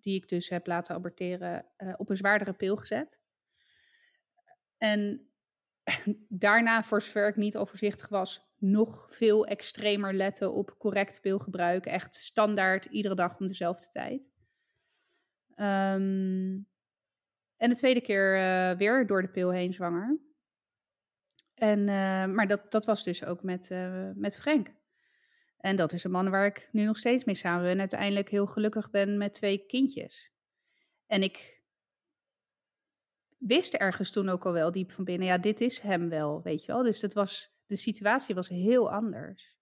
die 0.06 0.16
ik 0.16 0.28
dus 0.28 0.50
heb 0.50 0.68
laten 0.68 0.96
aborteren, 0.96 1.66
uh, 1.78 1.94
op 1.98 2.10
een 2.10 2.18
zwaardere 2.18 2.54
pil 2.54 2.76
gezet. 2.76 3.20
En 4.78 5.30
daarna, 6.46 6.84
voor 6.84 7.02
zover 7.02 7.28
ik 7.28 7.36
niet 7.36 7.58
overzichtig 7.58 8.10
was, 8.10 8.54
nog 8.58 9.06
veel 9.10 9.46
extremer 9.46 10.14
letten 10.14 10.54
op 10.54 10.76
correct 10.78 11.22
pilgebruik. 11.22 11.86
Echt 11.86 12.16
standaard, 12.16 12.86
iedere 12.86 13.16
dag 13.16 13.40
om 13.40 13.48
dezelfde 13.48 13.88
tijd. 13.88 14.30
Um, 15.56 16.68
en 17.58 17.70
de 17.70 17.76
tweede 17.76 18.02
keer 18.02 18.36
uh, 18.36 18.78
weer 18.78 19.08
door 19.08 19.22
de 19.22 19.30
pil 19.30 19.52
heen 19.52 19.74
zwanger. 19.74 20.20
En, 21.54 21.80
uh, 21.80 22.26
maar 22.26 22.48
dat, 22.48 22.72
dat 22.72 22.86
was 22.86 23.04
dus 23.04 23.24
ook 23.24 23.44
met, 23.44 23.70
uh, 23.70 24.10
met 24.16 24.38
Frank. 24.38 24.74
En 25.66 25.76
dat 25.76 25.94
is 25.94 26.04
een 26.04 26.12
man 26.12 26.30
waar 26.30 26.46
ik 26.46 26.70
nu 26.72 26.86
nog 26.86 26.98
steeds 26.98 27.24
mee 27.24 27.36
samen 27.36 27.62
ben. 27.62 27.72
En 27.72 27.80
uiteindelijk 27.80 28.30
heel 28.30 28.46
gelukkig 28.46 28.90
ben 28.90 29.18
met 29.18 29.34
twee 29.34 29.66
kindjes. 29.66 30.32
En 31.06 31.24
ik 31.24 31.64
wist 33.38 33.74
ergens 33.74 34.12
toen 34.12 34.30
ook 34.30 34.46
al 34.46 34.52
wel 34.52 34.72
diep 34.72 34.92
van 34.92 35.04
binnen, 35.04 35.28
ja, 35.28 35.38
dit 35.38 35.62
is 35.62 35.80
hem 35.80 36.10
wel, 36.10 36.42
weet 36.42 36.66
je 36.66 36.72
wel. 36.72 36.84
Dus 36.84 37.02
het 37.02 37.14
was, 37.14 37.56
de 37.66 37.76
situatie 37.76 38.36
was 38.36 38.50
heel 38.50 38.92
anders. 38.92 39.58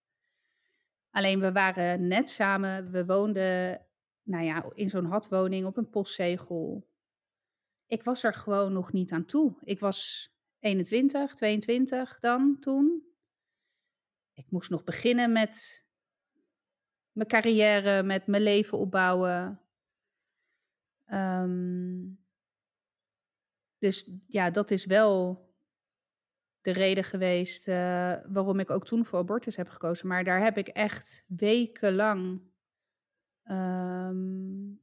Alleen 1.09 1.39
we 1.39 1.51
waren 1.51 2.07
net 2.07 2.29
samen, 2.29 2.91
we 2.91 3.05
woonden, 3.05 3.85
nou 4.23 4.43
ja, 4.43 4.71
in 4.73 4.89
zo'n 4.89 5.05
hadwoning 5.05 5.65
op 5.65 5.77
een 5.77 5.89
postzegel. 5.89 6.89
ik 7.85 8.03
was 8.03 8.23
er 8.23 8.33
gewoon 8.33 8.73
nog 8.73 8.91
niet 8.91 9.11
aan 9.11 9.25
toe. 9.25 9.57
Ik 9.63 9.79
was 9.79 10.29
21, 10.59 11.33
22 11.33 12.19
dan 12.19 12.57
toen. 12.59 13.03
Ik 14.33 14.45
moest 14.49 14.69
nog 14.69 14.83
beginnen 14.83 15.31
met 15.31 15.83
mijn 17.13 17.27
carrière, 17.27 18.03
met 18.03 18.27
mijn 18.27 18.43
leven 18.43 18.77
opbouwen. 18.77 19.61
Ehm, 21.05 22.01
dus 23.77 24.11
ja, 24.27 24.49
dat 24.49 24.71
is 24.71 24.85
wel 24.85 25.43
de 26.61 26.71
reden 26.71 27.03
geweest 27.03 27.67
uh, 27.67 27.75
waarom 28.25 28.59
ik 28.59 28.69
ook 28.69 28.85
toen 28.85 29.05
voor 29.05 29.19
abortus 29.19 29.55
heb 29.55 29.69
gekozen. 29.69 30.07
Maar 30.07 30.23
daar 30.23 30.43
heb 30.43 30.57
ik 30.57 30.67
echt 30.67 31.25
wekenlang 31.27 32.41
um, 33.43 34.81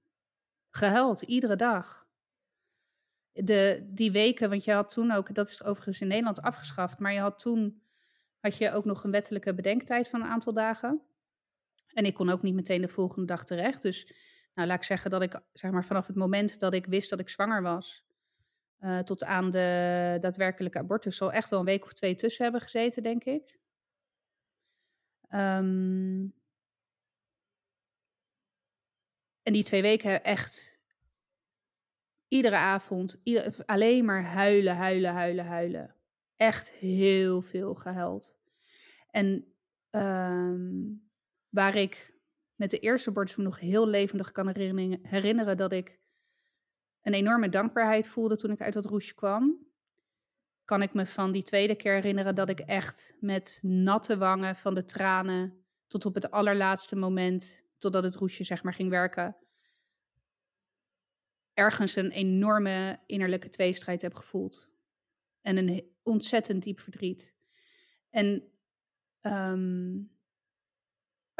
gehuild, 0.70 1.22
iedere 1.22 1.56
dag. 1.56 2.08
De, 3.32 3.88
die 3.90 4.12
weken, 4.12 4.50
want 4.50 4.64
je 4.64 4.72
had 4.72 4.90
toen 4.90 5.10
ook, 5.10 5.34
dat 5.34 5.48
is 5.48 5.64
overigens 5.64 6.00
in 6.00 6.08
Nederland 6.08 6.42
afgeschaft, 6.42 6.98
maar 6.98 7.12
je 7.12 7.20
had 7.20 7.38
toen 7.38 7.82
had 8.40 8.56
je 8.56 8.72
ook 8.72 8.84
nog 8.84 9.04
een 9.04 9.10
wettelijke 9.10 9.54
bedenktijd 9.54 10.08
van 10.08 10.20
een 10.22 10.28
aantal 10.28 10.52
dagen. 10.52 11.02
En 11.92 12.04
ik 12.04 12.14
kon 12.14 12.30
ook 12.30 12.42
niet 12.42 12.54
meteen 12.54 12.80
de 12.80 12.88
volgende 12.88 13.26
dag 13.26 13.44
terecht. 13.44 13.82
Dus 13.82 14.12
nou, 14.54 14.68
laat 14.68 14.78
ik 14.78 14.84
zeggen 14.84 15.10
dat 15.10 15.22
ik 15.22 15.40
zeg 15.52 15.70
maar, 15.70 15.84
vanaf 15.84 16.06
het 16.06 16.16
moment 16.16 16.58
dat 16.58 16.74
ik 16.74 16.86
wist 16.86 17.10
dat 17.10 17.20
ik 17.20 17.28
zwanger 17.28 17.62
was, 17.62 18.04
uh, 18.80 18.98
tot 18.98 19.24
aan 19.24 19.50
de 19.50 20.16
daadwerkelijke 20.20 20.78
abortus, 20.78 21.16
zal 21.16 21.32
echt 21.32 21.50
wel 21.50 21.58
een 21.58 21.64
week 21.64 21.84
of 21.84 21.92
twee 21.92 22.14
tussen 22.14 22.42
hebben 22.42 22.60
gezeten, 22.60 23.02
denk 23.02 23.24
ik. 23.24 23.58
Um, 25.32 26.34
en 29.42 29.52
die 29.52 29.64
twee 29.64 29.82
weken 29.82 30.24
echt 30.24 30.80
iedere 32.28 32.56
avond 32.56 33.20
alleen 33.66 34.04
maar 34.04 34.24
huilen, 34.24 34.76
huilen, 34.76 35.12
huilen, 35.12 35.46
huilen. 35.46 35.94
Echt 36.36 36.70
heel 36.70 37.42
veel 37.42 37.74
gehuild. 37.74 38.38
En 39.10 39.54
um, 39.90 41.09
waar 41.50 41.76
ik 41.76 42.14
met 42.54 42.70
de 42.70 42.78
eerste 42.78 43.12
me 43.12 43.42
nog 43.42 43.58
heel 43.58 43.86
levendig 43.86 44.32
kan 44.32 44.48
herinneren 45.02 45.56
dat 45.56 45.72
ik 45.72 45.98
een 47.02 47.14
enorme 47.14 47.48
dankbaarheid 47.48 48.08
voelde 48.08 48.36
toen 48.36 48.50
ik 48.50 48.60
uit 48.60 48.72
dat 48.72 48.84
roesje 48.84 49.14
kwam. 49.14 49.68
Kan 50.64 50.82
ik 50.82 50.94
me 50.94 51.06
van 51.06 51.32
die 51.32 51.42
tweede 51.42 51.74
keer 51.74 51.92
herinneren 51.92 52.34
dat 52.34 52.48
ik 52.48 52.60
echt 52.60 53.16
met 53.20 53.60
natte 53.62 54.18
wangen 54.18 54.56
van 54.56 54.74
de 54.74 54.84
tranen 54.84 55.64
tot 55.86 56.04
op 56.04 56.14
het 56.14 56.30
allerlaatste 56.30 56.96
moment, 56.96 57.66
totdat 57.78 58.02
het 58.02 58.14
roesje 58.14 58.44
zeg 58.44 58.62
maar 58.62 58.74
ging 58.74 58.90
werken, 58.90 59.36
ergens 61.54 61.96
een 61.96 62.10
enorme 62.10 63.00
innerlijke 63.06 63.48
tweestrijd 63.48 64.02
heb 64.02 64.14
gevoeld. 64.14 64.72
En 65.40 65.56
een 65.56 65.92
ontzettend 66.02 66.62
diep 66.62 66.80
verdriet. 66.80 67.34
En 68.10 68.52
um, 69.22 70.19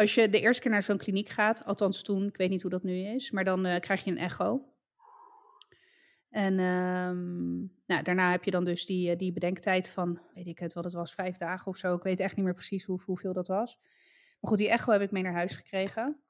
als 0.00 0.14
je 0.14 0.30
de 0.30 0.40
eerste 0.40 0.62
keer 0.62 0.70
naar 0.70 0.82
zo'n 0.82 0.98
kliniek 0.98 1.28
gaat, 1.28 1.64
althans 1.64 2.02
toen, 2.02 2.26
ik 2.26 2.36
weet 2.36 2.50
niet 2.50 2.62
hoe 2.62 2.70
dat 2.70 2.82
nu 2.82 2.92
is, 2.92 3.30
maar 3.30 3.44
dan 3.44 3.66
uh, 3.66 3.78
krijg 3.78 4.04
je 4.04 4.10
een 4.10 4.18
echo. 4.18 4.64
En 6.30 6.58
um, 6.58 7.72
nou, 7.86 8.02
daarna 8.02 8.30
heb 8.30 8.44
je 8.44 8.50
dan 8.50 8.64
dus 8.64 8.86
die, 8.86 9.10
eh, 9.10 9.18
die 9.18 9.32
bedenktijd 9.32 9.88
van, 9.88 10.20
weet 10.34 10.46
ik 10.46 10.58
het 10.58 10.72
wat 10.72 10.84
het 10.84 10.92
was, 10.92 11.14
vijf 11.14 11.36
dagen 11.36 11.66
of 11.66 11.76
zo. 11.76 11.94
Ik 11.94 12.02
weet 12.02 12.20
echt 12.20 12.36
niet 12.36 12.44
meer 12.44 12.54
precies 12.54 12.84
hoe, 12.84 13.00
hoeveel 13.04 13.32
dat 13.32 13.46
was. 13.46 13.78
Maar 14.40 14.50
goed, 14.50 14.58
die 14.58 14.70
echo 14.70 14.92
heb 14.92 15.00
ik 15.00 15.10
mee 15.10 15.22
naar 15.22 15.32
huis 15.32 15.56
gekregen. 15.56 16.20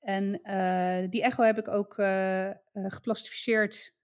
En 0.00 0.40
uh, 0.42 1.10
die 1.10 1.22
echo 1.22 1.42
heb 1.42 1.58
ik 1.58 1.68
ook 1.68 1.94
geplastificeerd 2.72 3.94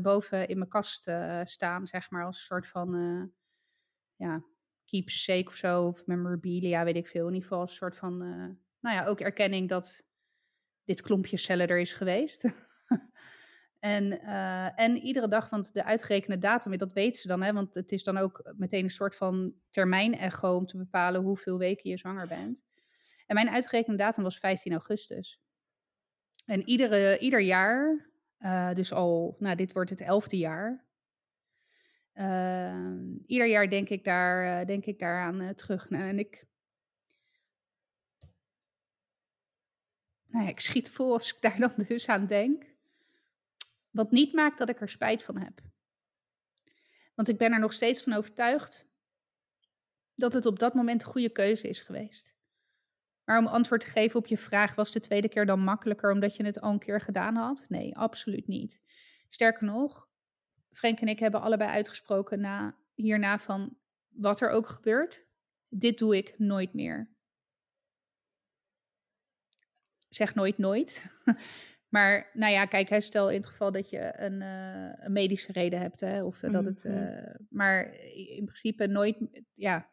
boven 0.00 0.48
in 0.48 0.58
mijn 0.58 0.70
kast 0.70 1.10
staan, 1.42 1.86
zeg 1.86 2.10
maar, 2.10 2.24
als 2.24 2.36
een 2.36 2.44
soort 2.44 2.66
van 2.66 2.90
ja, 4.16 4.44
keepsake 4.94 5.46
of 5.46 5.54
zo, 5.54 5.86
of 5.86 6.06
memorabilia, 6.06 6.84
weet 6.84 6.96
ik 6.96 7.06
veel. 7.06 7.26
In 7.26 7.34
ieder 7.34 7.48
geval 7.48 7.62
een 7.62 7.68
soort 7.68 7.96
van, 7.96 8.18
nou 8.80 8.96
ja, 8.96 9.06
ook 9.06 9.20
erkenning 9.20 9.68
dat 9.68 10.06
dit 10.84 11.02
klompje 11.02 11.36
cellen 11.36 11.68
er 11.68 11.78
is 11.78 11.92
geweest. 11.92 12.44
En, 13.84 14.12
uh, 14.12 14.80
en 14.80 14.96
iedere 14.96 15.28
dag, 15.28 15.50
want 15.50 15.72
de 15.72 15.84
uitgerekende 15.84 16.38
datum, 16.38 16.78
dat 16.78 16.92
weten 16.92 17.20
ze 17.20 17.28
dan, 17.28 17.42
hè, 17.42 17.52
want 17.52 17.74
het 17.74 17.92
is 17.92 18.04
dan 18.04 18.16
ook 18.16 18.52
meteen 18.56 18.84
een 18.84 18.90
soort 18.90 19.16
van 19.16 19.54
termijn-echo 19.70 20.56
om 20.56 20.66
te 20.66 20.76
bepalen 20.76 21.22
hoeveel 21.22 21.58
weken 21.58 21.90
je 21.90 21.96
zwanger 21.96 22.26
bent. 22.26 22.62
En 23.26 23.34
mijn 23.34 23.50
uitgerekende 23.50 23.98
datum 23.98 24.22
was 24.22 24.38
15 24.38 24.72
augustus. 24.72 25.40
En 26.46 26.68
iedere, 26.68 27.18
ieder 27.18 27.40
jaar, 27.40 28.08
uh, 28.38 28.72
dus 28.72 28.92
al, 28.92 29.36
nou, 29.38 29.56
dit 29.56 29.72
wordt 29.72 29.90
het 29.90 30.00
elfde 30.00 30.36
jaar. 30.36 30.84
Uh, 32.14 33.24
ieder 33.26 33.46
jaar 33.46 33.70
denk 33.70 33.88
ik 33.88 34.04
daar, 34.04 34.66
denk 34.66 34.84
ik 34.84 34.98
daaraan 34.98 35.54
terug. 35.54 35.90
Nou, 35.90 36.08
en 36.08 36.18
ik, 36.18 36.46
nou 40.26 40.44
ja, 40.44 40.50
ik 40.50 40.60
schiet 40.60 40.90
vol 40.90 41.12
als 41.12 41.34
ik 41.34 41.40
daar 41.50 41.58
dan 41.58 41.72
dus 41.88 42.08
aan 42.08 42.26
denk. 42.26 42.64
Wat 43.90 44.10
niet 44.10 44.32
maakt 44.32 44.58
dat 44.58 44.68
ik 44.68 44.80
er 44.80 44.88
spijt 44.88 45.22
van 45.22 45.38
heb. 45.38 45.60
Want 47.14 47.28
ik 47.28 47.38
ben 47.38 47.52
er 47.52 47.60
nog 47.60 47.72
steeds 47.72 48.02
van 48.02 48.12
overtuigd 48.12 48.86
dat 50.14 50.32
het 50.32 50.46
op 50.46 50.58
dat 50.58 50.74
moment 50.74 51.02
een 51.02 51.08
goede 51.08 51.32
keuze 51.32 51.68
is 51.68 51.80
geweest. 51.80 52.34
Maar 53.24 53.38
om 53.38 53.46
antwoord 53.46 53.80
te 53.80 53.86
geven 53.86 54.18
op 54.18 54.26
je 54.26 54.38
vraag, 54.38 54.74
was 54.74 54.92
de 54.92 55.00
tweede 55.00 55.28
keer 55.28 55.46
dan 55.46 55.60
makkelijker 55.60 56.12
omdat 56.12 56.36
je 56.36 56.44
het 56.44 56.60
al 56.60 56.72
een 56.72 56.78
keer 56.78 57.00
gedaan 57.00 57.36
had? 57.36 57.64
Nee, 57.68 57.96
absoluut 57.96 58.46
niet. 58.46 58.82
Sterker 59.28 59.66
nog, 59.66 60.08
Frank 60.74 61.00
en 61.00 61.08
ik 61.08 61.18
hebben 61.18 61.40
allebei 61.40 61.70
uitgesproken 61.70 62.40
na, 62.40 62.76
hierna 62.94 63.38
van 63.38 63.76
wat 64.08 64.40
er 64.40 64.50
ook 64.50 64.68
gebeurt, 64.68 65.26
dit 65.68 65.98
doe 65.98 66.16
ik 66.16 66.38
nooit 66.38 66.74
meer. 66.74 67.12
Zeg 70.08 70.34
nooit 70.34 70.58
nooit. 70.58 71.04
Maar 71.94 72.30
nou 72.32 72.52
ja, 72.52 72.64
kijk, 72.64 72.88
hè, 72.88 73.00
stel 73.00 73.30
in 73.30 73.36
het 73.36 73.46
geval 73.46 73.72
dat 73.72 73.90
je 73.90 74.12
een, 74.16 74.40
uh, 74.40 75.04
een 75.04 75.12
medische 75.12 75.52
reden 75.52 75.80
hebt, 75.80 76.00
hè, 76.00 76.22
of 76.22 76.42
uh, 76.42 76.52
dat 76.52 76.64
het. 76.64 76.84
Uh, 76.84 77.34
maar 77.48 77.92
in 78.14 78.44
principe 78.44 78.86
nooit, 78.86 79.16
ja, 79.54 79.90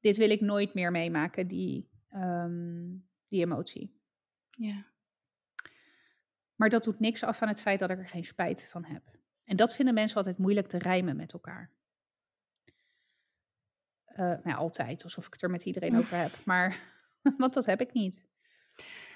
dit 0.00 0.16
wil 0.16 0.30
ik 0.30 0.40
nooit 0.40 0.74
meer 0.74 0.90
meemaken, 0.90 1.48
die, 1.48 1.90
um, 2.14 3.08
die 3.28 3.44
emotie. 3.44 4.00
Ja. 4.50 4.86
Maar 6.54 6.68
dat 6.68 6.84
doet 6.84 7.00
niks 7.00 7.22
af 7.22 7.38
van 7.38 7.48
het 7.48 7.60
feit 7.60 7.78
dat 7.78 7.90
ik 7.90 7.98
er 7.98 8.08
geen 8.08 8.24
spijt 8.24 8.68
van 8.68 8.84
heb. 8.84 9.19
En 9.50 9.56
dat 9.56 9.74
vinden 9.74 9.94
mensen 9.94 10.16
altijd 10.16 10.38
moeilijk 10.38 10.66
te 10.66 10.78
rijmen 10.78 11.16
met 11.16 11.32
elkaar. 11.32 11.70
nou, 14.16 14.54
altijd, 14.54 15.02
alsof 15.02 15.26
ik 15.26 15.32
het 15.32 15.42
er 15.42 15.50
met 15.50 15.64
iedereen 15.64 15.96
over 15.96 16.16
heb. 16.16 16.38
Maar, 16.44 16.92
want 17.38 17.54
dat 17.54 17.66
heb 17.66 17.80
ik 17.80 17.92
niet. 17.92 18.26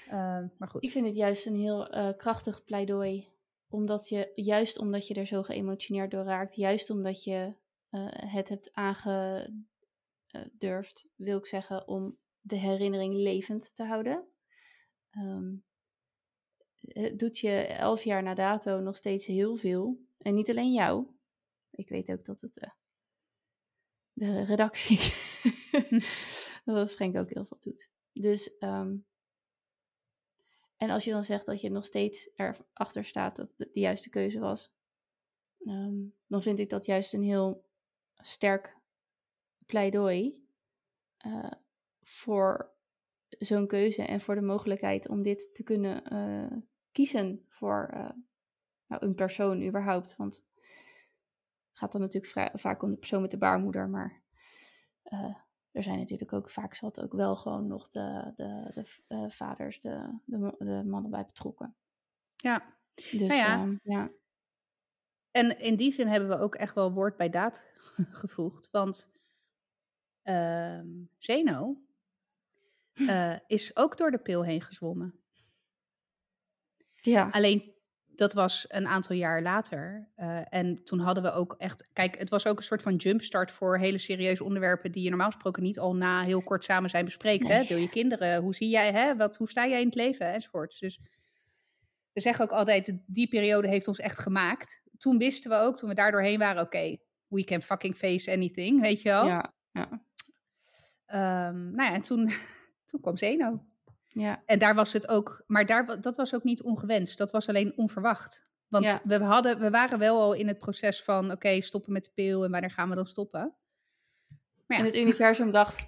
Uh, 0.07 0.13
maar 0.59 0.69
goed. 0.69 0.85
Ik 0.85 0.91
vind 0.91 1.07
het 1.07 1.15
juist 1.15 1.47
een 1.47 1.57
heel 1.57 1.97
uh, 1.97 2.09
krachtig 2.17 2.65
pleidooi. 2.65 3.33
Omdat 3.69 4.09
je, 4.09 4.33
juist 4.35 4.79
omdat 4.79 5.07
je 5.07 5.15
er 5.15 5.27
zo 5.27 5.43
geëmotioneerd 5.43 6.11
door 6.11 6.25
raakt, 6.25 6.55
juist 6.55 6.91
omdat 6.91 7.25
je 7.25 7.55
uh, 7.91 8.07
het 8.11 8.49
hebt 8.49 8.73
aangedurfd, 8.73 11.09
wil 11.15 11.39
ik 11.39 11.47
zeggen, 11.47 11.89
om 11.89 12.19
de 12.41 12.57
herinnering 12.57 13.15
levend 13.15 13.75
te 13.75 13.85
houden. 13.85 14.25
Um, 15.11 15.65
het 16.81 17.19
doet 17.19 17.39
je 17.39 17.67
elf 17.67 18.03
jaar 18.03 18.23
na 18.23 18.35
dato 18.35 18.81
nog 18.81 18.97
steeds 18.97 19.27
heel 19.27 19.57
veel. 19.57 19.99
En 20.25 20.35
niet 20.35 20.51
alleen 20.51 20.73
jou. 20.73 21.07
Ik 21.71 21.89
weet 21.89 22.11
ook 22.11 22.25
dat 22.25 22.41
het 22.41 22.73
de 24.13 24.45
redactie, 24.45 24.99
dat 26.65 26.77
het 26.77 26.95
Frank 26.95 27.17
ook 27.17 27.31
heel 27.31 27.45
veel 27.45 27.59
doet. 27.61 27.91
Dus 28.13 28.51
um, 28.61 29.07
en 30.77 30.91
als 30.91 31.05
je 31.05 31.11
dan 31.11 31.25
zegt 31.25 31.47
dat 31.47 31.61
je 31.61 31.71
nog 31.71 31.85
steeds 31.85 32.31
erachter 32.35 33.05
staat 33.05 33.37
dat 33.37 33.55
het 33.57 33.73
de 33.73 33.81
juiste 33.81 34.11
keuze 34.11 34.39
was, 34.39 34.73
um, 35.59 36.15
dan 36.27 36.43
vind 36.43 36.59
ik 36.59 36.69
dat 36.69 36.87
juist 36.87 37.13
een 37.13 37.23
heel 37.23 37.65
sterk 38.15 38.77
pleidooi 39.67 40.47
uh, 41.27 41.53
voor 42.03 42.75
zo'n 43.29 43.67
keuze 43.67 44.03
en 44.03 44.21
voor 44.21 44.35
de 44.35 44.43
mogelijkheid 44.43 45.09
om 45.09 45.23
dit 45.23 45.55
te 45.55 45.63
kunnen 45.63 46.13
uh, 46.13 46.59
kiezen 46.93 47.45
voor 47.49 48.15
nou, 48.87 49.07
een 49.07 49.15
persoon 49.15 49.63
überhaupt. 49.63 50.17
Want 50.17 50.45
het 51.69 51.79
gaat 51.79 51.93
dan 51.93 52.01
natuurlijk 52.01 52.51
vaak 52.55 52.83
om 52.83 52.91
de 52.91 52.97
persoon 52.97 53.21
met 53.21 53.31
de 53.31 53.39
baarmoeder, 53.39 53.89
maar 53.89 54.23
er 55.75 55.83
zijn 55.83 55.99
natuurlijk 55.99 56.33
ook 56.33 56.51
vaak 56.51 56.75
zat 56.75 57.01
ook 57.01 57.13
wel 57.13 57.37
gewoon 57.37 57.67
nog 57.67 57.89
de, 57.89 58.33
de, 58.37 58.71
de 58.75 59.03
uh, 59.09 59.31
vaders, 59.31 59.81
de, 59.81 60.19
de, 60.25 60.55
de, 60.59 60.83
mannen 60.85 61.11
bij 61.11 61.25
betrokken. 61.25 61.77
Ja. 62.37 62.77
Dus 62.95 63.13
nou 63.13 63.35
ja. 63.35 63.65
Uh, 63.65 63.77
ja. 63.83 64.11
En 65.31 65.59
in 65.59 65.77
die 65.77 65.93
zin 65.93 66.07
hebben 66.07 66.29
we 66.29 66.39
ook 66.39 66.55
echt 66.55 66.75
wel 66.75 66.93
woord 66.93 67.17
bij 67.17 67.31
daad 67.31 67.65
gevoegd. 68.23 68.71
Want 68.71 69.13
uh, 70.25 70.81
Zeno 71.19 71.83
uh, 72.95 73.39
is 73.47 73.77
ook 73.77 73.97
door 73.97 74.11
de 74.11 74.19
pil 74.19 74.45
heen 74.45 74.61
gezwommen. 74.61 75.21
Ja. 77.01 77.29
Alleen 77.31 77.74
dat 78.15 78.33
was 78.33 78.65
een 78.69 78.87
aantal 78.87 79.17
jaar 79.17 79.43
later. 79.43 80.09
Uh, 80.17 80.41
en 80.49 80.85
toen 80.85 80.99
hadden 80.99 81.23
we 81.23 81.33
ook 81.33 81.55
echt. 81.59 81.89
Kijk, 81.93 82.19
het 82.19 82.31
was 82.31 82.47
ook 82.47 82.57
een 82.57 82.63
soort 82.63 82.83
van 82.83 82.97
jumpstart 82.97 83.51
voor 83.51 83.79
hele 83.79 83.99
serieuze 83.99 84.45
onderwerpen. 84.45 84.93
die 84.93 85.03
je 85.03 85.09
normaal 85.09 85.31
gesproken 85.31 85.63
niet 85.63 85.79
al 85.79 85.97
na 85.97 86.23
heel 86.23 86.43
kort 86.43 86.65
samen 86.65 86.91
zijn 86.91 87.05
bespreekt. 87.05 87.49
Nee. 87.49 87.53
Hè? 87.53 87.65
Wil 87.65 87.77
je 87.77 87.89
kinderen? 87.89 88.43
Hoe 88.43 88.55
zie 88.55 88.69
jij, 88.69 88.93
hè? 88.93 89.17
Wat, 89.17 89.37
hoe 89.37 89.51
sta 89.51 89.67
jij 89.67 89.81
in 89.81 89.87
het 89.87 89.95
leven? 89.95 90.27
Enzovoort. 90.27 90.79
Dus 90.79 91.01
we 92.13 92.21
zeggen 92.21 92.45
ook 92.45 92.53
altijd: 92.53 92.99
die 93.07 93.29
periode 93.29 93.69
heeft 93.69 93.89
ons 93.89 93.99
echt 93.99 94.19
gemaakt. 94.19 94.83
Toen 94.99 95.19
wisten 95.19 95.51
we 95.51 95.57
ook, 95.57 95.77
toen 95.77 95.89
we 95.89 95.95
daar 95.95 96.11
doorheen 96.11 96.39
waren: 96.39 96.63
oké, 96.63 96.77
okay, 96.77 97.01
we 97.27 97.45
can 97.45 97.63
fucking 97.63 97.97
face 97.97 98.33
anything, 98.33 98.81
weet 98.81 99.03
je 99.03 99.09
wel? 99.09 99.27
Ja. 99.27 99.55
ja. 99.73 99.89
Um, 101.49 101.75
nou 101.75 101.89
ja, 101.91 101.95
en 101.95 102.03
toen, 102.03 102.31
toen 102.89 103.01
kwam 103.01 103.17
Zeno. 103.17 103.65
Ja. 104.15 104.43
En 104.47 104.59
daar 104.59 104.75
was 104.75 104.93
het 104.93 105.09
ook, 105.09 105.45
maar 105.47 105.67
daar, 105.67 106.01
dat 106.01 106.17
was 106.17 106.35
ook 106.35 106.45
niet 106.45 106.63
ongewenst. 106.63 107.19
Dat 107.19 107.31
was 107.31 107.49
alleen 107.49 107.73
onverwacht. 107.77 108.49
Want 108.69 108.85
ja. 108.87 109.01
we, 109.05 109.19
hadden, 109.19 109.59
we 109.59 109.71
waren 109.71 109.99
wel 109.99 110.21
al 110.21 110.33
in 110.33 110.49
het 110.49 110.59
proces 110.59 111.03
van, 111.03 111.31
oké, 111.31 111.61
stoppen 111.61 111.93
met 111.93 112.05
de 112.05 112.11
pil 112.15 112.45
en 112.45 112.51
wanneer 112.51 112.71
gaan 112.71 112.89
we 112.89 112.95
dan 112.95 113.07
stoppen? 113.07 113.55
Maar 114.67 114.79
ja. 114.79 114.85
En 114.85 114.85
het 114.85 114.95
universum 114.95 115.51
dacht, 115.51 115.87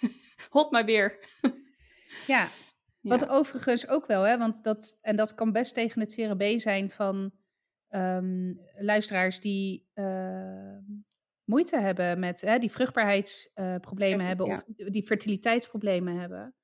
hot 0.50 0.70
my 0.70 0.84
beer. 0.84 1.18
ja. 2.26 2.48
Wat 3.00 3.28
overigens 3.28 3.88
ook 3.88 4.06
wel, 4.06 4.22
hè, 4.22 4.38
want 4.38 4.62
dat, 4.62 4.98
en 5.02 5.16
dat 5.16 5.34
kan 5.34 5.52
best 5.52 5.74
tegen 5.74 6.00
het 6.00 6.14
CRB 6.14 6.58
zijn 6.58 6.90
van 6.90 7.32
um, 7.90 8.58
luisteraars 8.78 9.40
die 9.40 9.90
uh, 9.94 10.76
moeite 11.44 11.80
hebben 11.80 12.18
met, 12.18 12.40
hè, 12.40 12.58
die 12.58 12.70
vruchtbaarheidsproblemen 12.70 14.20
uh, 14.20 14.26
hebben 14.26 14.46
of 14.46 14.64
die 14.66 15.06
fertiliteitsproblemen 15.06 16.16
hebben. 16.16 16.54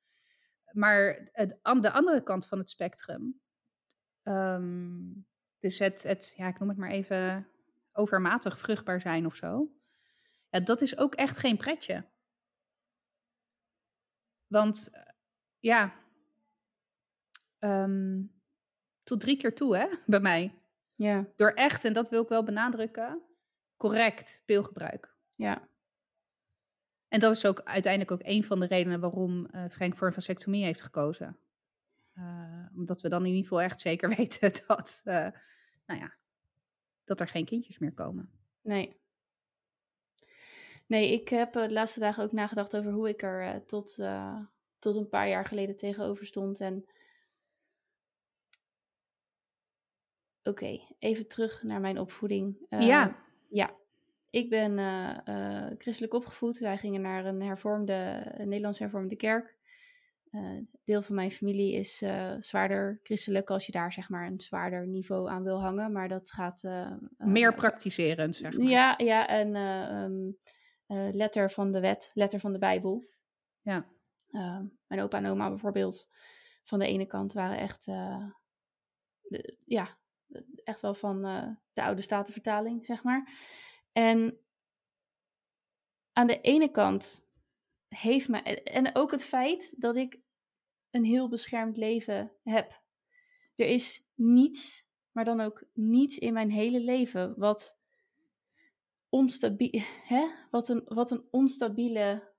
Maar 0.73 1.29
het, 1.33 1.59
aan 1.63 1.81
de 1.81 1.93
andere 1.93 2.23
kant 2.23 2.47
van 2.47 2.59
het 2.59 2.71
spectrum, 2.71 3.41
um, 4.23 5.27
dus 5.59 5.79
het, 5.79 6.03
het, 6.03 6.35
ja, 6.37 6.49
ik 6.49 6.59
noem 6.59 6.69
het 6.69 6.79
maar 6.79 6.91
even 6.91 7.49
overmatig 7.93 8.59
vruchtbaar 8.59 9.01
zijn 9.01 9.27
of 9.27 9.35
zo, 9.35 9.73
ja, 10.49 10.61
dat 10.61 10.81
is 10.81 10.99
ook 10.99 11.15
echt 11.15 11.37
geen 11.37 11.57
pretje. 11.57 12.05
Want 14.47 14.91
ja, 15.59 15.95
um, 17.59 18.33
tot 19.03 19.21
drie 19.21 19.37
keer 19.37 19.55
toe, 19.55 19.77
hè, 19.77 19.87
bij 20.07 20.21
mij. 20.21 20.55
Ja. 20.95 21.27
Door 21.37 21.51
echt, 21.51 21.85
en 21.85 21.93
dat 21.93 22.09
wil 22.09 22.23
ik 22.23 22.29
wel 22.29 22.45
benadrukken, 22.45 23.23
correct 23.77 24.43
pilgebruik. 24.45 25.17
Ja. 25.35 25.69
En 27.11 27.21
dat 27.21 27.33
is 27.33 27.47
ook 27.47 27.61
uiteindelijk 27.63 28.11
ook 28.11 28.21
een 28.23 28.45
van 28.45 28.61
de 28.61 28.67
redenen 28.67 29.01
waarom 29.01 29.47
uh, 29.51 29.65
Frank 29.71 29.97
voor 29.97 30.07
een 30.07 30.13
vasectomie 30.13 30.65
heeft 30.65 30.83
gekozen. 30.83 31.39
Uh, 32.15 32.67
omdat 32.77 33.01
we 33.01 33.09
dan 33.09 33.21
in 33.21 33.29
ieder 33.29 33.43
geval 33.43 33.61
echt 33.61 33.81
zeker 33.81 34.09
weten 34.17 34.53
dat, 34.67 35.03
uh, 35.05 35.15
nou 35.87 36.01
ja, 36.01 36.15
dat 37.05 37.21
er 37.21 37.29
geen 37.29 37.45
kindjes 37.45 37.79
meer 37.79 37.93
komen. 37.93 38.31
Nee. 38.61 38.99
Nee, 40.87 41.13
ik 41.13 41.29
heb 41.29 41.53
de 41.53 41.73
laatste 41.73 42.01
dagen 42.01 42.25
ook 42.25 42.33
nagedacht 42.33 42.77
over 42.77 42.93
hoe 42.93 43.09
ik 43.09 43.23
er 43.23 43.65
tot, 43.67 43.99
tot 44.79 44.97
een 44.97 45.09
paar 45.09 45.29
jaar 45.29 45.45
geleden 45.45 45.77
tegenover 45.77 46.27
stond. 46.27 46.61
En 46.61 46.85
oké, 50.43 50.49
okay, 50.51 50.97
even 50.99 51.29
terug 51.29 51.63
naar 51.63 51.81
mijn 51.81 51.99
opvoeding. 51.99 52.67
ja. 52.69 53.29
Ja, 53.49 53.80
ik 54.31 54.51
ben 54.51 54.79
uh, 54.79 55.67
christelijk 55.79 56.15
opgevoed. 56.15 56.59
Wij 56.59 56.79
gingen 56.79 57.01
naar 57.01 57.25
een 57.25 57.43
hervormde, 57.43 58.23
een 58.35 58.49
Nederlands 58.49 58.79
hervormde 58.79 59.17
kerk. 59.17 59.59
Uh, 60.31 60.59
deel 60.85 61.03
van 61.03 61.15
mijn 61.15 61.31
familie 61.31 61.75
is 61.75 62.05
zwaarder 62.39 63.01
christelijk 63.03 63.51
als 63.51 63.67
je 63.67 63.73
daar 63.73 63.93
zeg 63.93 64.09
maar 64.09 64.27
een 64.27 64.41
zwaarder 64.41 64.87
niveau 64.87 65.31
aan 65.31 65.43
wil 65.43 65.61
hangen. 65.61 65.93
Maar 65.93 66.09
dat 66.09 66.31
gaat... 66.31 66.63
Meer 67.17 67.55
praktiserend, 67.55 68.37
zeg 68.37 68.57
maar. 68.57 68.67
Ja, 68.67 68.95
ja 68.97 69.29
en 69.29 69.57
um, 69.57 70.37
letter 71.13 71.51
van 71.51 71.71
de 71.71 71.81
wet, 71.81 72.11
letter 72.15 72.41
van 72.41 72.53
de 72.53 72.59
Bijbel. 72.59 73.05
Ja. 73.63 73.87
Ehm, 74.31 74.65
mijn 74.87 75.01
opa 75.01 75.19
en 75.19 75.27
oma 75.27 75.49
bijvoorbeeld 75.49 76.09
van 76.65 76.79
de 76.79 76.87
ene 76.87 77.07
kant 77.07 77.33
waren 77.33 77.59
echt... 77.59 77.85
De, 77.85 79.57
ja, 79.65 79.99
echt 80.65 80.81
wel 80.81 80.95
van 80.95 81.23
de 81.73 81.83
oude 81.83 82.03
statenvertaling, 82.03 82.87
zeg 82.87 83.03
maar. 83.03 83.33
En 83.93 84.39
aan 86.13 86.27
de 86.27 86.41
ene 86.41 86.71
kant 86.71 87.27
heeft 87.89 88.29
me. 88.29 88.43
En 88.63 88.95
ook 88.95 89.11
het 89.11 89.25
feit 89.25 89.75
dat 89.81 89.97
ik 89.97 90.21
een 90.91 91.05
heel 91.05 91.29
beschermd 91.29 91.77
leven 91.77 92.33
heb. 92.43 92.83
Er 93.57 93.67
is 93.67 94.07
niets, 94.15 94.89
maar 95.13 95.25
dan 95.25 95.41
ook 95.41 95.65
niets 95.73 96.19
in 96.19 96.33
mijn 96.33 96.51
hele 96.51 96.81
leven 96.81 97.35
wat, 97.37 97.81
onstabiel, 99.11 99.81
hè? 100.03 100.27
wat, 100.51 100.69
een, 100.69 100.83
wat 100.85 101.11
een 101.11 101.27
onstabiele 101.31 102.33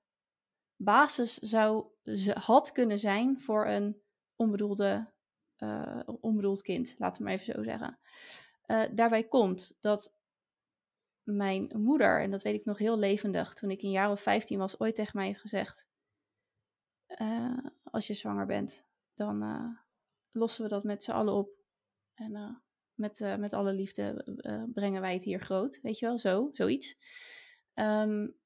basis 0.76 1.34
zou, 1.34 1.86
had 2.34 2.72
kunnen 2.72 2.98
zijn 2.98 3.40
voor 3.40 3.66
een 3.66 4.02
onbedoelde, 4.36 5.12
uh, 5.58 6.00
onbedoeld 6.20 6.62
kind, 6.62 6.94
laten 6.98 7.22
we 7.22 7.28
maar 7.28 7.38
even 7.38 7.54
zo 7.54 7.62
zeggen. 7.62 7.98
Uh, 8.66 8.84
daarbij 8.92 9.24
komt 9.24 9.76
dat 9.80 10.14
mijn 11.22 11.70
moeder, 11.74 12.20
en 12.20 12.30
dat 12.30 12.42
weet 12.42 12.54
ik 12.54 12.64
nog 12.64 12.78
heel 12.78 12.98
levendig, 12.98 13.54
toen 13.54 13.70
ik 13.70 13.82
een 13.82 13.90
jaar 13.90 14.10
of 14.10 14.20
15 14.20 14.58
was, 14.58 14.80
ooit 14.80 14.94
tegen 14.94 15.16
mij 15.16 15.26
heeft 15.26 15.40
gezegd: 15.40 15.88
uh, 17.20 17.58
Als 17.82 18.06
je 18.06 18.14
zwanger 18.14 18.46
bent, 18.46 18.86
dan 19.14 19.42
uh, 19.42 19.68
lossen 20.30 20.62
we 20.62 20.68
dat 20.68 20.84
met 20.84 21.04
z'n 21.04 21.10
allen 21.10 21.34
op. 21.34 21.50
En 22.14 22.30
uh, 22.30 22.56
met, 22.94 23.36
met 23.38 23.52
alle 23.52 23.72
liefde 23.72 24.24
brengen 24.72 25.00
wij 25.00 25.14
het 25.14 25.24
hier 25.24 25.40
groot. 25.40 25.80
Weet 25.82 25.98
je 25.98 26.06
wel, 26.06 26.18
zo, 26.18 26.48
zoiets. 26.52 26.96
Um, 27.74 28.40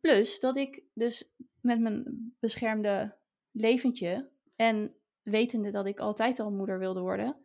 plus 0.00 0.40
dat 0.40 0.56
ik 0.56 0.82
dus 0.94 1.34
met 1.60 1.80
mijn 1.80 2.04
beschermde 2.40 3.16
leventje 3.50 4.30
en 4.56 4.94
wetende 5.22 5.70
dat 5.70 5.86
ik 5.86 5.98
altijd 5.98 6.40
al 6.40 6.50
moeder 6.50 6.78
wilde 6.78 7.00
worden, 7.00 7.36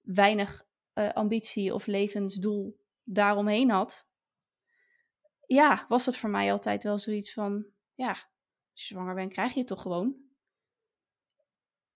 weinig 0.00 0.66
ambitie 0.92 1.74
of 1.74 1.86
levensdoel 1.86 2.76
daaromheen 3.06 3.70
had, 3.70 4.08
ja, 5.46 5.84
was 5.88 6.06
het 6.06 6.16
voor 6.16 6.30
mij 6.30 6.52
altijd 6.52 6.82
wel 6.82 6.98
zoiets 6.98 7.32
van, 7.32 7.66
ja, 7.94 8.10
als 8.10 8.88
je 8.88 8.94
zwanger 8.94 9.14
bent, 9.14 9.32
krijg 9.32 9.52
je 9.52 9.58
het 9.58 9.68
toch 9.68 9.82
gewoon. 9.82 10.16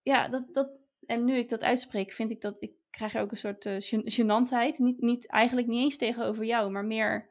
Ja, 0.02 0.28
dat, 0.28 0.54
dat, 0.54 0.70
en 1.06 1.24
nu 1.24 1.36
ik 1.36 1.48
dat 1.48 1.62
uitspreek, 1.62 2.12
vind 2.12 2.30
ik 2.30 2.40
dat, 2.40 2.56
ik 2.62 2.72
krijg 2.90 3.16
ook 3.16 3.30
een 3.30 3.36
soort 3.36 3.64
uh, 3.64 3.76
gênantheid. 4.04 4.78
Niet, 4.78 5.00
niet, 5.00 5.26
eigenlijk 5.26 5.66
niet 5.66 5.82
eens 5.82 5.96
tegenover 5.96 6.44
jou, 6.44 6.70
maar 6.70 6.84
meer, 6.84 7.30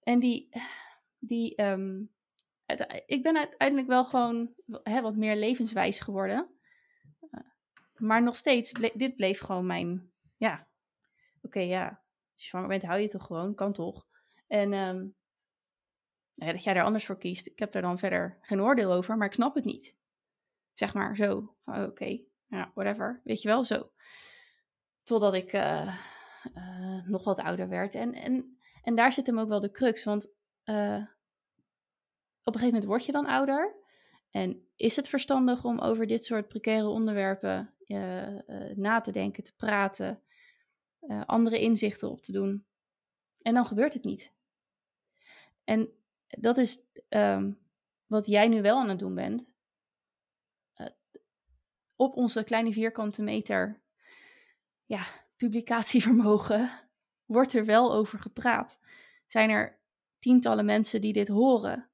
en 0.00 0.18
die, 0.18 0.48
die, 1.18 1.54
het, 2.66 3.02
ik 3.06 3.22
ben 3.22 3.36
uiteindelijk 3.36 3.88
wel 3.88 4.04
gewoon 4.04 4.54
hè, 4.82 5.00
wat 5.00 5.16
meer 5.16 5.36
levenswijs 5.36 6.00
geworden. 6.00 6.50
Uh, 7.20 7.40
maar 7.94 8.22
nog 8.22 8.36
steeds, 8.36 8.72
dit 8.94 9.16
bleef 9.16 9.40
gewoon 9.40 9.66
mijn, 9.66 10.12
ja, 10.36 10.68
oké, 11.42 11.60
ja, 11.60 12.03
je 12.34 12.46
zwanger 12.46 12.68
bent, 12.68 12.82
hou 12.82 13.00
je 13.00 13.08
toch 13.08 13.26
gewoon, 13.26 13.54
kan 13.54 13.72
toch. 13.72 14.06
En 14.46 14.72
um, 14.72 15.14
ja, 16.34 16.52
dat 16.52 16.62
jij 16.62 16.74
daar 16.74 16.84
anders 16.84 17.06
voor 17.06 17.18
kiest, 17.18 17.46
ik 17.46 17.58
heb 17.58 17.72
daar 17.72 17.82
dan 17.82 17.98
verder 17.98 18.38
geen 18.40 18.60
oordeel 18.60 18.92
over, 18.92 19.16
maar 19.16 19.26
ik 19.26 19.32
snap 19.32 19.54
het 19.54 19.64
niet. 19.64 19.96
Zeg 20.72 20.94
maar 20.94 21.16
zo, 21.16 21.56
oké, 21.64 21.82
okay, 21.82 22.26
ja, 22.46 22.70
whatever, 22.74 23.20
weet 23.24 23.42
je 23.42 23.48
wel, 23.48 23.64
zo. 23.64 23.90
Totdat 25.02 25.34
ik 25.34 25.52
uh, 25.52 25.96
uh, 26.54 27.06
nog 27.06 27.24
wat 27.24 27.40
ouder 27.40 27.68
werd. 27.68 27.94
En, 27.94 28.12
en, 28.14 28.58
en 28.82 28.94
daar 28.94 29.12
zit 29.12 29.26
hem 29.26 29.38
ook 29.38 29.48
wel 29.48 29.60
de 29.60 29.70
crux, 29.70 30.04
want 30.04 30.26
uh, 30.64 31.06
op 32.42 32.54
een 32.54 32.60
gegeven 32.60 32.64
moment 32.66 32.84
word 32.84 33.04
je 33.04 33.12
dan 33.12 33.26
ouder. 33.26 33.82
En 34.30 34.68
is 34.76 34.96
het 34.96 35.08
verstandig 35.08 35.64
om 35.64 35.80
over 35.80 36.06
dit 36.06 36.24
soort 36.24 36.48
precaire 36.48 36.88
onderwerpen 36.88 37.74
na 38.74 39.00
te 39.00 39.12
denken, 39.12 39.44
te 39.44 39.54
praten, 39.54 40.22
uh, 41.08 41.22
andere 41.26 41.60
inzichten 41.60 42.10
op 42.10 42.22
te 42.22 42.32
doen. 42.32 42.64
En 43.42 43.54
dan 43.54 43.66
gebeurt 43.66 43.94
het 43.94 44.04
niet. 44.04 44.32
En 45.64 45.88
dat 46.26 46.56
is 46.56 46.78
um, 47.08 47.58
wat 48.06 48.26
jij 48.26 48.48
nu 48.48 48.62
wel 48.62 48.78
aan 48.78 48.88
het 48.88 48.98
doen 48.98 49.14
bent. 49.14 49.52
Uh, 50.76 50.86
op 51.96 52.16
onze 52.16 52.44
kleine 52.44 52.72
vierkante 52.72 53.22
meter 53.22 53.82
ja, 54.84 55.04
publicatievermogen 55.36 56.70
wordt 57.34 57.52
er 57.52 57.64
wel 57.64 57.92
over 57.92 58.18
gepraat. 58.18 58.80
Zijn 59.26 59.50
er 59.50 59.78
tientallen 60.18 60.64
mensen 60.64 61.00
die 61.00 61.12
dit 61.12 61.28
horen, 61.28 61.90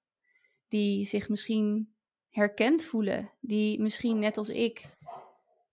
die 0.68 1.04
zich 1.04 1.28
misschien 1.28 1.94
herkend 2.28 2.84
voelen, 2.84 3.30
die 3.40 3.80
misschien 3.80 4.18
net 4.18 4.36
als 4.36 4.48
ik 4.48 4.88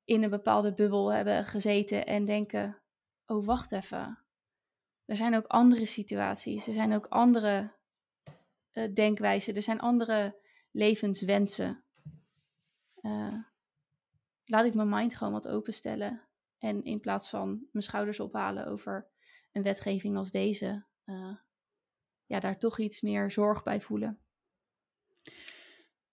in 0.05 0.23
een 0.23 0.29
bepaalde 0.29 0.73
bubbel 0.73 1.11
hebben 1.11 1.45
gezeten 1.45 2.05
en 2.05 2.25
denken: 2.25 2.81
oh 3.27 3.45
wacht 3.45 3.71
even. 3.71 4.19
Er 5.05 5.15
zijn 5.15 5.35
ook 5.35 5.45
andere 5.45 5.85
situaties, 5.85 6.67
er 6.67 6.73
zijn 6.73 6.93
ook 6.93 7.05
andere 7.05 7.71
uh, 8.73 8.93
denkwijzen, 8.93 9.55
er 9.55 9.61
zijn 9.61 9.79
andere 9.79 10.39
levenswensen. 10.71 11.83
Uh, 13.01 13.43
laat 14.45 14.65
ik 14.65 14.73
mijn 14.73 14.89
mind 14.89 15.15
gewoon 15.15 15.33
wat 15.33 15.47
openstellen. 15.47 16.21
En 16.57 16.83
in 16.83 16.99
plaats 16.99 17.29
van 17.29 17.67
mijn 17.71 17.83
schouders 17.83 18.19
ophalen 18.19 18.67
over 18.67 19.07
een 19.51 19.63
wetgeving 19.63 20.17
als 20.17 20.31
deze, 20.31 20.85
ja, 22.25 22.39
daar 22.39 22.57
toch 22.57 22.79
iets 22.79 23.01
meer 23.01 23.31
zorg 23.31 23.63
bij 23.63 23.81
voelen. 23.81 24.19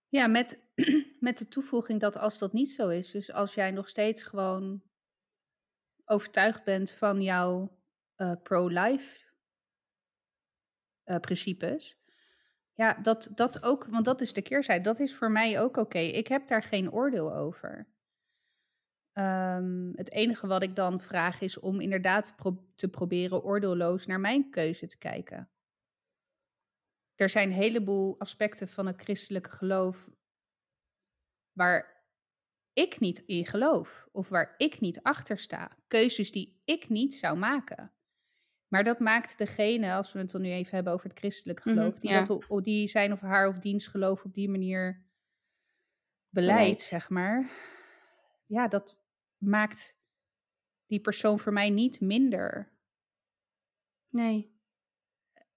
Ja, 0.09 0.27
met, 0.27 0.63
met 1.21 1.39
de 1.39 1.49
toevoeging 1.49 2.01
dat 2.01 2.17
als 2.17 2.39
dat 2.39 2.53
niet 2.53 2.71
zo 2.71 2.89
is, 2.89 3.11
dus 3.11 3.33
als 3.33 3.55
jij 3.55 3.71
nog 3.71 3.89
steeds 3.89 4.23
gewoon 4.23 4.83
overtuigd 6.05 6.65
bent 6.65 6.91
van 6.91 7.23
jouw 7.23 7.79
uh, 8.17 8.33
pro-life 8.43 9.33
uh, 11.05 11.17
principes, 11.17 11.99
ja, 12.73 12.95
dat, 12.95 13.31
dat 13.35 13.63
ook, 13.63 13.85
want 13.85 14.05
dat 14.05 14.21
is 14.21 14.33
de 14.33 14.43
keerzijde, 14.43 14.85
dat 14.85 14.99
is 14.99 15.15
voor 15.15 15.31
mij 15.31 15.61
ook 15.61 15.77
oké. 15.77 15.99
Ik 15.99 16.29
heb 16.29 16.47
daar 16.47 16.63
geen 16.63 16.93
oordeel 16.93 17.35
over. 17.35 17.93
Um, 19.13 19.93
het 19.95 20.13
enige 20.13 20.47
wat 20.47 20.63
ik 20.63 20.77
dan 20.77 21.01
vraag 21.01 21.41
is 21.41 21.59
om 21.59 21.81
inderdaad 21.81 22.35
te 22.75 22.89
proberen 22.91 23.43
oordeelloos 23.43 24.07
naar 24.07 24.21
mijn 24.21 24.51
keuze 24.51 24.87
te 24.87 24.99
kijken 24.99 25.55
er 27.15 27.29
zijn 27.29 27.49
een 27.49 27.55
heleboel 27.55 28.19
aspecten 28.19 28.69
van 28.69 28.87
het 28.87 29.01
christelijke 29.01 29.51
geloof 29.51 30.11
waar 31.53 31.94
ik 32.75 33.01
niet 33.01 33.19
in 33.19 33.47
geloof 33.47 34.09
of 34.13 34.29
waar 34.29 34.55
ik 34.57 34.81
niet 34.81 35.03
achter 35.03 35.39
sta. 35.39 35.77
Keuzes 35.87 36.33
die 36.33 36.61
ik 36.65 36.89
niet 36.89 37.15
zou 37.15 37.37
maken. 37.37 37.93
Maar 38.69 38.85
dat 38.85 38.99
maakt 38.99 39.39
degene, 39.39 39.93
als 39.93 40.13
we 40.13 40.19
het 40.19 40.31
dan 40.31 40.41
nu 40.41 40.51
even 40.51 40.75
hebben 40.75 40.93
over 40.93 41.09
het 41.09 41.19
christelijke 41.19 41.71
mhm, 41.71 41.79
geloof, 41.79 41.99
die, 41.99 42.25
dat, 42.49 42.65
die 42.65 42.89
zijn 42.89 43.13
of 43.13 43.21
haar 43.21 43.49
of 43.49 43.59
diens 43.59 43.87
geloof 43.87 44.25
op 44.25 44.35
die 44.35 44.49
manier 44.49 45.05
beleid, 46.29 46.81
zeg 46.81 47.11
maar. 47.11 47.51
Ja, 48.47 48.69
dat 48.69 48.99
maakt 49.39 49.99
die 50.87 51.01
persoon 51.01 51.39
voor 51.39 51.53
mij 51.53 51.71
niet 51.71 52.01
minder. 52.01 52.73
Nee. 54.09 54.53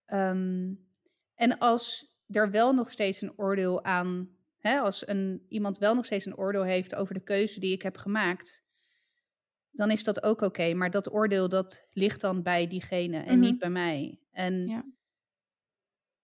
Um, 0.06 0.88
en 1.36 1.58
als 1.58 2.16
er 2.28 2.52
wel 2.52 2.74
nog 2.74 2.92
steeds 2.92 3.22
een 3.22 3.38
oordeel 3.38 3.84
aan, 3.84 4.37
hè, 4.68 4.80
als 4.80 5.08
een, 5.08 5.46
iemand 5.50 5.78
wel 5.78 5.96
nog 5.96 6.06
steeds 6.06 6.26
een 6.26 6.38
oordeel 6.38 6.64
heeft 6.64 6.96
over 6.96 7.14
de 7.14 7.24
keuze 7.24 7.60
die 7.60 7.74
ik 7.74 7.82
heb 7.82 7.98
gemaakt, 7.98 8.66
dan 9.72 9.92
is 9.92 10.04
dat 10.04 10.24
ook 10.24 10.42
oké. 10.42 10.74
Maar 10.74 10.92
dat 10.92 11.12
oordeel 11.12 11.50
dat 11.50 11.88
ligt 11.92 12.22
dan 12.22 12.44
bij 12.44 12.68
diegene 12.68 13.18
en 13.18 13.40
niet 13.40 13.50
mhm. 13.50 13.60
bij 13.60 13.70
mij. 13.70 14.20
En, 14.32 14.68
ja. 14.68 14.86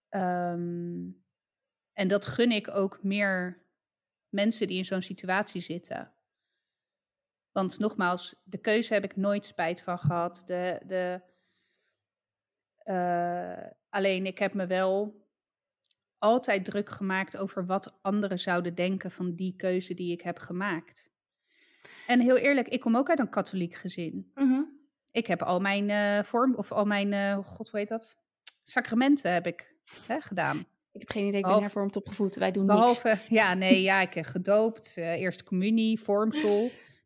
Ehm, 0.09 1.11
en 1.93 2.07
dat 2.07 2.25
gun 2.25 2.51
ik 2.51 2.75
ook 2.75 3.03
meer 3.03 3.65
mensen 4.29 4.67
die 4.67 4.77
in 4.77 4.85
zo'n 4.85 5.01
situatie 5.01 5.61
zitten. 5.61 6.13
Want 7.51 7.79
nogmaals, 7.79 8.35
de 8.43 8.57
keuze 8.57 8.93
heb 8.93 9.03
ik 9.03 9.15
nooit 9.15 9.45
spijt 9.45 9.81
van 9.81 9.99
gehad. 9.99 10.43
De, 10.45 10.79
de, 10.85 11.21
uh, 12.85 13.71
alleen 13.89 14.25
ik 14.25 14.37
heb 14.39 14.53
me 14.53 14.67
wel 14.67 15.22
altijd 16.23 16.65
druk 16.65 16.89
gemaakt 16.89 17.37
over 17.37 17.65
wat 17.65 17.97
anderen 18.01 18.39
zouden 18.39 18.75
denken 18.75 19.11
van 19.11 19.35
die 19.35 19.55
keuze 19.55 19.93
die 19.93 20.11
ik 20.11 20.21
heb 20.21 20.37
gemaakt. 20.37 21.11
En 22.07 22.19
heel 22.19 22.37
eerlijk, 22.37 22.67
ik 22.67 22.79
kom 22.79 22.97
ook 22.97 23.09
uit 23.09 23.19
een 23.19 23.29
katholiek 23.29 23.73
gezin. 23.73 24.31
Mhm. 24.33 24.61
Ik 25.11 25.27
heb 25.27 25.41
al 25.41 25.59
mijn 25.59 25.89
uh, 25.89 26.23
vorm, 26.23 26.55
of 26.55 26.71
al 26.71 26.85
mijn, 26.85 27.11
uh, 27.11 27.45
god 27.45 27.69
hoe 27.69 27.79
heet 27.79 27.89
dat? 27.89 28.17
Sacramenten 28.63 29.33
heb 29.33 29.47
ik 29.47 29.75
hè, 30.07 30.21
gedaan. 30.21 30.57
Ik 30.91 30.99
heb 30.99 31.09
geen 31.09 31.27
idee, 31.27 31.39
ik 31.39 31.45
ben 31.45 31.61
hervormd 31.61 31.95
opgevoed. 31.95 32.35
Wij 32.35 32.51
doen 32.51 32.65
behalve, 32.65 33.07
niks. 33.07 33.27
Ja, 33.27 33.53
nee, 33.53 33.81
ja, 33.81 34.01
ik 34.01 34.13
heb 34.13 34.25
gedoopt, 34.25 34.95
uh, 34.97 35.21
eerste 35.21 35.43
communie, 35.43 35.99
vormsel. 35.99 36.59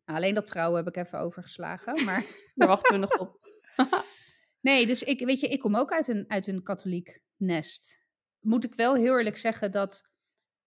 Nou, 0.04 0.18
alleen 0.18 0.34
dat 0.34 0.46
trouwen 0.46 0.84
heb 0.84 0.96
ik 0.96 1.04
even 1.04 1.18
overgeslagen, 1.18 2.04
maar... 2.04 2.24
Daar 2.54 2.68
wachten 2.68 2.92
we 2.92 2.98
nog 3.00 3.18
op. 3.18 3.38
Nee, 4.60 4.86
dus 4.86 5.02
ik, 5.02 5.20
weet 5.20 5.40
je, 5.40 5.48
ik 5.48 5.60
kom 5.60 5.76
ook 5.76 5.92
uit 5.92 6.08
een, 6.08 6.24
uit 6.28 6.46
een 6.46 6.62
katholiek 6.62 7.22
nest. 7.36 8.07
Moet 8.40 8.64
ik 8.64 8.74
wel 8.74 8.94
heel 8.94 9.16
eerlijk 9.16 9.36
zeggen 9.36 9.72
dat 9.72 10.10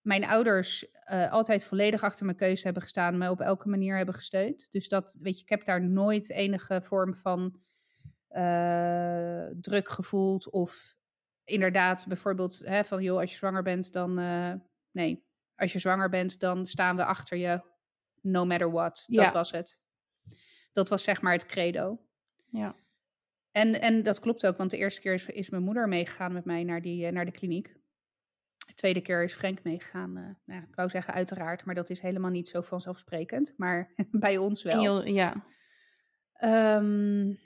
mijn 0.01 0.25
ouders 0.25 0.85
uh, 1.11 1.31
altijd 1.31 1.65
volledig 1.65 2.01
achter 2.03 2.25
mijn 2.25 2.37
keuze 2.37 2.63
hebben 2.63 2.81
gestaan, 2.81 3.17
me 3.17 3.29
op 3.29 3.39
elke 3.41 3.69
manier 3.69 3.97
hebben 3.97 4.15
gesteund. 4.15 4.71
Dus 4.71 4.87
dat, 4.87 5.17
weet 5.21 5.35
je, 5.35 5.41
ik 5.43 5.49
heb 5.49 5.65
daar 5.65 5.81
nooit 5.81 6.29
enige 6.29 6.81
vorm 6.81 7.15
van 7.15 7.59
uh, 8.29 9.45
druk 9.61 9.89
gevoeld. 9.89 10.49
Of 10.49 10.95
inderdaad, 11.43 12.05
bijvoorbeeld, 12.07 12.59
hè, 12.65 12.83
van 12.83 13.03
joh, 13.03 13.19
als 13.19 13.31
je 13.31 13.37
zwanger 13.37 13.63
bent, 13.63 13.91
dan. 13.91 14.19
Uh, 14.19 14.53
nee, 14.91 15.25
als 15.55 15.73
je 15.73 15.79
zwanger 15.79 16.09
bent, 16.09 16.39
dan 16.39 16.65
staan 16.65 16.95
we 16.95 17.05
achter 17.05 17.37
je, 17.37 17.61
no 18.21 18.45
matter 18.45 18.71
what. 18.71 19.03
Dat 19.07 19.25
ja. 19.25 19.31
was 19.31 19.51
het. 19.51 19.81
Dat 20.71 20.89
was 20.89 21.03
zeg 21.03 21.21
maar 21.21 21.33
het 21.33 21.45
credo. 21.45 22.01
Ja. 22.49 22.75
En, 23.51 23.81
en 23.81 24.03
dat 24.03 24.19
klopt 24.19 24.45
ook, 24.45 24.57
want 24.57 24.71
de 24.71 24.77
eerste 24.77 25.01
keer 25.01 25.13
is, 25.13 25.25
is 25.25 25.49
mijn 25.49 25.63
moeder 25.63 25.87
meegegaan 25.87 26.33
met 26.33 26.45
mij 26.45 26.63
naar, 26.63 26.81
die, 26.81 27.05
eh, 27.05 27.11
naar 27.11 27.25
de 27.25 27.31
kliniek. 27.31 27.79
De 28.67 28.73
tweede 28.73 29.01
keer 29.01 29.23
is 29.23 29.33
Frank 29.33 29.63
meegegaan. 29.63 30.17
Uh, 30.17 30.29
nou, 30.45 30.61
ik 30.61 30.75
wou 30.75 30.89
zeggen 30.89 31.13
uiteraard, 31.13 31.65
maar 31.65 31.75
dat 31.75 31.89
is 31.89 32.01
helemaal 32.01 32.31
niet 32.31 32.47
zo 32.47 32.61
vanzelfsprekend. 32.61 33.53
Maar 33.57 33.93
bij 34.11 34.37
ons 34.37 34.63
wel. 34.63 35.05
ja. 35.05 35.43
Um, 36.77 37.39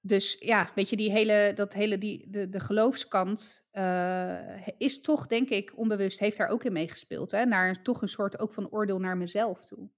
dus 0.00 0.36
ja, 0.40 0.70
weet 0.74 0.88
je, 0.88 0.96
die 0.96 1.10
hele, 1.10 1.52
dat 1.54 1.72
hele, 1.72 1.98
die, 1.98 2.30
de, 2.30 2.48
de 2.48 2.60
geloofskant 2.60 3.68
uh, 3.72 4.66
is 4.78 5.00
toch, 5.00 5.26
denk 5.26 5.48
ik, 5.48 5.72
onbewust, 5.76 6.18
heeft 6.18 6.36
daar 6.36 6.48
ook 6.48 6.64
in 6.64 6.72
meegespeeld. 6.72 7.30
Hè? 7.30 7.44
Naar 7.44 7.82
toch 7.82 8.02
een 8.02 8.08
soort 8.08 8.38
ook 8.38 8.52
van 8.52 8.70
oordeel 8.70 8.98
naar 8.98 9.16
mezelf 9.16 9.64
toe 9.64 9.90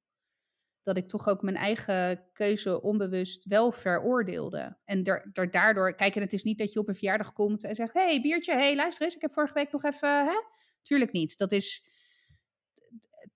dat 0.84 0.96
ik 0.96 1.08
toch 1.08 1.28
ook 1.28 1.42
mijn 1.42 1.56
eigen 1.56 2.24
keuze 2.32 2.82
onbewust 2.82 3.44
wel 3.44 3.72
veroordeelde. 3.72 4.76
En 4.84 5.04
er, 5.04 5.50
daardoor, 5.50 5.94
kijk, 5.94 6.14
en 6.14 6.20
het 6.20 6.32
is 6.32 6.42
niet 6.42 6.58
dat 6.58 6.72
je 6.72 6.78
op 6.78 6.88
een 6.88 6.94
verjaardag 6.94 7.32
komt 7.32 7.64
en 7.64 7.74
zegt: 7.74 7.92
hey, 7.92 8.20
biertje, 8.20 8.52
hey, 8.52 8.76
luister 8.76 9.04
eens, 9.04 9.14
ik 9.14 9.20
heb 9.20 9.32
vorige 9.32 9.54
week 9.54 9.72
nog 9.72 9.84
even. 9.84 10.24
Hè? 10.24 10.42
Tuurlijk 10.82 11.12
niet. 11.12 11.38
Dat 11.38 11.52
is. 11.52 11.86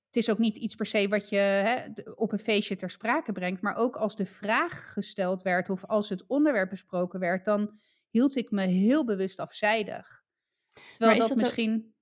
Het 0.06 0.16
is 0.16 0.30
ook 0.30 0.38
niet 0.38 0.56
iets 0.56 0.74
per 0.74 0.86
se 0.86 1.08
wat 1.08 1.28
je 1.28 1.36
hè, 1.36 1.86
op 2.14 2.32
een 2.32 2.38
feestje 2.38 2.76
ter 2.76 2.90
sprake 2.90 3.32
brengt. 3.32 3.62
Maar 3.62 3.76
ook 3.76 3.96
als 3.96 4.16
de 4.16 4.24
vraag 4.24 4.92
gesteld 4.92 5.42
werd 5.42 5.70
of 5.70 5.84
als 5.84 6.08
het 6.08 6.26
onderwerp 6.26 6.70
besproken 6.70 7.20
werd, 7.20 7.44
dan 7.44 7.78
hield 8.10 8.36
ik 8.36 8.50
me 8.50 8.66
heel 8.66 9.04
bewust 9.04 9.38
afzijdig. 9.38 10.24
Terwijl 10.90 11.18
dat, 11.18 11.28
dat, 11.28 11.36
misschien. 11.36 11.94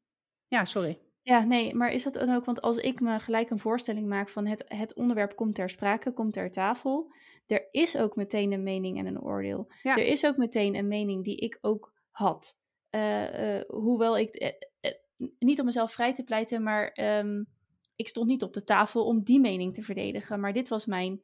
Ja, 0.49 0.65
sorry. 0.65 1.06
Ja, 1.27 1.45
nee, 1.45 1.75
maar 1.75 1.91
is 1.91 2.03
dat 2.03 2.15
dan 2.15 2.31
ook, 2.31 2.45
want 2.45 2.61
als 2.61 2.77
ik 2.77 3.01
me 3.01 3.19
gelijk 3.19 3.51
een 3.51 3.59
voorstelling 3.59 4.09
maak 4.09 4.29
van 4.29 4.47
het, 4.47 4.65
het 4.67 4.95
onderwerp 4.95 5.37
komt 5.37 5.55
ter 5.55 5.69
sprake, 5.69 6.13
komt 6.13 6.33
ter 6.33 6.51
tafel, 6.51 7.13
er 7.47 7.69
is 7.71 7.97
ook 7.97 8.17
meteen 8.17 8.53
een 8.53 8.63
mening 8.63 8.99
en 8.99 9.07
een 9.07 9.21
oordeel. 9.21 9.73
Er 9.83 10.05
is 10.05 10.27
ook 10.27 10.37
meteen 10.37 10.75
een 10.75 10.89
mening 10.89 11.25
die 11.25 11.37
ik 11.37 11.59
ook 11.61 11.95
had. 12.11 12.59
Uh, 12.91 13.57
uh, 13.57 13.63
hoewel 13.69 14.19
ik, 14.19 14.55
uh, 14.81 14.93
niet 15.39 15.59
om 15.59 15.67
mezelf 15.67 15.93
vrij 15.93 16.15
te 16.15 16.25
pleiten, 16.25 16.63
maar 16.63 16.99
um, 17.19 17.47
ik 17.97 18.09
stond 18.09 18.27
niet 18.27 18.43
op 18.43 18.53
de 18.53 18.65
tafel 18.65 19.07
om 19.07 19.23
die 19.23 19.41
mening 19.41 19.75
te 19.75 19.83
verdedigen. 19.83 20.41
Maar 20.41 20.53
dit 20.53 20.69
was 20.69 20.87
mijn, 20.87 21.23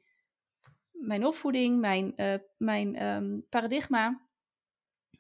mijn 0.90 1.26
opvoeding, 1.26 1.80
mijn, 1.80 2.14
mijn 2.57 3.05
um, 3.07 3.46
paradigma 3.48 4.20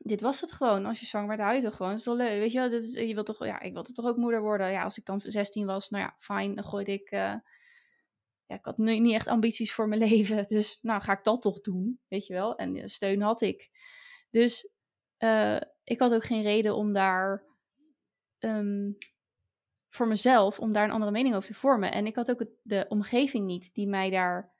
dit 0.02 0.20
was 0.20 0.40
het 0.40 0.52
gewoon. 0.52 0.86
Als 0.86 1.00
je 1.00 1.06
zwanger 1.06 1.28
werd, 1.28 1.40
hou 1.40 1.54
je 1.54 1.62
toch 1.62 1.76
gewoon. 1.76 1.90
Dat 1.90 2.00
is 2.00 2.06
wel 2.06 2.16
leuk. 2.16 2.38
Weet 2.38 2.52
je 2.52 2.58
wel, 2.58 2.70
dit 2.70 2.84
is, 2.84 2.94
je 2.94 3.14
wilt 3.14 3.26
toch, 3.26 3.44
ja, 3.44 3.60
ik 3.60 3.72
wilde 3.72 3.92
toch 3.92 4.06
ook 4.06 4.16
moeder 4.16 4.40
worden. 4.40 4.70
Ja, 4.70 4.82
als 4.82 4.98
ik 4.98 5.04
dan 5.04 5.20
16 5.20 5.66
was, 5.66 5.88
nou 5.88 6.04
ja, 6.04 6.14
fijn. 6.18 6.54
Dan 6.54 6.64
gooide 6.64 6.92
ik. 6.92 7.10
Uh, 7.12 7.34
ja, 8.46 8.54
ik 8.58 8.64
had 8.64 8.78
nu 8.78 8.98
niet 8.98 9.14
echt 9.14 9.26
ambities 9.26 9.72
voor 9.72 9.88
mijn 9.88 10.00
leven. 10.08 10.46
Dus 10.46 10.78
nou 10.82 11.02
ga 11.02 11.12
ik 11.12 11.24
dat 11.24 11.42
toch 11.42 11.60
doen. 11.60 12.00
Weet 12.08 12.26
je 12.26 12.34
wel. 12.34 12.56
En 12.56 12.90
steun 12.90 13.22
had 13.22 13.40
ik. 13.40 13.70
Dus 14.30 14.68
uh, 15.18 15.60
ik 15.84 15.98
had 15.98 16.14
ook 16.14 16.24
geen 16.24 16.42
reden 16.42 16.76
om 16.76 16.92
daar. 16.92 17.44
Um, 18.38 18.96
voor 19.94 20.08
mezelf, 20.08 20.58
om 20.58 20.72
daar 20.72 20.84
een 20.84 20.90
andere 20.90 21.10
mening 21.10 21.34
over 21.34 21.48
te 21.48 21.54
vormen. 21.54 21.92
En 21.92 22.06
ik 22.06 22.16
had 22.16 22.30
ook 22.30 22.44
de 22.62 22.86
omgeving 22.88 23.46
niet 23.46 23.74
die 23.74 23.88
mij 23.88 24.10
daar 24.10 24.51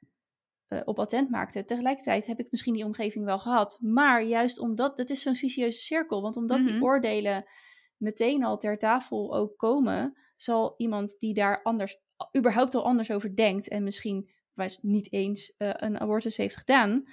uh, 0.72 0.80
op 0.84 0.98
attent 0.98 1.30
maakte. 1.30 1.64
Tegelijkertijd 1.64 2.26
heb 2.26 2.38
ik 2.38 2.50
misschien 2.50 2.74
die 2.74 2.84
omgeving 2.84 3.24
wel 3.24 3.38
gehad. 3.38 3.78
Maar 3.80 4.22
juist 4.22 4.58
omdat, 4.58 4.96
dat 4.96 5.10
is 5.10 5.22
zo'n 5.22 5.34
vicieuze 5.34 5.78
cirkel. 5.78 6.22
Want 6.22 6.36
omdat 6.36 6.62
die 6.62 6.72
mhm. 6.72 6.82
oordelen 6.82 7.44
meteen 7.96 8.44
al 8.44 8.58
ter 8.58 8.78
tafel 8.78 9.34
ook 9.36 9.56
komen, 9.56 10.16
zal 10.36 10.74
iemand 10.76 11.16
die 11.18 11.34
daar 11.34 11.62
anders, 11.62 12.00
überhaupt 12.36 12.74
al 12.74 12.84
anders 12.84 13.10
over 13.10 13.36
denkt 13.36 13.68
en 13.68 13.84
misschien 13.84 14.30
niet 14.80 15.12
eens 15.12 15.54
uh, 15.58 15.70
een 15.74 16.00
abortus 16.00 16.36
heeft 16.36 16.56
gedaan, 16.56 17.04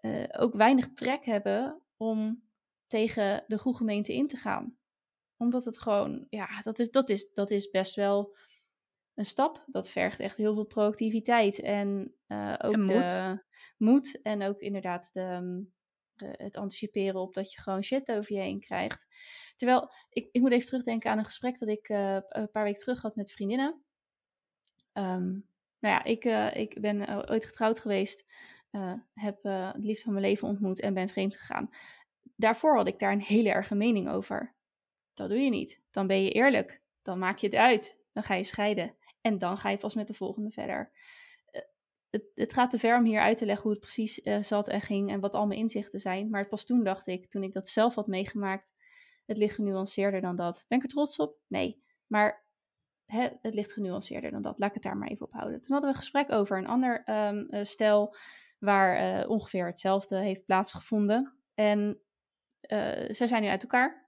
uh, 0.00 0.24
ook 0.30 0.54
weinig 0.54 0.92
trek 0.92 1.24
hebben 1.24 1.82
om 1.96 2.42
tegen 2.86 3.44
de 3.46 3.58
goede 3.58 3.78
gemeente 3.78 4.14
in 4.14 4.28
te 4.28 4.36
gaan. 4.36 4.76
Omdat 5.36 5.64
het 5.64 5.78
gewoon, 5.78 6.26
ja, 6.30 6.62
dat 6.62 6.78
is, 6.78 6.90
dat 6.90 7.10
is, 7.10 7.32
dat 7.32 7.50
is 7.50 7.70
best 7.70 7.94
wel 7.94 8.36
een 9.14 9.24
stap. 9.24 9.64
Dat 9.66 9.90
vergt 9.90 10.20
echt 10.20 10.36
heel 10.36 10.54
veel 10.54 10.64
proactiviteit 10.64 11.60
en 11.60 12.14
uh, 12.28 12.54
ook 12.58 12.76
moed. 12.76 12.88
de 12.88 13.44
moed 13.76 14.22
en 14.22 14.42
ook 14.42 14.60
inderdaad 14.60 15.12
de, 15.12 15.64
de, 16.12 16.34
het 16.36 16.56
anticiperen 16.56 17.20
op 17.20 17.34
dat 17.34 17.52
je 17.52 17.60
gewoon 17.60 17.82
shit 17.82 18.08
over 18.08 18.34
je 18.34 18.40
heen 18.40 18.60
krijgt. 18.60 19.06
Terwijl, 19.56 19.92
ik, 20.08 20.28
ik 20.32 20.40
moet 20.40 20.52
even 20.52 20.66
terugdenken 20.66 21.10
aan 21.10 21.18
een 21.18 21.24
gesprek 21.24 21.58
dat 21.58 21.68
ik 21.68 21.88
uh, 21.88 22.18
een 22.28 22.50
paar 22.50 22.64
weken 22.64 22.80
terug 22.80 23.02
had 23.02 23.16
met 23.16 23.32
vriendinnen. 23.32 23.82
Um, 24.92 25.50
nou 25.78 25.94
ja, 25.94 26.04
ik, 26.04 26.24
uh, 26.24 26.56
ik 26.56 26.80
ben 26.80 27.30
ooit 27.30 27.46
getrouwd 27.46 27.80
geweest, 27.80 28.24
heb 29.14 29.42
het 29.42 29.84
liefde 29.84 30.02
van 30.02 30.12
mijn 30.12 30.24
leven 30.24 30.48
ontmoet 30.48 30.80
en 30.80 30.94
ben 30.94 31.08
vreemd 31.08 31.36
gegaan. 31.36 31.70
Daarvoor 32.36 32.76
had 32.76 32.86
ik 32.86 32.98
daar 32.98 33.12
een 33.12 33.20
hele 33.20 33.50
erge 33.50 33.74
mening 33.74 34.08
over. 34.08 34.54
Dat 35.14 35.28
doe 35.28 35.38
je 35.38 35.50
niet. 35.50 35.80
Dan 35.90 36.06
ben 36.06 36.22
je 36.22 36.30
eerlijk. 36.30 36.82
Dan 37.02 37.18
maak 37.18 37.38
je 37.38 37.46
het 37.46 37.56
uit. 37.56 38.00
Dan 38.12 38.22
ga 38.22 38.34
je 38.34 38.44
scheiden. 38.44 38.96
En 39.22 39.38
dan 39.38 39.58
ga 39.58 39.70
je 39.70 39.76
pas 39.76 39.94
met 39.94 40.06
de 40.06 40.14
volgende 40.14 40.50
verder. 40.50 40.92
Het, 42.10 42.24
het, 42.34 42.52
gaat 42.52 42.70
te 42.70 42.78
ver 42.78 42.96
om 42.96 43.04
hier 43.04 43.20
uit 43.20 43.38
te 43.38 43.46
leggen 43.46 43.62
hoe 43.62 43.72
het 43.72 43.80
precies 43.80 44.14
zat 44.40 44.68
en 44.68 44.80
ging 44.80 45.10
en 45.10 45.20
wat 45.20 45.34
al 45.34 45.46
mijn 45.46 45.60
inzichten 45.60 46.00
zijn. 46.00 46.30
Maar 46.30 46.48
pas 46.48 46.64
toen 46.64 46.84
dacht 46.84 47.06
ik, 47.06 47.30
toen 47.30 47.42
ik 47.42 47.52
dat 47.52 47.68
zelf 47.68 47.94
had 47.94 48.06
meegemaakt, 48.06 48.74
het 49.26 49.36
ligt 49.36 49.54
genuanceerder 49.54 50.20
dan 50.20 50.36
dat. 50.36 50.64
Ben 50.68 50.78
ik 50.78 50.84
er 50.84 50.90
trots 50.90 51.16
op? 51.16 51.38
Nee. 51.46 51.82
Maar 52.06 52.46
hè, 53.04 53.28
het 53.40 53.54
ligt 53.54 53.72
genuanceerder 53.72 54.30
dan 54.30 54.42
dat. 54.42 54.58
Laat 54.58 54.68
ik 54.68 54.74
het 54.74 54.82
daar 54.82 54.96
maar 54.96 55.08
even 55.08 55.26
op 55.26 55.32
houden. 55.32 55.60
Toen 55.60 55.72
hadden 55.72 55.90
we 55.90 55.96
een 55.96 56.02
gesprek 56.02 56.32
over 56.32 56.58
een 56.58 56.66
ander 56.66 57.10
um, 57.10 57.64
stel 57.64 58.16
waar 58.58 59.26
ongeveer 59.26 59.66
hetzelfde 59.66 60.16
heeft 60.16 60.44
plaatsgevonden. 60.44 61.36
En 61.54 62.00
zij 63.08 63.26
zijn 63.26 63.42
nu 63.42 63.48
uit 63.48 63.62
elkaar. 63.62 64.02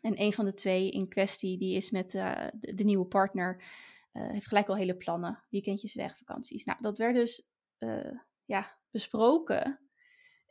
En 0.00 0.20
een 0.20 0.32
van 0.32 0.44
de 0.44 0.54
twee 0.54 0.90
in 0.90 1.08
kwestie, 1.08 1.58
die 1.58 1.76
is 1.76 1.90
met 1.90 2.10
de, 2.10 2.84
nieuwe 2.84 3.06
partner, 3.06 3.62
heeft 4.12 4.48
gelijk 4.48 4.68
al 4.68 4.76
hele 4.76 4.96
plannen. 4.96 5.44
Weekendjes 5.48 5.94
weg, 5.94 6.16
vakanties. 6.16 6.64
Nou, 6.64 6.80
dat 6.80 6.98
werd 6.98 7.14
dus 7.14 7.48
ja, 8.44 8.80
besproken. 8.90 9.80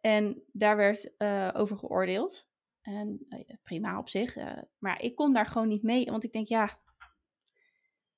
En 0.02 0.44
daar 0.52 0.78
werd 0.78 1.14
over 1.56 1.78
geoordeeld. 1.78 2.50
En 2.82 3.28
prima 3.64 4.00
op 4.00 4.10
zich. 4.10 4.36
Maar 4.78 5.02
ik 5.02 5.16
kom 5.16 5.34
daar 5.34 5.46
gewoon 5.46 5.68
niet 5.68 5.84
mee. 5.84 6.06
Want 6.06 6.24
ik 6.24 6.32
denk, 6.32 6.48
ja, 6.48 6.82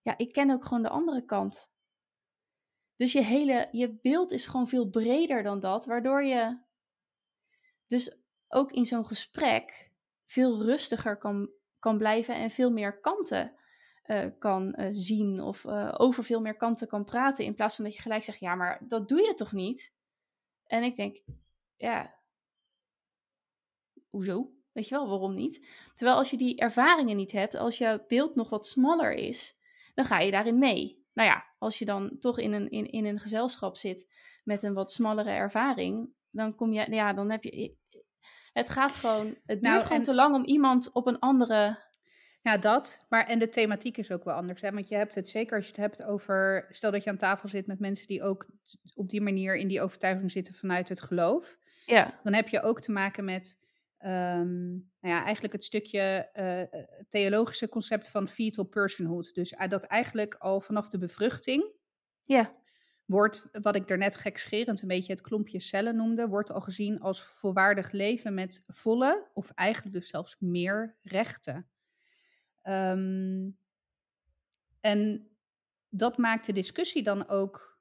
ja, 0.02 0.18
ik 0.18 0.32
ken 0.32 0.50
ook 0.52 0.66
gewoon 0.66 0.84
de 0.84 0.90
andere 0.90 1.26
kant. 1.26 1.72
Dus 2.96 3.12
je 3.12 3.24
hele, 3.24 3.68
je 3.72 4.00
beeld 4.02 4.32
is 4.32 4.46
gewoon 4.46 4.68
veel 4.68 4.90
breder 4.90 5.44
dan 5.44 5.60
dat. 5.60 5.86
Waardoor 5.86 6.24
je 6.24 6.62
dus 7.88 8.18
ook 8.48 8.72
in 8.72 8.86
zo'n 8.86 9.06
gesprek 9.06 9.92
veel 10.26 10.64
rustiger 10.64 11.18
kan, 11.18 11.52
kan 11.80 11.98
blijven 11.98 12.36
en 12.36 12.50
veel 12.50 12.72
meer 12.72 13.00
kanten 13.00 13.59
uh, 14.12 14.26
kan 14.40 14.76
zien. 14.92 15.42
Of 15.42 15.66
over 15.98 16.24
veel 16.24 16.42
meer 16.42 16.56
kanten 16.56 16.88
kan 16.88 17.04
praten. 17.04 17.46
In 17.46 17.56
plaats 17.56 17.76
van 17.76 17.86
dat 17.86 17.94
je 17.94 18.02
gelijk 18.02 18.24
zegt, 18.24 18.40
ja, 18.40 18.56
maar 18.56 18.86
dat 18.88 19.08
doe 19.08 19.26
je 19.26 19.34
toch 19.34 19.52
niet? 19.52 19.94
En 20.66 20.84
ik 20.84 20.96
denk, 20.96 21.22
ja, 21.78 22.20
hoezo? 24.10 24.52
Weet 24.72 24.88
je 24.88 24.96
wel, 24.96 25.08
waarom 25.08 25.36
niet? 25.36 25.68
Terwijl 25.96 26.18
als 26.18 26.30
je 26.30 26.38
die 26.38 26.58
ervaringen 26.58 27.16
niet 27.16 27.32
hebt, 27.32 27.56
als 27.56 27.78
jouw 27.78 28.06
beeld 28.08 28.36
nog 28.36 28.50
wat 28.50 28.66
smaller 28.68 29.14
is, 29.14 29.58
dan 29.94 30.06
ga 30.06 30.20
je 30.20 30.32
daarin 30.32 30.58
mee. 30.58 31.06
Nou 31.14 31.30
ja, 31.30 31.46
als 31.58 31.80
je 31.80 31.86
dan 31.86 32.18
toch 32.20 32.40
in 32.40 32.54
een, 32.54 32.70
in, 32.70 32.86
in 32.86 33.06
een 33.06 33.20
gezelschap 33.20 33.76
zit 33.76 34.14
met 34.44 34.64
een 34.64 34.74
wat 34.74 34.92
smallere 34.92 35.30
ervaring, 35.30 36.14
dan 36.30 36.56
kom 36.56 36.72
je, 36.72 36.92
ja, 36.92 37.14
dan 37.14 37.32
heb 37.32 37.44
je. 37.44 37.78
Het 38.54 38.70
gaat 38.70 38.92
gewoon, 38.92 39.28
het 39.28 39.46
duurt 39.46 39.62
nou, 39.62 39.82
gewoon 39.82 40.02
te 40.02 40.14
lang 40.14 40.36
om 40.36 40.44
iemand 40.44 40.92
op 40.92 41.08
een 41.08 41.20
andere 41.20 41.88
ja, 42.42 42.58
dat. 42.58 43.06
Maar 43.10 43.28
en 43.28 43.40
de 43.40 43.50
thematiek 43.50 43.98
is 43.98 44.12
ook 44.12 44.24
wel 44.24 44.34
anders. 44.34 44.62
Hè? 44.62 44.72
Want 44.72 44.88
je 44.88 44.96
hebt 44.96 45.16
het 45.16 45.30
zeker 45.30 45.56
als 45.56 45.66
je 45.66 45.72
het 45.72 45.82
hebt 45.82 46.04
over. 46.04 46.66
Stel 46.70 46.92
dat 46.92 47.04
je 47.04 47.10
aan 47.10 47.18
tafel 47.18 47.50
zit 47.50 47.68
met 47.68 47.80
mensen 47.80 48.08
die 48.08 48.24
ook 48.24 48.46
op 48.96 49.10
die 49.10 49.22
manier 49.22 49.56
in 49.56 49.68
die 49.68 49.82
overtuiging 49.82 50.32
zitten 50.32 50.54
vanuit 50.54 50.90
het 50.90 51.02
geloof. 51.02 51.58
Ja. 51.86 52.20
Dan 52.24 52.34
heb 52.34 52.48
je 52.48 52.62
ook 52.62 52.82
te 52.82 52.92
maken 52.92 53.26
met 53.26 53.68
Um, 54.06 54.92
nou 55.00 55.16
ja, 55.16 55.24
eigenlijk 55.24 55.54
het 55.54 55.64
stukje 55.64 56.30
uh, 56.34 56.82
theologische 57.10 57.70
concept 57.70 58.10
van 58.10 58.28
fetal 58.28 58.64
personhood. 58.64 59.34
Dus 59.34 59.52
uh, 59.52 59.68
dat 59.68 59.84
eigenlijk 59.84 60.36
al 60.36 60.62
vanaf 60.62 60.90
de 60.90 60.98
bevruchting 60.98 61.72
ja. 62.24 62.52
wordt, 63.06 63.50
wat 63.52 63.76
ik 63.76 63.88
daarnet 63.88 64.16
gekscherend 64.16 64.82
een 64.82 64.88
beetje 64.88 65.12
het 65.12 65.22
klompje 65.22 65.60
cellen 65.60 65.96
noemde, 65.96 66.28
wordt 66.28 66.52
al 66.52 66.62
gezien 66.62 67.00
als 67.00 67.24
volwaardig 67.24 67.92
leven 67.92 68.34
met 68.34 68.64
volle, 68.68 69.28
of 69.34 69.52
eigenlijk 69.56 69.96
dus 69.96 70.10
zelfs 70.10 70.36
meer 70.40 70.98
rechten. 71.02 71.70
Um, 72.64 73.58
en 74.80 75.30
dat 75.90 76.18
maakt 76.18 76.46
de 76.46 76.54
discussie 76.54 77.04
dan 77.04 77.28
ook. 77.28 77.80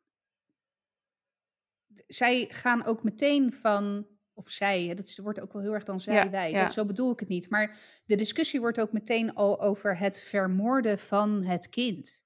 Zij 2.07 2.47
gaan 2.49 2.85
ook 2.85 3.03
meteen 3.03 3.53
van 3.53 4.07
of 4.39 4.49
zij, 4.49 4.95
dat 4.95 5.17
wordt 5.23 5.41
ook 5.41 5.53
wel 5.53 5.63
heel 5.63 5.75
erg 5.75 5.85
dan 5.85 6.01
zij, 6.01 6.31
wij. 6.31 6.53
Dat, 6.53 6.73
zo 6.73 6.85
bedoel 6.85 7.13
ik 7.13 7.21
het 7.21 7.29
niet. 7.29 7.51
Maar 7.51 7.77
de 8.05 8.17
discussie 8.17 8.61
wordt 8.61 8.81
ook 8.81 8.93
meteen 8.93 9.35
al 9.35 9.61
over 9.61 9.99
het 9.99 10.21
vermoorden 10.21 10.99
van 10.99 11.45
het 11.45 11.69
kind. 11.69 12.25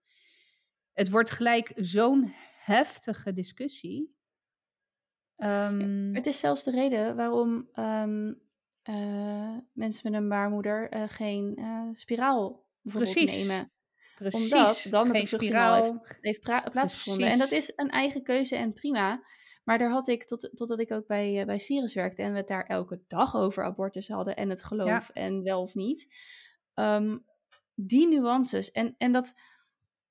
Het 0.93 1.11
wordt 1.11 1.31
gelijk 1.31 1.73
zo'n 1.77 2.33
heftige 2.65 3.33
discussie. 3.33 4.17
Um, 5.37 6.15
het 6.15 6.27
is 6.27 6.39
zelfs 6.39 6.65
de 6.65 6.71
reden 6.71 7.17
waarom 7.17 7.69
um, 7.75 8.41
uh, 8.91 9.57
mensen 9.73 10.11
met 10.13 10.21
een 10.21 10.29
baarmoeder 10.29 10.95
uh, 10.97 11.03
geen 11.07 11.59
uh, 11.59 11.89
spiraal 11.93 12.65
precies. 12.83 13.47
nemen. 13.47 13.73
Precies. 14.15 14.53
Omdat 14.53 14.87
dan 14.91 15.09
geen 15.09 15.27
spiraal 15.27 15.75
heeft, 15.75 16.19
heeft 16.21 16.71
plaatsgevonden. 16.71 17.31
En 17.31 17.39
dat 17.39 17.51
is 17.51 17.73
een 17.77 17.91
eigen 17.91 18.23
keuze 18.23 18.57
en 18.57 18.73
prima. 18.73 19.23
Maar 19.65 19.79
daar 19.79 19.91
had 19.91 20.09
ik, 20.09 20.25
tot, 20.25 20.51
totdat 20.55 20.79
ik 20.79 20.93
ook 20.93 21.07
bij, 21.07 21.47
bij 21.47 21.59
Sirius 21.59 21.95
werkte 21.95 22.23
en 22.23 22.33
we 22.33 22.39
het 22.39 22.49
daar 22.49 22.67
elke 22.67 23.01
dag 23.07 23.37
over 23.37 23.65
abortus 23.65 24.09
hadden 24.09 24.37
en 24.37 24.51
het 24.51 24.63
geloof 24.63 25.09
en 25.09 25.43
wel 25.43 25.63
of 25.63 25.75
niet. 25.75 26.15
Ehm, 26.75 27.19
die 27.75 28.09
nuances. 28.09 28.71
En, 28.71 28.95
en 28.99 29.13
dat, 29.13 29.35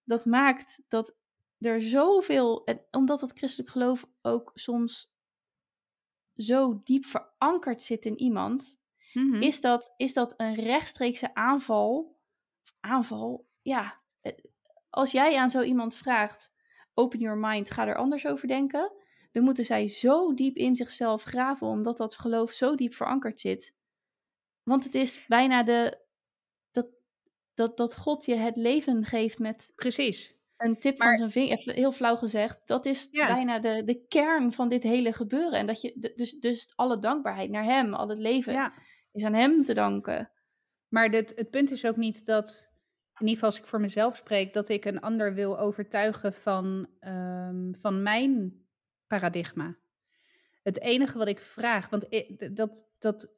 dat 0.04 0.26
maakt 0.26 0.84
dat 0.88 1.18
er 1.60 1.82
zoveel, 1.82 2.64
en 2.64 2.82
omdat 2.92 3.20
dat 3.20 3.38
christelijk 3.38 3.70
geloof 3.70 4.06
ook 4.22 4.52
soms 4.54 5.11
zo 6.42 6.82
diep 6.84 7.06
verankerd 7.06 7.82
zit 7.82 8.06
in 8.06 8.20
iemand, 8.20 8.80
mhm. 9.14 9.42
is, 9.42 9.62
dat, 9.62 9.94
is 9.98 10.14
dat 10.14 10.34
een 10.38 10.56
rechtstreekse 10.56 11.36
aanval. 11.36 12.20
Aanval, 12.80 13.48
ja. 13.62 14.02
Eh, 14.22 14.34
als 14.90 15.12
jij 15.12 15.38
aan 15.38 15.50
zo 15.50 15.62
iemand 15.62 15.96
vraagt, 15.96 16.54
open 16.94 17.20
your 17.20 17.38
mind, 17.38 17.72
ga 17.72 17.88
er 17.88 17.96
anders 17.96 18.26
over 18.26 18.48
denken 18.48 18.92
dan 19.32 19.44
moeten 19.44 19.66
zij 19.66 19.88
zo 19.88 20.34
diep 20.34 20.56
in 20.56 20.76
zichzelf 20.76 21.24
graven, 21.24 21.68
omdat 21.68 21.98
dat 21.98 22.16
geloof 22.16 22.52
zo 22.52 22.76
diep 22.76 22.94
verankerd 22.94 23.40
zit. 23.40 23.76
Want 24.64 24.84
het 24.84 24.96
is 24.96 25.26
bijna 25.28 25.64
de, 25.64 26.00
dat, 26.72 26.88
dat, 27.54 27.78
dat 27.78 27.98
God 27.98 28.26
je 28.26 28.36
het 28.36 28.56
leven 28.56 29.06
geeft 29.06 29.40
met 29.40 29.72
Precies. 29.76 30.36
Een 30.64 30.80
tip 30.80 31.02
van 31.02 31.16
zijn 31.16 31.32
vinger, 31.32 31.58
even 31.58 31.74
heel 31.74 31.92
flauw 31.92 32.16
gezegd. 32.16 32.62
Dat 32.66 32.86
is 32.86 33.10
bijna 33.10 33.60
de, 33.60 33.84
de 33.84 34.06
kern 34.08 34.54
van 34.54 34.70
dit 34.70 34.84
hele 34.84 35.14
gebeuren. 35.14 35.60
En 35.60 35.68
dat 35.68 35.82
je, 35.82 36.14
dus, 36.16 36.32
dus 36.32 36.74
alle 36.76 37.00
dankbaarheid 37.00 37.50
naar 37.50 37.64
hem, 37.64 37.94
al 37.94 38.10
het 38.10 38.20
leven, 38.20 38.72
is 39.12 39.24
aan 39.24 39.34
hem 39.34 39.64
te 39.64 39.74
danken. 39.74 40.32
Maar 40.88 41.10
dit, 41.10 41.34
het 41.36 41.50
punt 41.50 41.72
is 41.72 41.86
ook 41.86 41.98
niet 41.98 42.26
dat 42.26 42.72
in 43.22 43.28
ieder 43.28 43.34
geval 43.34 43.50
als 43.50 43.60
ik 43.60 43.66
voor 43.66 43.82
mezelf 43.82 44.16
spreek, 44.16 44.54
dat 44.54 44.70
ik 44.70 44.86
een 44.86 45.00
ander 45.00 45.34
wil 45.34 45.60
overtuigen 45.60 46.34
van, 46.34 46.90
um, 47.00 47.76
van 47.78 48.04
mijn 48.04 48.64
paradigma. 49.08 49.78
Het 50.64 50.82
enige 50.82 51.18
wat 51.18 51.28
ik 51.28 51.40
vraag, 51.40 51.90
want 51.90 52.08
dat, 52.56 52.94
dat 53.00 53.34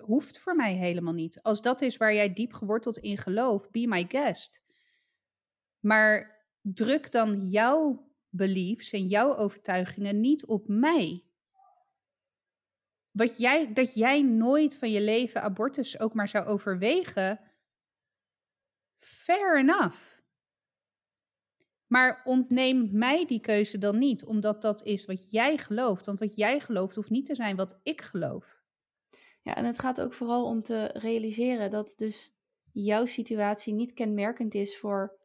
hoeft 0.00 0.38
voor 0.38 0.56
mij 0.56 0.74
helemaal 0.74 1.12
niet. 1.12 1.42
Als 1.42 1.62
dat 1.62 1.80
is 1.80 1.96
waar 1.96 2.14
jij 2.14 2.32
diep 2.32 2.52
geworteld 2.52 2.98
in 2.98 3.18
gelooft, 3.18 3.70
be 3.70 3.86
my 3.86 4.04
guest. 4.08 4.62
Maar 5.80 6.33
druk 6.64 7.10
dan 7.10 7.46
jouw 7.48 8.12
beliefs 8.28 8.92
en 8.92 9.06
jouw 9.06 9.36
overtuigingen 9.36 10.20
niet 10.20 10.46
op 10.46 10.68
mij. 10.68 11.24
Wat 13.10 13.36
jij, 13.36 13.72
dat 13.72 13.94
jij 13.94 14.22
nooit 14.22 14.76
van 14.76 14.90
je 14.90 15.00
leven 15.00 15.42
abortus 15.42 16.00
ook 16.00 16.14
maar 16.14 16.28
zou 16.28 16.46
overwegen, 16.46 17.40
fair 18.98 19.58
enough. 19.58 20.22
Maar 21.86 22.22
ontneem 22.24 22.88
mij 22.92 23.26
die 23.26 23.40
keuze 23.40 23.78
dan 23.78 23.98
niet, 23.98 24.24
omdat 24.24 24.62
dat 24.62 24.82
is 24.82 25.04
wat 25.04 25.30
jij 25.30 25.58
gelooft. 25.58 26.06
Want 26.06 26.18
wat 26.18 26.36
jij 26.36 26.60
gelooft 26.60 26.94
hoeft 26.94 27.10
niet 27.10 27.26
te 27.26 27.34
zijn 27.34 27.56
wat 27.56 27.80
ik 27.82 28.02
geloof. 28.02 28.62
Ja, 29.42 29.54
en 29.54 29.64
het 29.64 29.78
gaat 29.78 30.00
ook 30.00 30.12
vooral 30.12 30.44
om 30.44 30.62
te 30.62 30.84
realiseren 30.86 31.70
dat 31.70 31.92
dus 31.96 32.34
jouw 32.72 33.06
situatie 33.06 33.72
niet 33.72 33.92
kenmerkend 33.92 34.54
is 34.54 34.78
voor 34.78 35.23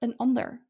een 0.00 0.16
ander. 0.16 0.66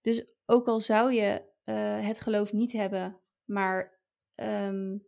Dus 0.00 0.24
ook 0.46 0.66
al 0.66 0.80
zou 0.80 1.12
je 1.12 1.42
uh, 1.64 2.06
het 2.06 2.20
geloof 2.20 2.52
niet 2.52 2.72
hebben, 2.72 3.20
maar 3.44 3.98
um, 4.34 5.06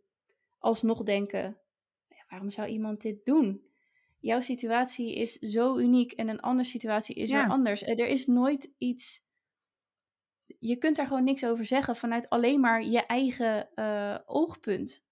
alsnog 0.59 1.03
denken: 1.03 1.57
ja, 2.07 2.25
waarom 2.29 2.49
zou 2.49 2.67
iemand 2.67 3.01
dit 3.01 3.25
doen? 3.25 3.63
Jouw 4.19 4.41
situatie 4.41 5.15
is 5.15 5.33
zo 5.33 5.77
uniek 5.77 6.11
en 6.11 6.27
een 6.27 6.39
andere 6.39 6.69
situatie 6.69 7.15
is 7.15 7.31
weer 7.31 7.49
anders. 7.49 7.83
Er 7.83 8.07
is 8.07 8.25
nooit 8.27 8.71
iets 8.77 9.25
je 10.59 10.75
kunt 10.77 10.95
daar 10.95 11.07
gewoon 11.07 11.23
niks 11.23 11.45
over 11.45 11.65
zeggen 11.65 11.95
vanuit 11.95 12.29
alleen 12.29 12.59
maar 12.59 12.83
je 12.83 13.05
eigen 13.05 13.69
uh, 13.75 14.17
oogpunt. 14.25 15.05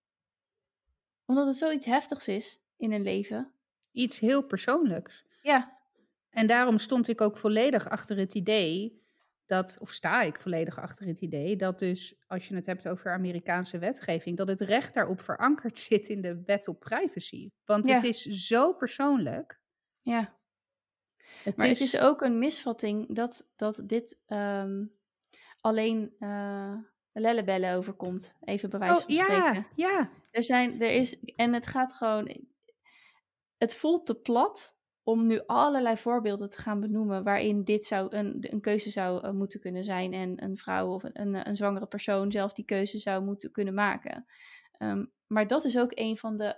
Omdat 1.26 1.46
het 1.46 1.56
zoiets 1.56 1.86
heftigs 1.86 2.28
is 2.28 2.62
in 2.78 2.92
een 2.92 3.04
leven. 3.04 3.54
Iets 3.92 4.20
heel 4.20 4.44
persoonlijks. 4.44 5.26
Ja. 5.42 5.82
En 6.34 6.48
daarom 6.48 6.78
stond 6.78 7.08
ik 7.08 7.22
ook 7.22 7.38
volledig 7.38 7.90
achter 7.90 8.18
het 8.18 8.34
idee 8.34 9.02
dat, 9.46 9.78
of 9.80 9.92
sta 9.92 10.22
ik 10.22 10.40
volledig 10.40 10.80
achter 10.80 11.06
het 11.08 11.20
idee, 11.22 11.56
dat 11.56 11.80
dus 11.80 12.16
als 12.28 12.48
je 12.48 12.56
het 12.56 12.66
hebt 12.66 12.88
over 12.88 13.12
Amerikaanse 13.14 13.78
wetgeving, 13.80 14.38
dat 14.38 14.48
het 14.48 14.62
recht 14.62 14.94
daarop 14.94 15.22
verankerd 15.22 15.78
zit 15.90 16.08
in 16.08 16.22
de 16.22 16.42
wet 16.46 16.68
op 16.68 16.80
privacy. 16.80 17.50
Want 17.66 17.86
Ja. 17.88 17.94
het 17.96 18.04
is 18.04 18.22
zo 18.22 18.74
persoonlijk. 18.74 19.62
Ja. 20.02 20.38
Het 21.44 21.58
Maar 21.58 21.68
is, 21.68 21.80
het 21.80 21.94
is 21.94 22.00
ook 22.00 22.22
een 22.22 22.40
misvatting 22.40 23.16
dat, 23.16 23.50
dat 23.56 23.82
dit 23.86 24.20
ehm, 24.26 24.86
alleen 25.62 26.16
eh 26.20 26.74
lellebellen 27.16 27.74
overkomt. 27.76 28.36
Even 28.42 28.70
bij 28.70 28.80
wijze 28.80 28.96
Oh, 28.96 29.02
van 29.06 29.16
ja, 29.16 29.24
spreken. 29.24 29.68
ja. 29.76 30.10
Er 30.32 30.44
zijn, 30.44 30.82
er 30.82 30.92
is, 30.92 31.20
en 31.36 31.54
het 31.54 31.68
gaat 31.68 31.94
gewoon, 31.94 32.46
het 33.58 33.76
voelt 33.76 34.06
te 34.06 34.16
plat 34.16 34.76
om 35.04 35.28
nu 35.28 35.42
allerlei 35.46 35.98
voorbeelden 35.98 36.50
te 36.50 36.58
gaan 36.58 36.80
benoemen 36.80 37.24
waarin 37.24 37.64
dit 37.64 37.86
zou 37.86 38.16
een, 38.16 38.38
een 38.40 38.62
keuze 38.62 38.90
zou 38.90 39.24
eh, 39.24 39.32
moeten 39.32 39.60
kunnen 39.60 39.84
zijn 39.84 40.14
en 40.14 40.44
een 40.44 40.58
vrouw 40.58 40.94
of 40.94 41.04
een, 41.04 41.48
een, 41.48 41.56
zwangere 41.56 41.86
persoon 41.86 42.32
zelf 42.32 42.54
die 42.54 42.66
keuze 42.66 42.98
zou 42.98 43.24
moeten 43.24 43.52
kunnen 43.52 43.74
maken. 43.74 44.26
Ehm, 44.72 45.06
maar 45.28 45.48
dat 45.48 45.66
is 45.66 45.78
ook 45.78 45.92
een 45.94 46.18
van 46.18 46.38
de 46.38 46.56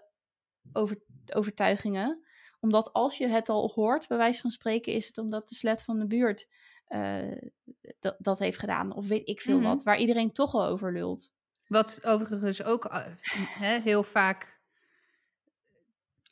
over, 0.73 0.97
overtuigingen 1.33 2.23
omdat 2.65 2.93
als 2.93 3.17
je 3.17 3.27
het 3.27 3.49
al 3.49 3.71
hoort, 3.75 4.07
bij 4.07 4.17
wijze 4.17 4.41
van 4.41 4.51
spreken, 4.51 4.93
is 4.93 5.07
het 5.07 5.17
omdat 5.17 5.49
de 5.49 5.55
slet 5.55 5.83
van 5.83 5.99
de 5.99 6.07
buurt 6.07 6.47
eh, 6.85 7.41
dat, 7.99 8.15
dat 8.19 8.39
heeft 8.39 8.59
gedaan. 8.59 8.95
Of 8.95 9.07
weet 9.07 9.27
ik 9.27 9.41
veel 9.41 9.57
Mhm. 9.57 9.67
wat, 9.67 9.83
waar 9.83 9.97
iedereen 9.97 10.31
toch 10.31 10.53
al 10.53 10.65
over 10.65 10.93
lult. 10.93 11.33
Wat 11.67 12.05
overigens 12.05 12.63
ook 12.63 12.85
eh, 12.85 13.05
heel 13.83 14.03
vaak. 14.03 14.59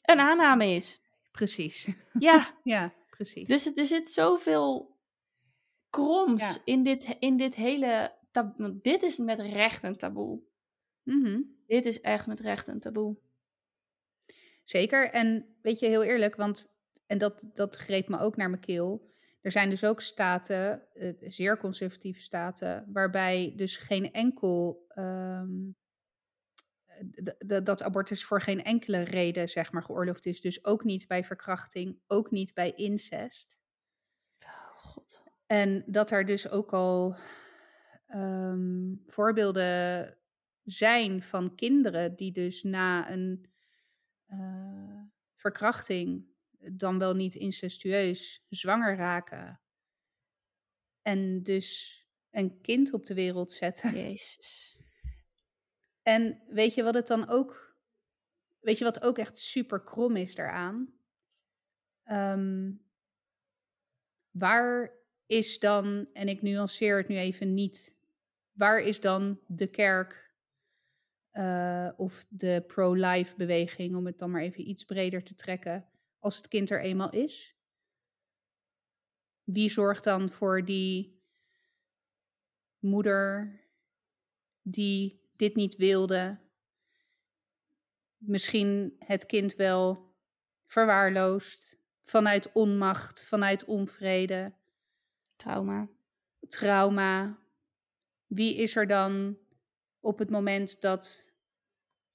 Een 0.02 0.20
aanname 0.20 0.68
is. 0.68 1.02
Precies. 1.34 1.90
Ja, 2.20 2.54
Ja, 2.64 2.94
precies. 3.10 3.48
dus 3.48 3.76
er 3.76 3.88
zit 3.88 4.12
zoveel 4.12 4.98
kroms 5.90 6.42
Ja. 6.42 6.58
in, 6.66 6.84
dit, 6.84 7.16
in 7.20 7.38
dit 7.38 7.56
hele... 7.56 8.14
Dit 8.82 9.02
is 9.04 9.18
met 9.18 9.40
recht 9.40 9.84
een 9.84 9.98
taboe. 9.98 10.42
Mhm. 11.04 11.42
Dit 11.68 11.86
is 11.86 12.02
echt 12.02 12.28
met 12.28 12.40
recht 12.40 12.68
een 12.68 12.80
taboe. 12.80 13.18
Zeker. 14.64 15.10
En 15.10 15.56
weet 15.62 15.80
je, 15.80 15.86
heel 15.88 16.04
eerlijk, 16.04 16.36
want, 16.36 16.76
en 17.06 17.18
dat, 17.18 17.50
dat 17.54 17.76
greep 17.76 18.08
me 18.08 18.20
ook 18.20 18.36
naar 18.36 18.50
mijn 18.50 18.62
keel. 18.62 19.10
Er 19.42 19.52
zijn 19.52 19.70
dus 19.70 19.84
ook 19.84 20.02
staten, 20.02 20.88
eh, 20.94 21.14
zeer 21.20 21.58
conservatieve 21.58 22.22
staten, 22.22 22.90
waarbij 22.94 23.54
dus 23.56 23.78
geen 23.78 24.12
enkel. 24.12 24.86
ehm, 24.88 25.52
dat 27.64 27.84
abortus 27.84 28.26
voor 28.26 28.42
geen 28.42 28.64
enkele 28.64 29.02
reden, 29.02 29.50
zeg 29.50 29.72
maar, 29.72 29.84
geoorloofd 29.84 30.26
is. 30.26 30.42
Dus 30.42 30.66
ook 30.66 30.84
niet 30.84 31.08
bij 31.08 31.24
verkrachting, 31.24 32.00
ook 32.08 32.32
niet 32.32 32.54
bij 32.54 32.74
incest. 32.76 33.58
Oh 34.40 34.78
god. 34.78 35.24
En 35.46 35.84
dat 35.88 36.12
er 36.12 36.26
dus 36.26 36.50
ook 36.50 36.74
al 36.74 37.16
ehm, 38.08 38.96
voorbeelden 39.06 40.18
zijn 40.64 41.24
van 41.24 41.56
kinderen 41.56 42.16
die 42.16 42.32
dus 42.32 42.64
na 42.64 43.12
een 43.12 43.52
eh, 44.26 45.02
verkrachting, 45.36 46.26
dan 46.72 47.00
wel 47.00 47.16
niet 47.16 47.36
incestueus, 47.36 48.46
zwanger 48.50 48.96
raken. 48.96 49.62
En 51.02 51.44
dus 51.44 51.98
een 52.32 52.62
kind 52.62 52.94
op 52.94 53.06
de 53.06 53.14
wereld 53.14 53.54
zetten. 53.54 53.94
Jezus. 53.96 54.78
En 56.04 56.42
weet 56.48 56.74
je 56.74 56.84
wat 56.84 56.94
het 56.94 57.08
dan 57.08 57.28
ook. 57.28 57.76
Weet 58.60 58.78
je 58.78 58.84
wat 58.84 59.04
ook 59.04 59.18
echt 59.18 59.38
super 59.38 59.84
krom 59.84 60.16
is 60.16 60.36
daaraan? 60.36 60.94
Ehm, 62.04 62.72
waar 64.32 64.92
is 65.26 65.60
dan, 65.60 66.10
en 66.14 66.28
ik 66.28 66.42
nuanceer 66.42 66.98
het 66.98 67.08
nu 67.08 67.16
even 67.16 67.54
niet, 67.54 67.96
waar 68.52 68.80
is 68.80 69.00
dan 69.00 69.40
de 69.48 69.68
kerk 69.68 70.32
eh, 71.32 71.90
of 71.98 72.26
de 72.30 72.64
pro-life 72.68 73.36
beweging, 73.36 73.96
om 73.96 74.06
het 74.06 74.20
dan 74.20 74.32
maar 74.32 74.42
even 74.42 74.70
iets 74.70 74.84
breder 74.84 75.24
te 75.24 75.36
trekken, 75.36 75.90
als 76.20 76.38
het 76.38 76.48
kind 76.48 76.70
er 76.70 76.82
eenmaal 76.82 77.12
is? 77.12 77.56
Wie 79.44 79.70
zorgt 79.70 80.04
dan 80.04 80.30
voor 80.30 80.66
die 80.66 81.22
moeder 82.80 83.60
die 84.62 85.23
dit 85.36 85.56
niet 85.56 85.76
wilde, 85.76 86.38
misschien 88.18 88.96
het 89.00 89.26
kind 89.26 89.56
wel 89.56 90.14
verwaarloosd, 90.66 91.78
vanuit 92.04 92.52
onmacht, 92.52 93.24
vanuit 93.26 93.66
onvrede, 93.66 94.54
Trauma. 95.36 95.88
trauma. 96.48 97.38
Wie 98.28 98.56
is 98.56 98.76
er 98.76 98.88
dan 98.88 99.38
op 100.00 100.20
het 100.20 100.30
moment 100.30 100.82
dat 100.82 101.32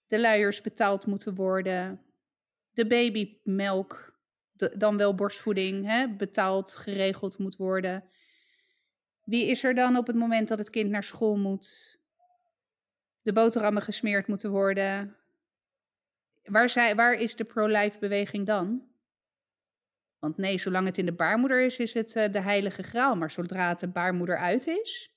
de 0.07 0.21
luiers 0.21 0.61
betaald 0.61 1.07
moeten 1.07 1.35
worden, 1.35 2.03
de 2.71 2.87
babymelk, 2.87 4.19
de, 4.53 4.75
dan 4.77 4.97
wel 4.97 5.15
borstvoeding, 5.15 5.87
hè, 5.87 6.09
betaald, 6.09 6.75
geregeld 6.77 7.39
moet 7.39 7.57
worden? 7.57 8.05
Wie 9.25 9.47
is 9.47 9.65
er 9.65 9.75
dan 9.75 9.97
op 9.97 10.07
het 10.07 10.17
moment 10.17 10.49
dat 10.49 10.59
het 10.59 10.71
kind 10.71 10.91
naar 10.91 11.05
school 11.05 11.37
moet, 11.37 11.98
de 13.29 13.35
boterhammen 13.35 13.83
gesmeerd 13.83 14.27
moeten 14.27 14.51
worden? 14.51 15.17
Waar, 16.45 16.71
zij, 16.71 16.95
waar 16.95 17.15
is 17.15 17.37
de 17.37 17.45
pro-life 17.45 17.99
beweging 17.99 18.47
dan? 18.47 18.89
Want 20.19 20.37
nee, 20.37 20.59
zolang 20.59 20.87
het 20.87 20.99
in 20.99 21.07
de 21.07 21.13
baarmoeder 21.13 21.61
is, 21.61 21.79
is 21.79 21.95
het 21.95 22.17
eh, 22.17 22.33
de 22.33 22.41
heilige 22.41 22.83
graal. 22.83 23.17
Maar 23.17 23.31
zodra 23.31 23.69
het 23.69 23.81
de 23.81 23.89
baarmoeder 23.89 24.39
uit 24.39 24.67
is. 24.67 25.13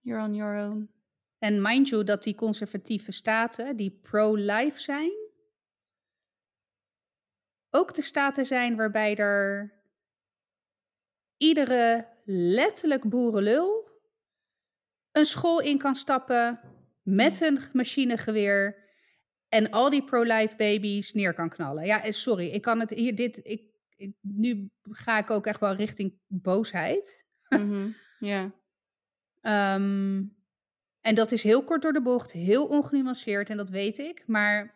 You're 0.00 0.24
on 0.24 0.34
your 0.34 0.68
own. 0.68 0.90
En 1.38 1.62
mind 1.62 1.88
you 1.88 2.04
dat 2.04 2.22
die 2.22 2.34
conservatieve 2.34 3.12
staten, 3.12 3.76
die 3.76 3.98
pro-life 4.02 4.80
zijn, 4.80 5.12
ook 7.70 7.94
de 7.94 8.02
staten 8.02 8.46
zijn 8.46 8.76
waarbij 8.76 9.16
er 9.16 9.72
iedere 11.36 12.08
letterlijk 12.24 13.08
boerenlul 13.08 13.90
een 15.12 15.24
school 15.24 15.60
in 15.60 15.78
kan 15.78 15.96
stappen 15.96 16.60
met 17.02 17.40
een 17.40 17.58
machinegeweer 17.72 18.90
en 19.48 19.70
al 19.70 19.90
die 19.90 20.04
pro-life 20.04 20.56
baby's 20.56 21.12
neer 21.12 21.34
kan 21.34 21.48
knallen. 21.48 21.84
Ja, 21.84 22.04
eh, 22.04 22.12
sorry, 22.12 22.48
ik 22.48 22.62
kan 22.62 22.80
het 22.80 22.90
hier 22.90 23.16
dit 23.16 23.40
ik, 23.42 23.62
ik 23.96 24.16
nu 24.20 24.70
ga 24.82 25.18
ik 25.18 25.30
ook 25.30 25.46
echt 25.46 25.60
wel 25.60 25.74
richting 25.74 26.18
boosheid. 26.26 27.26
Mhm, 27.48 27.88
Ja. 28.18 28.54
Ehm, 29.40 30.22
en 31.00 31.14
dat 31.14 31.32
is 31.32 31.42
heel 31.42 31.64
kort 31.64 31.82
door 31.82 31.92
de 31.92 32.02
bocht, 32.02 32.32
heel 32.32 32.66
ongenuanceerd 32.66 33.50
en 33.50 33.56
dat 33.56 33.68
weet 33.68 33.98
ik, 33.98 34.22
maar 34.26 34.74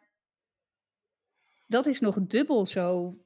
dat 1.66 1.86
is 1.86 2.00
nog 2.00 2.20
dubbel 2.20 2.66
zo 2.66 3.18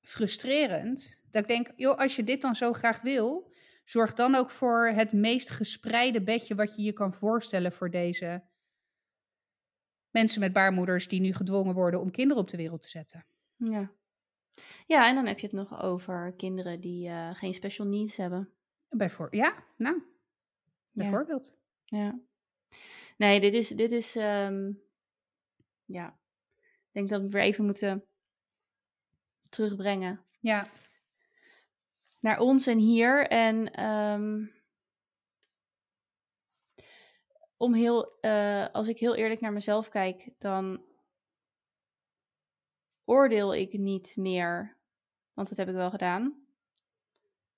frustrerend. 0.00 1.24
Dat 1.30 1.42
ik 1.42 1.48
denk, 1.48 1.70
joh, 1.76 1.98
als 1.98 2.16
je 2.16 2.24
dit 2.24 2.42
dan 2.42 2.54
zo 2.54 2.72
graag 2.72 3.00
wil, 3.00 3.50
zorg 3.92 4.12
dan 4.12 4.34
ook 4.34 4.50
voor 4.50 4.86
het 4.86 5.12
meest 5.12 5.50
gespreide 5.50 6.22
bedje 6.22 6.54
wat 6.54 6.76
je 6.76 6.82
je 6.82 6.92
kan 6.92 7.12
voorstellen 7.12 7.72
voor 7.72 7.90
deze 7.90 8.44
mensen 10.10 10.40
met 10.40 10.52
baarmoeders 10.52 11.08
die 11.08 11.20
nu 11.20 11.32
gedwongen 11.32 11.74
worden 11.74 12.00
om 12.00 12.10
kinderen 12.10 12.42
op 12.42 12.48
de 12.48 12.56
wereld 12.56 12.82
te 12.82 12.88
zetten. 12.88 13.26
Ja. 13.56 13.92
Ja, 14.86 15.08
en 15.08 15.14
dan 15.14 15.26
heb 15.26 15.38
je 15.38 15.46
het 15.46 15.56
nog 15.56 15.82
over 15.82 16.34
kinderen 16.36 16.80
die 16.80 17.08
eh, 17.08 17.34
geen 17.34 17.54
special 17.54 17.86
needs 17.86 18.16
hebben. 18.16 18.52
Bijvoor 18.88 19.36
ja, 19.36 19.64
nou, 19.76 20.02
bijvoorbeeld. 20.90 21.56
Ja. 21.84 22.20
Nee, 23.16 23.40
dit 23.40 23.54
is, 23.54 23.68
dit 23.68 23.92
is, 23.92 24.16
ehm, 24.16 24.72
ja. 25.84 26.20
Ik 26.60 26.92
denk 26.92 27.08
dat 27.08 27.22
we 27.22 27.28
weer 27.28 27.42
even 27.42 27.64
moeten 27.64 28.04
terugbrengen 29.48 30.24
Ja, 30.40 30.66
naar 32.22 32.40
ons 32.40 32.66
en 32.66 32.78
hier. 32.78 33.26
En 33.26 33.72
ehm, 33.72 34.46
om 37.56 37.74
heel, 37.74 38.18
eh, 38.20 38.68
als 38.72 38.88
ik 38.88 38.98
heel 38.98 39.14
eerlijk 39.14 39.40
naar 39.40 39.52
mezelf 39.52 39.88
kijk, 39.88 40.30
dan 40.38 40.84
oordeel 43.04 43.54
ik 43.54 43.72
niet 43.72 44.16
meer, 44.16 44.78
want 45.32 45.48
dat 45.48 45.58
heb 45.58 45.68
ik 45.68 45.74
wel 45.74 45.90
gedaan. 45.90 46.46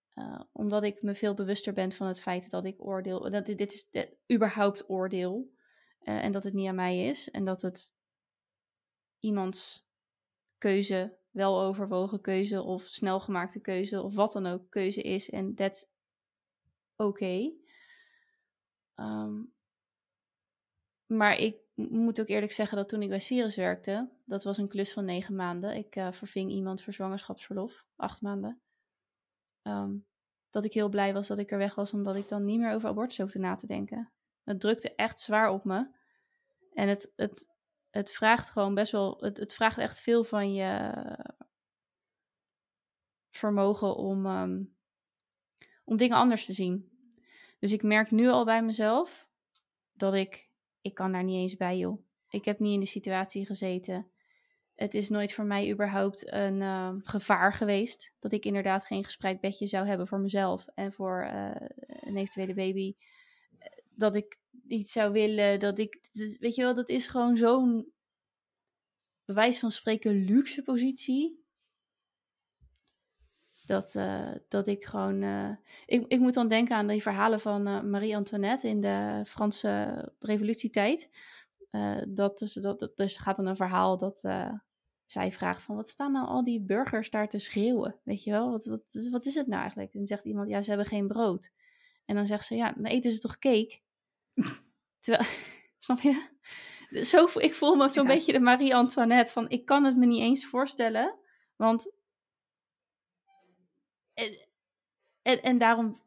Eh, 0.09 0.41
omdat 0.53 0.83
ik 0.83 1.03
me 1.03 1.15
veel 1.15 1.35
bewuster 1.35 1.73
ben 1.73 1.93
van 1.93 2.07
het 2.07 2.21
feit 2.21 2.51
dat 2.51 2.65
ik 2.65 2.85
oordeel, 2.85 3.31
dat 3.31 3.47
dit, 3.47 3.59
dit 3.59 3.73
is 3.73 4.09
überhaupt 4.33 4.89
oordeel. 4.91 5.53
eh, 5.99 6.25
en 6.25 6.33
dat 6.33 6.45
het 6.45 6.53
niet 6.53 6.69
aan 6.69 6.75
mij 6.75 7.07
is. 7.07 7.31
En 7.31 7.45
dat 7.45 7.62
het 7.62 7.95
iemands 9.19 9.87
keuze, 10.59 11.19
wel 11.35 11.61
overwogen 11.61 12.20
keuze 12.20 12.62
of 12.62 12.82
snel 12.82 13.20
gemaakte 13.20 13.61
keuze 13.61 14.03
of 14.03 14.14
wat 14.14 14.32
dan 14.32 14.47
ook 14.47 14.70
keuze 14.70 15.03
is. 15.03 15.30
En 15.30 15.55
that's 15.55 15.87
oké. 16.97 17.53
Ehm, 18.95 19.43
maar 21.07 21.39
ik 21.39 21.57
moet 21.74 22.20
ook 22.20 22.28
eerlijk 22.28 22.53
zeggen 22.53 22.76
dat 22.76 22.89
toen 22.89 23.03
ik 23.03 23.09
bij 23.09 23.20
Sirius 23.20 23.57
werkte, 23.57 24.11
dat 24.24 24.45
was 24.45 24.57
een 24.57 24.68
klus 24.68 24.93
van 24.93 25.05
negen 25.05 25.35
maanden. 25.35 25.76
Ik 25.76 25.97
eh, 25.97 26.12
verving 26.12 26.51
iemand 26.51 26.82
voor 26.82 26.93
zwangerschapsverlof, 26.93 27.87
acht 27.97 28.22
maanden. 28.22 28.61
Ehm, 29.62 29.97
dat 30.51 30.64
ik 30.64 30.72
heel 30.72 30.89
blij 30.89 31.12
was 31.12 31.26
dat 31.26 31.39
ik 31.39 31.51
er 31.51 31.59
weg 31.59 31.74
was, 31.74 31.93
omdat 31.93 32.16
ik 32.16 32.28
dan 32.28 32.45
niet 32.45 32.59
meer 32.59 32.74
over 32.74 32.89
abortus 32.89 33.18
hoefde 33.18 33.39
na 33.39 33.57
te 33.57 33.66
denken. 33.66 34.12
Het 34.45 34.61
drukte 34.61 34.95
echt 34.95 35.20
zwaar 35.20 35.51
op 35.51 35.64
me. 35.64 35.89
En 36.72 36.89
het, 36.89 37.12
het, 37.16 37.54
het 37.95 38.13
vraagt 38.13 38.51
gewoon 38.51 38.75
best 38.75 38.93
wel, 38.93 39.17
het, 39.21 39.37
het 39.37 39.55
vraagt 39.55 39.79
echt 39.79 40.01
veel 40.01 40.25
van 40.25 40.55
je 40.55 40.93
vermogen 43.31 43.97
om, 43.97 44.27
ehm, 44.27 44.63
om 45.85 45.97
dingen 45.97 46.17
anders 46.17 46.47
te 46.47 46.53
zien. 46.53 46.91
Dus 47.59 47.73
ik 47.73 47.83
merk 47.83 48.11
nu 48.11 48.29
al 48.29 48.45
bij 48.45 48.63
mezelf 48.63 49.29
dat 49.93 50.15
ik, 50.15 50.51
ik 50.81 50.95
kan 50.95 51.13
daar 51.13 51.25
niet 51.25 51.37
eens 51.37 51.57
bij 51.57 51.79
joh. 51.79 52.07
Ik 52.31 52.45
heb 52.45 52.59
niet 52.59 52.75
in 52.75 52.81
de 52.81 52.87
situatie 52.87 53.47
gezeten. 53.47 54.11
Het 54.75 54.95
is 54.95 55.09
nooit 55.09 55.35
voor 55.35 55.45
mij 55.45 55.73
überhaupt 55.73 56.33
een 56.33 56.63
ehm, 56.63 56.99
gevaar 57.03 57.53
geweest 57.53 58.15
dat 58.19 58.33
ik 58.33 58.45
inderdaad 58.45 58.85
geen 58.85 59.05
gesprek 59.05 59.41
bedje 59.41 59.67
zou 59.67 59.87
hebben 59.87 60.07
voor 60.07 60.21
mezelf 60.21 60.67
en 60.75 60.93
voor 60.93 61.31
uh, 61.33 61.55
een 61.87 62.17
eventuele 62.17 62.55
baby. 62.55 62.97
Dat 63.91 64.15
ik 64.15 64.39
iets 64.67 64.93
zou 64.93 65.12
willen, 65.12 65.59
dat 65.59 65.79
ik, 65.79 66.09
weet 66.39 66.55
je 66.55 66.62
wel, 66.62 66.75
dat 66.75 66.89
is 66.89 67.07
gewoon 67.07 67.37
zo'n 67.37 67.93
bewijs 69.25 69.59
van 69.59 69.71
spreken 69.71 70.25
luxe 70.25 70.62
positie 70.62 71.45
dat, 73.67 73.95
uh, 73.95 74.33
dat 74.49 74.67
ik 74.67 74.85
gewoon. 74.85 75.23
Uh, 75.23 75.51
ik, 75.87 76.07
ik 76.07 76.21
moet 76.21 76.35
dan 76.35 76.49
denken 76.49 76.77
aan 76.77 76.87
die 76.87 77.03
verhalen 77.03 77.41
van 77.41 77.69
uh, 77.69 77.83
Marie-Antoinette 77.83 78.69
in 78.69 78.81
de 78.81 79.23
Franse 79.27 80.12
revolutietijd. 80.19 81.11
dat, 82.09 82.39
dus, 82.39 82.53
dat, 82.53 82.93
dus 82.95 83.17
gaat 83.17 83.37
dan 83.37 83.47
een 83.47 83.57
verhaal 83.57 83.99
dat 83.99 84.21
zij 85.05 85.33
vraagt: 85.33 85.62
van 85.62 85.77
wat 85.77 85.89
staan 85.89 86.12
nou 86.12 86.27
al 86.27 86.45
die 86.45 86.62
burgers 86.62 87.11
daar 87.11 87.29
te 87.29 87.39
schreeuwen? 87.39 87.97
Weet 88.03 88.25
je 88.25 88.31
wel, 88.31 88.51
wat, 88.51 88.65
wat, 88.65 89.09
wat 89.11 89.27
is 89.27 89.35
het 89.35 89.47
nou 89.47 89.61
eigenlijk? 89.61 89.93
En 89.93 89.99
dan 89.99 90.09
zegt 90.09 90.25
iemand: 90.25 90.49
ja, 90.49 90.62
ze 90.62 90.69
hebben 90.69 90.87
geen 90.87 91.09
brood. 91.09 91.53
En 92.05 92.15
dan 92.15 92.27
zegt 92.27 92.47
ze: 92.47 92.57
ja, 92.57 92.73
dan 92.73 92.85
eten 92.85 93.12
ze 93.12 93.19
toch 93.19 93.39
cake? 93.39 93.81
Terwijl, 95.01 95.28
snap 95.78 96.01
je? 96.01 96.32
Zo, 96.91 97.28
ik 97.35 97.55
voel 97.55 97.74
me 97.74 97.89
zo'n 97.89 98.07
ja. 98.07 98.14
beetje 98.14 98.32
de 98.32 98.41
Marie-Antoinette 98.41 99.32
van: 99.32 99.49
ik 99.49 99.64
kan 99.64 99.85
het 99.85 99.97
me 99.97 100.07
niet 100.07 100.22
eens 100.22 100.47
voorstellen. 100.47 101.18
Want 101.57 101.93
en, 104.14 104.47
en, 105.22 105.43
en, 105.43 105.59
daarom 105.59 106.03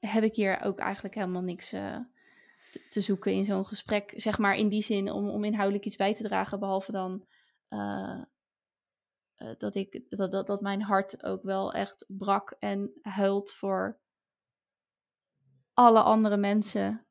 heb 0.00 0.22
ik 0.22 0.34
hier 0.34 0.60
ook 0.60 0.78
eigenlijk 0.78 1.14
helemaal 1.14 1.42
niks 1.42 1.74
uh, 1.74 1.98
te, 2.72 2.86
te, 2.88 3.00
zoeken 3.00 3.32
in 3.32 3.44
zo'n 3.44 3.66
gesprek. 3.66 4.12
Zeg 4.16 4.38
maar 4.38 4.54
in 4.54 4.68
die 4.68 4.82
zin 4.82 5.10
om, 5.10 5.28
om 5.28 5.44
inhoudelijk 5.44 5.84
iets 5.84 5.96
bij 5.96 6.14
te 6.14 6.22
dragen. 6.22 6.60
Behalve 6.60 6.92
dan 6.92 7.26
uh, 7.70 8.22
uh, 9.38 9.54
dat, 9.58 9.74
ik, 9.74 10.04
dat, 10.08 10.30
dat, 10.30 10.46
dat 10.46 10.60
mijn 10.60 10.82
hart 10.82 11.22
ook 11.22 11.42
wel 11.42 11.72
echt 11.72 12.04
brak 12.08 12.50
en 12.58 12.92
huilt 13.02 13.52
voor 13.52 14.00
alle 15.72 16.02
andere 16.02 16.36
mensen. 16.36 17.05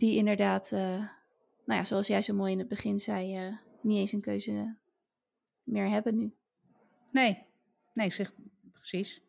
Die 0.00 0.16
inderdaad, 0.16 0.70
nou 0.70 1.08
ja, 1.66 1.84
zoals 1.84 2.06
jij 2.06 2.22
zo 2.22 2.34
mooi 2.34 2.52
in 2.52 2.58
het 2.58 2.68
begin 2.68 3.00
zei, 3.00 3.58
niet 3.82 3.98
eens 3.98 4.12
een 4.12 4.20
keuze 4.20 4.76
meer 5.62 5.88
hebben 5.88 6.16
nu. 6.16 6.34
Nee, 7.12 7.48
Nee, 7.92 8.10
zeg 8.10 8.32
precies. 8.72 9.22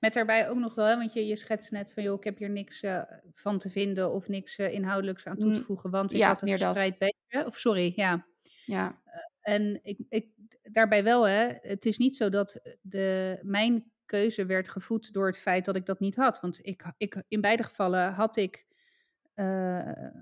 Met 0.00 0.14
daarbij 0.14 0.48
ook 0.48 0.58
nog 0.58 0.74
wel, 0.74 0.96
want 0.96 1.12
je, 1.12 1.26
je 1.26 1.36
schetst 1.36 1.70
net 1.70 1.92
van, 1.92 2.02
joh, 2.02 2.18
ik 2.18 2.24
heb 2.24 2.38
hier 2.38 2.50
niks 2.50 2.82
uh, 2.82 3.02
van 3.34 3.58
te 3.58 3.70
vinden 3.70 4.12
of 4.12 4.28
niks 4.28 4.58
uh, 4.58 4.72
inhoudelijks 4.72 5.26
aan 5.26 5.38
toe 5.38 5.52
te 5.52 5.62
voegen, 5.62 5.90
want 5.90 6.12
ik 6.12 6.18
ja, 6.18 6.28
had 6.28 6.42
een 6.42 6.48
gespreid 6.48 6.98
beetje. 6.98 7.46
Of 7.46 7.58
sorry, 7.58 7.92
ja. 7.96 8.26
Ja. 8.64 9.02
Uh, 9.06 9.54
en 9.54 9.80
ik, 9.82 9.98
ik, 10.08 10.28
daarbij 10.62 11.04
wel, 11.04 11.26
hè, 11.26 11.48
het 11.60 11.84
is 11.84 11.98
niet 11.98 12.16
zo 12.16 12.28
dat 12.28 12.76
de, 12.80 13.38
mijn 13.42 13.90
keuze 14.04 14.46
werd 14.46 14.68
gevoed 14.68 15.12
door 15.12 15.26
het 15.26 15.38
feit 15.38 15.64
dat 15.64 15.76
ik 15.76 15.86
dat 15.86 16.00
niet 16.00 16.16
had. 16.16 16.40
Want 16.40 16.66
ik, 16.66 16.92
ik, 16.96 17.22
in 17.28 17.40
beide 17.40 17.62
gevallen 17.62 18.12
had 18.12 18.36
ik 18.36 18.65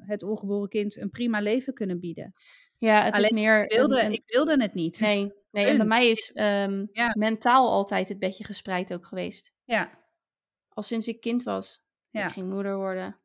het 0.07 0.23
ongeboren 0.23 0.69
kind 0.69 1.01
een 1.01 1.11
prima 1.11 1.41
leven 1.41 1.75
kunnen 1.75 2.01
bieden. 2.01 2.33
Ja, 2.79 3.05
het 3.05 3.15
Alleen, 3.15 3.29
is 3.29 3.35
meer... 3.35 3.65
Ik 3.65 3.77
wilde, 3.77 4.01
een, 4.01 4.07
een... 4.07 4.13
ik 4.13 4.23
wilde 4.27 4.57
het 4.63 4.75
niet. 4.75 5.01
Nee, 5.01 5.33
Nee, 5.55 5.67
en 5.67 5.77
bij 5.77 5.87
mij 5.87 6.11
is 6.11 6.31
um, 6.35 6.89
ja. 6.93 7.13
mentaal 7.17 7.71
altijd 7.71 8.09
het 8.09 8.19
bedje 8.19 8.45
gespreid 8.45 8.93
ook 8.93 9.07
geweest. 9.07 9.53
Ja. 9.65 9.91
Al 10.69 10.83
sinds 10.83 11.09
ik 11.09 11.21
kind 11.21 11.43
was. 11.43 11.83
Ja. 12.11 12.27
Ik 12.27 12.33
ging 12.33 12.51
moeder 12.51 12.77
worden. 12.77 13.21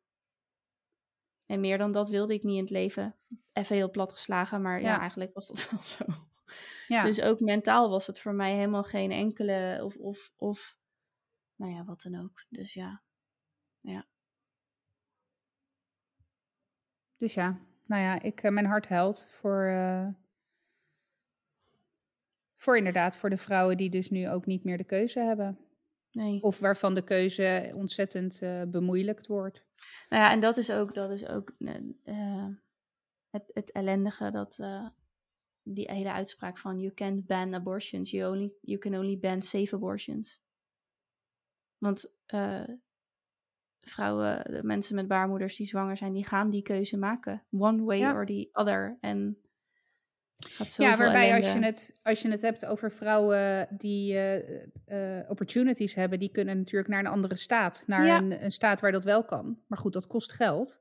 En 1.46 1.60
meer 1.60 1.78
dan 1.78 1.92
dat 1.92 2.08
wilde 2.08 2.34
ik 2.34 2.42
niet 2.42 2.56
in 2.56 2.60
het 2.60 2.70
leven. 2.70 3.16
Even 3.52 3.76
heel 3.76 3.90
plat 3.90 4.12
geslagen, 4.12 4.62
maar 4.62 4.80
ja, 4.80 4.88
ja 4.88 5.00
eigenlijk 5.00 5.34
was 5.34 5.48
dat 5.48 5.68
wel 5.70 5.82
zo. 5.82 6.04
Ja. 6.88 7.02
Dus 7.04 7.20
ook 7.20 7.40
mentaal 7.40 7.90
was 7.90 8.06
het 8.06 8.20
voor 8.20 8.34
mij 8.34 8.54
helemaal 8.54 8.82
geen 8.82 9.10
enkele, 9.10 9.80
of, 9.84 9.96
of, 9.96 10.32
of, 10.36 10.78
nou 11.54 11.72
ja, 11.72 11.84
wat 11.84 12.02
dan 12.02 12.20
ook. 12.22 12.44
Dus 12.48 12.74
ja, 12.74 13.02
ja. 13.80 14.06
Dus 17.20 17.34
ja, 17.34 17.58
nou 17.86 18.02
ja, 18.02 18.22
ik, 18.22 18.50
mijn 18.50 18.66
hart 18.66 18.88
huilt 18.88 19.26
voor, 19.30 19.68
uh, 19.68 20.08
voor 22.56 22.76
inderdaad, 22.76 23.16
voor 23.16 23.30
de 23.30 23.36
vrouwen 23.36 23.76
die 23.76 23.90
dus 23.90 24.10
nu 24.10 24.28
ook 24.28 24.46
niet 24.46 24.64
meer 24.64 24.76
de 24.76 24.84
keuze 24.84 25.20
hebben. 25.20 25.58
Nee. 26.10 26.42
Of 26.42 26.58
waarvan 26.58 26.94
de 26.94 27.04
keuze 27.04 27.72
ontzettend 27.74 28.42
uh, 28.42 28.62
bemoeilijkt 28.62 29.26
wordt. 29.26 29.64
Nou 30.08 30.22
ja, 30.22 30.30
en 30.30 30.40
dat 30.40 30.56
is 30.56 30.70
ook, 30.70 30.94
dat 30.94 31.10
is 31.10 31.26
ook 31.26 31.52
uh, 31.58 32.46
het, 33.30 33.50
het 33.52 33.72
ellendige 33.72 34.30
dat 34.30 34.58
uh, 34.58 34.88
die 35.62 35.90
hele 35.90 36.12
uitspraak 36.12 36.58
van 36.58 36.80
you 36.80 36.94
can't 36.94 37.26
ban 37.26 37.54
abortions, 37.54 38.10
you, 38.10 38.32
only, 38.32 38.52
you 38.60 38.78
can 38.78 38.96
only 38.96 39.18
ban 39.18 39.42
safe 39.42 39.74
abortions. 39.74 40.42
Want 41.78 42.12
vrouwen, 43.80 44.42
de 44.52 44.62
mensen 44.62 44.94
met 44.94 45.08
baarmoeders 45.08 45.56
die 45.56 45.66
zwanger 45.66 45.96
zijn, 45.96 46.12
die 46.12 46.26
gaan 46.26 46.50
die 46.50 46.62
keuze 46.62 46.96
maken. 46.96 47.42
One 47.50 47.82
way 47.82 47.98
ja. 47.98 48.14
or 48.14 48.26
the 48.26 48.48
other. 48.52 48.98
En 49.00 49.38
ja, 50.76 50.96
waarbij 50.96 51.28
ellende. 51.28 51.46
als 51.46 51.52
je, 51.52 51.64
het, 51.64 52.00
als 52.02 52.22
je 52.22 52.30
het 52.30 52.42
hebt 52.42 52.66
over 52.66 52.92
vrouwen 52.92 53.68
die 53.70 54.14
uh, 54.14 54.36
uh, 54.36 55.30
opportunities 55.30 55.94
hebben, 55.94 56.18
die 56.18 56.30
kunnen 56.30 56.58
natuurlijk 56.58 56.90
naar 56.90 57.00
een 57.00 57.06
andere 57.06 57.36
staat. 57.36 57.84
Naar 57.86 58.06
ja. 58.06 58.16
een, 58.16 58.44
een, 58.44 58.50
staat 58.50 58.80
waar 58.80 58.92
dat 58.92 59.04
wel 59.04 59.24
kan. 59.24 59.58
Maar 59.66 59.78
goed, 59.78 59.92
dat 59.92 60.06
kost 60.06 60.32
geld. 60.32 60.80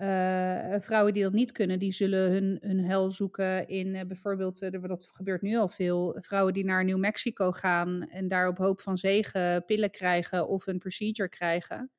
Uh, 0.00 0.74
vrouwen 0.78 1.12
die 1.12 1.22
dat 1.22 1.32
niet 1.32 1.52
kunnen, 1.52 1.78
die 1.78 1.92
zullen 1.92 2.30
hun, 2.30 2.58
hun 2.60 2.84
hel 2.84 3.10
zoeken 3.10 3.68
in 3.68 4.08
bijvoorbeeld, 4.08 4.70
dat 4.70 5.10
gebeurt 5.12 5.42
nu 5.42 5.56
al 5.56 5.68
veel, 5.68 6.16
vrouwen 6.20 6.52
die 6.54 6.64
naar 6.64 6.84
New 6.84 6.98
Mexico 6.98 7.50
gaan 7.50 8.08
en 8.08 8.28
daar 8.28 8.48
op 8.48 8.58
hoop 8.58 8.80
van 8.80 8.96
zegen 8.96 9.64
pillen 9.64 9.90
krijgen 9.90 10.48
of 10.48 10.66
een 10.66 10.78
procedure 10.78 11.28
krijgen. 11.28 11.90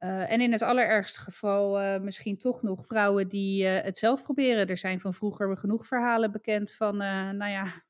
Uh, 0.00 0.32
en 0.32 0.40
in 0.40 0.52
het 0.52 0.62
allerergste 0.62 1.20
geval 1.20 1.82
uh, 1.82 2.00
misschien 2.00 2.36
toch 2.36 2.62
nog 2.62 2.86
vrouwen 2.86 3.28
die 3.28 3.64
uh, 3.64 3.80
het 3.80 3.98
zelf 3.98 4.22
proberen. 4.22 4.66
Er 4.66 4.78
zijn 4.78 5.00
van 5.00 5.14
vroeger 5.14 5.56
genoeg 5.56 5.86
verhalen 5.86 6.32
bekend 6.32 6.72
van, 6.72 6.96
nou 7.36 7.50
ja, 7.50 7.84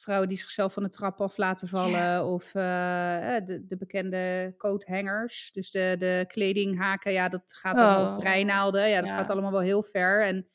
vrouwen 0.00 0.28
die 0.28 0.38
zichzelf 0.38 0.72
van 0.72 0.82
de 0.82 0.88
trap 0.88 1.20
af 1.20 1.36
laten 1.36 1.68
vallen. 1.68 2.26
Of 2.26 2.50
de, 2.50 3.64
de, 3.68 3.76
bekende 3.76 4.54
coathangers, 4.56 5.52
dus 5.52 5.70
de, 5.70 5.96
de 5.98 6.24
kledinghaken. 6.28 7.12
Ja, 7.12 7.28
dat 7.28 7.42
gaat 7.46 7.78
dan 7.78 7.94
oh. 7.94 8.00
over 8.00 8.16
breinaalden. 8.16 8.88
Ja, 8.88 9.00
dat 9.00 9.08
ja. 9.08 9.14
gaat 9.14 9.30
allemaal 9.30 9.50
wel 9.50 9.60
heel 9.60 9.82
ver. 9.82 10.24
En 10.24 10.46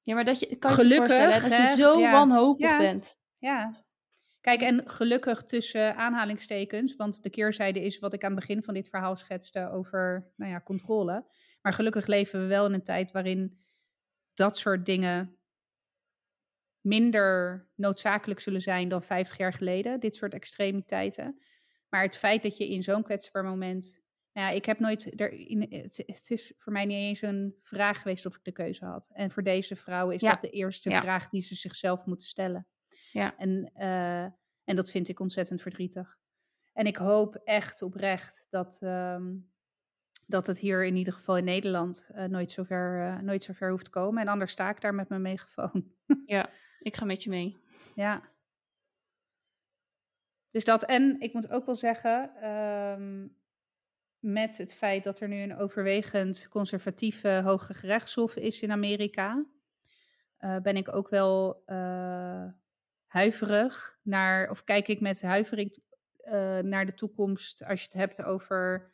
ja, 0.00 0.14
maar 0.14 0.24
dat 0.24 0.38
je, 0.38 0.56
kan 0.56 0.70
je 0.70 0.76
gelukkig, 0.76 1.42
je 1.42 1.48
dat 1.48 1.68
je 1.68 1.74
zo 1.76 1.98
ja, 1.98 2.12
wanhopig 2.12 2.78
bent. 2.78 3.16
Ja, 3.38 3.84
Kijk, 4.42 4.60
en 4.60 4.90
gelukkig 4.90 5.44
tussen 5.44 5.96
aanhalingstekens, 5.96 6.96
want 6.96 7.22
de 7.22 7.30
keerzijde 7.30 7.84
is 7.84 7.98
wat 7.98 8.12
ik 8.12 8.24
aan 8.24 8.30
het 8.30 8.40
begin 8.40 8.62
van 8.62 8.74
dit 8.74 8.88
verhaal 8.88 9.16
schetste 9.16 9.70
over 9.70 10.32
nou 10.36 10.50
ja, 10.50 10.60
controle. 10.60 11.24
Maar 11.60 11.72
gelukkig 11.72 12.06
leven 12.06 12.40
we 12.40 12.46
wel 12.46 12.66
in 12.66 12.72
een 12.72 12.82
tijd 12.82 13.10
waarin 13.10 13.64
dat 14.34 14.56
soort 14.56 14.86
dingen 14.86 15.36
minder 16.82 17.68
noodzakelijk 17.74 18.40
zullen 18.40 18.60
zijn 18.60 18.88
dan 18.88 19.02
50 19.02 19.36
jaar 19.36 19.52
geleden, 19.52 20.00
dit 20.00 20.14
soort 20.14 20.34
extremiteiten. 20.34 21.36
Maar 21.88 22.02
het 22.02 22.16
feit 22.16 22.42
dat 22.42 22.56
je 22.56 22.68
in 22.68 22.82
zo'n 22.82 23.02
kwetsbaar 23.02 23.44
moment. 23.44 24.02
Nou 24.32 24.48
ja, 24.48 24.54
ik 24.54 24.64
heb 24.64 24.78
nooit. 24.78 25.20
Er, 25.20 25.32
in, 25.32 25.60
het, 25.60 25.96
het, 25.96 26.26
is 26.28 26.52
voor 26.56 26.72
mij 26.72 26.84
niet 26.84 26.96
eens 26.96 27.22
een 27.22 27.54
vraag 27.58 28.00
geweest 28.00 28.26
of 28.26 28.36
ik 28.36 28.44
de 28.44 28.52
keuze 28.52 28.84
had. 28.84 29.10
En 29.12 29.30
voor 29.30 29.42
deze 29.42 29.76
vrouwen 29.76 30.14
is 30.14 30.20
ja. 30.20 30.30
dat 30.30 30.40
de 30.40 30.50
eerste 30.50 30.90
ja. 30.90 31.00
vraag 31.00 31.28
die 31.28 31.42
ze 31.42 31.54
zichzelf 31.54 32.04
moeten 32.04 32.28
stellen. 32.28 32.66
Ja. 33.12 33.36
En, 33.36 33.70
uh, 33.76 34.22
en 34.64 34.76
dat 34.76 34.90
vind 34.90 35.08
ik 35.08 35.20
ontzettend 35.20 35.60
verdrietig. 35.60 36.18
En 36.72 36.86
ik 36.86 36.96
hoop 36.96 37.34
echt 37.34 37.82
oprecht 37.82 38.46
dat, 38.50 38.80
um, 38.82 39.52
dat 40.26 40.46
het 40.46 40.58
hier 40.58 40.84
in 40.84 40.96
ieder 40.96 41.12
geval 41.12 41.36
in 41.36 41.44
Nederland 41.44 42.10
uh, 42.14 42.24
nooit, 42.24 42.50
zover, 42.50 43.00
uh, 43.00 43.18
nooit 43.18 43.42
zover 43.42 43.70
hoeft 43.70 43.84
te 43.84 43.90
komen. 43.90 44.22
En 44.22 44.28
anders 44.28 44.52
sta 44.52 44.70
ik 44.70 44.80
daar 44.80 44.94
met 44.94 45.08
mijn 45.08 45.22
megafoon. 45.22 45.84
ja, 46.26 46.48
ik 46.82 46.96
ga 46.96 47.04
met 47.04 47.22
je 47.22 47.30
mee. 47.30 47.56
Ja. 47.94 48.30
Dus 50.50 50.64
dat, 50.64 50.82
en 50.82 51.20
ik 51.20 51.32
moet 51.32 51.50
ook 51.50 51.66
wel 51.66 51.74
zeggen, 51.74 52.48
um, 52.50 53.36
met 54.18 54.58
het 54.58 54.74
feit 54.74 55.04
dat 55.04 55.20
er 55.20 55.28
nu 55.28 55.42
een 55.42 55.56
overwegend 55.56 56.48
conservatieve 56.48 57.40
hoge 57.44 57.74
gerechtshof 57.74 58.36
is 58.36 58.62
in 58.62 58.70
Amerika, 58.70 59.46
uh, 60.40 60.56
ben 60.56 60.76
ik 60.76 60.96
ook 60.96 61.08
wel 61.08 61.64
huiverig 63.06 63.98
naar, 64.02 64.50
of 64.50 64.64
kijk 64.64 64.88
ik 64.88 65.00
met 65.00 65.22
huivering 65.22 65.78
uh, 66.24 66.58
naar 66.58 66.86
de 66.86 66.94
toekomst 66.94 67.64
als 67.64 67.80
je 67.80 67.84
het 67.84 67.94
hebt 67.94 68.22
over 68.22 68.90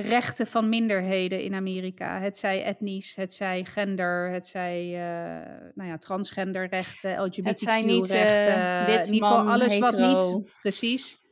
rechten 0.00 0.46
van 0.46 0.68
minderheden 0.68 1.40
in 1.40 1.54
Amerika. 1.54 2.20
Het 2.20 2.38
zij 2.38 2.64
etnisch, 2.64 3.16
het 3.16 3.32
zij 3.32 3.64
gender, 3.64 4.30
het 4.30 4.46
zij 4.46 4.86
uh, 4.86 5.70
nou 5.74 5.88
ja, 5.88 5.98
transgenderrechten, 5.98 7.24
LGBTQ-rechten. 7.24 8.56
Uh, 8.56 9.06
in 9.06 9.12
ieder 9.12 9.28
geval 9.28 9.48
alles 9.48 9.74
hetero. 9.74 9.98
wat 9.98 10.32
niet 10.32 10.50
precies. 10.60 11.26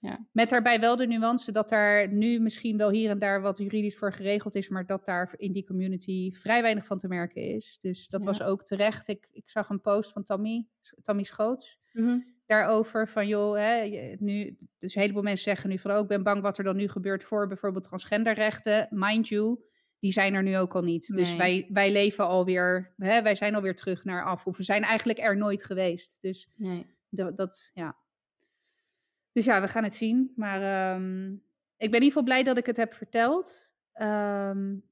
Ja. 0.00 0.26
Met 0.32 0.48
daarbij 0.48 0.80
wel 0.80 0.96
de 0.96 1.06
nuance 1.06 1.52
dat 1.52 1.68
daar 1.68 2.12
nu 2.12 2.40
misschien 2.40 2.76
wel 2.76 2.90
hier 2.90 3.10
en 3.10 3.18
daar 3.18 3.40
wat 3.40 3.58
juridisch 3.58 3.96
voor 3.96 4.12
geregeld 4.12 4.54
is, 4.54 4.68
maar 4.68 4.86
dat 4.86 5.04
daar 5.04 5.34
in 5.36 5.52
die 5.52 5.64
community 5.64 6.32
vrij 6.32 6.62
weinig 6.62 6.84
van 6.84 6.98
te 6.98 7.08
merken 7.08 7.42
is. 7.42 7.78
Dus 7.80 8.08
dat 8.08 8.24
was 8.24 8.42
ook 8.42 8.64
terecht. 8.64 9.08
Ik, 9.08 9.28
ik 9.32 9.50
zag 9.50 9.68
een 9.68 9.80
post 9.80 10.12
van 10.12 10.22
Tammy, 10.22 10.66
Tammy 11.02 11.22
Schoots. 11.22 11.78
Mm 11.92 12.36
daarover. 12.48 13.08
Van 13.08 13.26
joh, 13.26 13.56
hè, 13.56 13.84
nu, 14.18 14.56
dus 14.78 14.94
een 14.94 15.00
heleboel 15.00 15.22
mensen 15.22 15.44
zeggen 15.44 15.70
nu 15.70 15.78
van 15.78 15.90
oh, 15.90 15.98
ik 15.98 16.06
ben 16.06 16.22
bang 16.22 16.42
wat 16.42 16.58
er 16.58 16.64
dan 16.64 16.76
nu 16.76 16.88
gebeurt 16.88 17.24
voor 17.24 17.46
bijvoorbeeld 17.46 17.84
transgenderrechten. 17.84 18.88
Mind 18.90 19.28
you, 19.28 19.58
die 19.98 20.12
zijn 20.12 20.34
er 20.34 20.42
nu 20.42 20.56
ook 20.56 20.74
al 20.74 20.82
niet. 20.82 21.14
Dus 21.14 21.36
wij, 21.36 21.68
wij 21.72 21.92
leven 21.92 22.26
alweer, 22.26 22.94
hè, 22.96 23.22
wij 23.22 23.34
zijn 23.34 23.54
alweer 23.54 23.74
terug 23.74 24.04
naar 24.04 24.24
af. 24.24 24.46
Of 24.46 24.56
we 24.56 24.62
zijn 24.62 24.82
eigenlijk 24.82 25.18
er 25.18 25.36
nooit 25.36 25.64
geweest. 25.64 26.18
Dus 26.20 26.50
nee. 26.56 26.86
dat, 27.08 27.36
dat, 27.36 27.70
ja. 27.74 27.96
Dus 29.32 29.44
ja, 29.44 29.60
we 29.60 29.68
gaan 29.68 29.84
het 29.84 29.94
zien. 29.94 30.32
Maar 30.36 30.94
um, 30.94 31.32
ik 31.76 31.90
ben 31.90 32.00
in 32.00 32.06
ieder 32.06 32.08
geval 32.08 32.22
blij 32.22 32.42
dat 32.42 32.58
ik 32.58 32.66
het 32.66 32.76
heb 32.76 32.94
verteld. 32.94 33.74
Um, 33.94 34.87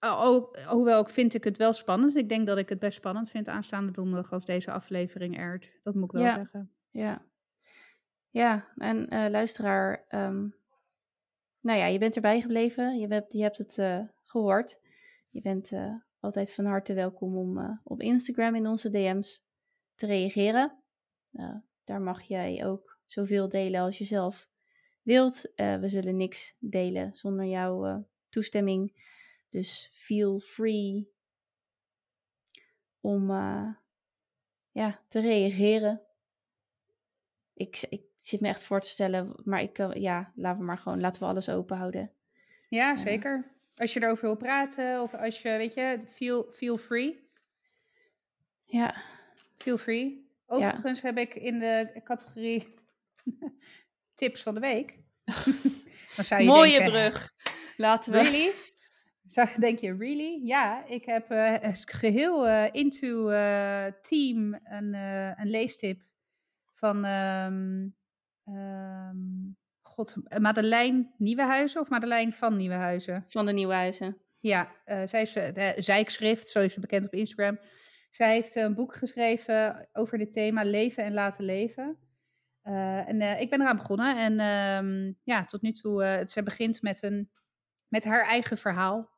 Oh, 0.00 0.52
hoewel 0.66 1.00
ik 1.00 1.08
vind 1.08 1.34
ik 1.34 1.44
het 1.44 1.56
wel 1.56 1.72
spannend. 1.72 2.16
Ik 2.16 2.28
denk 2.28 2.46
dat 2.46 2.58
ik 2.58 2.68
het 2.68 2.78
best 2.78 2.96
spannend 2.96 3.30
vind 3.30 3.48
aanstaande 3.48 3.92
donderdag 3.92 4.32
als 4.32 4.44
deze 4.44 4.72
aflevering 4.72 5.38
airt. 5.38 5.72
Dat 5.82 5.94
moet 5.94 6.04
ik 6.04 6.18
wel 6.18 6.34
zeggen. 6.34 6.72
Ja, 6.90 7.26
ja. 8.30 8.68
en 8.76 9.14
uh, 9.14 9.26
luisteraar, 9.30 10.04
um, 10.08 10.54
nou 11.60 11.78
ja, 11.78 11.86
je 11.86 11.98
bent 11.98 12.14
erbij 12.14 12.40
gebleven. 12.40 12.98
Je 12.98 13.06
hebt, 13.06 13.32
je 13.32 13.42
hebt 13.42 13.58
het 13.58 13.76
uh, 13.78 14.00
gehoord. 14.24 14.80
Je 15.30 15.40
bent 15.40 15.72
uh, 15.72 15.94
altijd 16.20 16.54
van 16.54 16.64
harte 16.64 16.94
welkom 16.94 17.36
om 17.36 17.80
op 17.84 18.00
Instagram 18.00 18.54
in 18.54 18.66
onze 18.66 18.90
DM's 18.90 19.44
te 19.94 20.06
reageren. 20.06 20.82
daar 21.84 22.00
mag 22.00 22.22
jij 22.22 22.66
ook 22.66 22.98
zoveel 23.06 23.48
delen 23.48 23.80
als 23.80 23.98
je 23.98 24.04
zelf 24.04 24.48
wilt. 25.02 25.52
we 25.54 25.88
zullen 25.88 26.16
niks 26.16 26.56
delen 26.58 27.14
zonder 27.14 27.44
jouw 27.44 28.06
toestemming. 28.28 28.92
Dus 29.50 29.90
feel 29.92 30.38
free 30.38 31.12
om 33.00 33.30
uh, 33.30 33.74
ja, 34.70 35.00
te 35.08 35.20
reageren. 35.20 36.00
Ik, 37.54 37.86
ik 37.88 38.02
zit 38.18 38.40
me 38.40 38.48
echt 38.48 38.64
voor 38.64 38.80
te 38.80 38.88
stellen, 38.88 39.34
maar 39.44 39.62
ik, 39.62 39.78
uh, 39.78 39.90
ja, 39.92 40.32
laten 40.34 40.58
we 40.58 40.64
maar 40.64 40.78
gewoon, 40.78 41.00
laten 41.00 41.22
we 41.22 41.28
alles 41.28 41.48
open 41.48 41.76
houden. 41.76 42.12
Ja, 42.68 42.96
zeker. 42.96 43.50
Als 43.76 43.92
je 43.92 44.02
erover 44.02 44.24
wil 44.24 44.36
praten 44.36 45.02
of 45.02 45.14
als 45.14 45.42
je, 45.42 45.48
weet 45.48 45.74
je, 45.74 46.00
feel, 46.08 46.50
feel 46.52 46.76
free. 46.78 47.28
Ja. 48.64 49.02
Feel 49.56 49.78
free. 49.78 50.28
Overigens 50.46 51.02
heb 51.02 51.16
ik 51.18 51.34
in 51.34 51.58
de 51.58 52.00
categorie 52.04 52.74
tips 54.14 54.42
van 54.42 54.54
de 54.54 54.60
week. 54.60 54.98
Dan 56.16 56.24
zou 56.24 56.42
je 56.42 56.46
Mooie 56.46 56.78
denken, 56.78 56.90
brug. 56.90 57.32
Laten 57.76 58.12
we. 58.12 58.18
Really? 58.18 58.52
Denk 59.58 59.78
je, 59.78 59.96
really? 59.96 60.40
Ja, 60.44 60.86
ik 60.86 61.04
heb 61.04 61.32
uh, 61.32 61.56
geheel 61.72 62.46
uh, 62.46 62.66
into 62.72 63.30
uh, 63.30 63.86
team 64.02 64.60
een, 64.64 64.94
een 65.40 65.50
leestip 65.50 66.02
van 66.72 67.04
um, 67.04 67.96
um, 68.44 69.56
God, 69.82 70.16
Madeleine 70.38 71.10
Nieuwenhuizen 71.16 71.80
of 71.80 71.88
Madeleine 71.88 72.32
van 72.32 72.56
Nieuwenhuizen? 72.56 73.24
Van 73.26 73.46
de 73.46 73.52
Nieuwenhuizen. 73.52 74.16
Ja, 74.40 74.72
zij 75.04 75.22
is 75.22 75.32
zijkschrift, 75.84 76.48
zo 76.48 76.60
is 76.60 76.72
ze 76.72 76.80
bekend 76.80 77.04
op 77.04 77.14
Instagram. 77.14 77.58
Zij 78.10 78.32
heeft 78.32 78.56
een 78.56 78.74
boek 78.74 78.94
geschreven 78.94 79.88
over 79.92 80.18
dit 80.18 80.32
thema 80.32 80.64
leven 80.64 81.04
en 81.04 81.12
laten 81.12 81.44
leven. 81.44 81.98
en 82.62 83.40
ik 83.40 83.50
ben 83.50 83.60
eraan 83.60 83.76
begonnen 83.76 84.16
en 84.16 84.32
um, 84.84 85.18
ja, 85.22 85.44
tot 85.44 85.62
nu 85.62 85.72
toe, 85.72 86.22
ze 86.26 86.42
begint 86.42 86.82
met 86.82 87.02
een 87.02 87.30
met 87.90 88.04
haar 88.04 88.26
eigen 88.26 88.58
verhaal. 88.58 89.10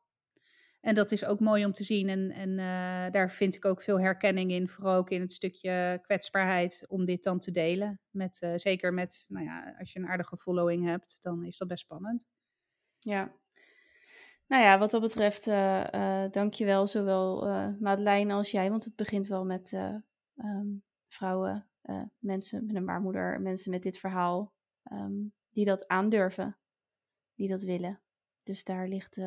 En 0.83 0.95
dat 0.95 1.11
is 1.11 1.25
ook 1.25 1.39
mooi 1.39 1.65
om 1.65 1.73
te 1.73 1.83
zien. 1.83 2.09
En, 2.09 2.31
en 2.31 2.49
uh, 2.49 3.11
daar 3.11 3.31
vind 3.31 3.55
ik 3.55 3.65
ook 3.65 3.81
veel 3.81 3.99
herkenning 3.99 4.51
in. 4.51 4.69
Vooral 4.69 4.95
ook 4.95 5.09
in 5.09 5.21
het 5.21 5.31
stukje 5.31 5.99
kwetsbaarheid 6.01 6.85
om 6.87 7.05
dit 7.05 7.23
dan 7.23 7.39
te 7.39 7.51
delen. 7.51 7.99
Met, 8.09 8.41
uh, 8.41 8.53
zeker 8.55 8.93
met, 8.93 9.25
nou 9.29 9.45
ja, 9.45 9.75
als 9.79 9.93
je 9.93 9.99
een 9.99 10.07
aardige 10.07 10.37
following 10.37 10.85
hebt, 10.85 11.17
dan 11.21 11.45
is 11.45 11.57
dat 11.57 11.67
best 11.67 11.83
spannend. 11.83 12.27
Ja. 12.99 13.31
Nou 14.47 14.63
ja, 14.63 14.79
wat 14.79 14.91
dat 14.91 15.01
betreft, 15.01 15.47
uh, 15.47 16.25
dank 16.31 16.53
je 16.53 16.65
wel, 16.65 16.87
zowel 16.87 17.47
Madeleine 17.79 18.33
als 18.33 18.51
jij. 18.51 18.69
Want 18.69 18.83
het 18.83 18.95
begint 18.95 19.27
wel 19.27 19.45
met 19.45 19.71
um, 20.35 20.83
vrouwen, 21.07 21.67
mensen 22.19 22.65
met 22.65 22.75
een 22.75 22.85
baarmoeder, 22.85 23.41
mensen 23.41 23.71
met 23.71 23.83
dit 23.83 23.97
verhaal. 23.97 24.53
Um, 24.91 25.33
die 25.49 25.65
dat 25.65 25.87
aandurven, 25.87 26.57
die 27.35 27.47
dat 27.47 27.63
willen. 27.63 28.01
Dus 28.43 28.63
daar 28.63 28.87
ligt 28.87 29.17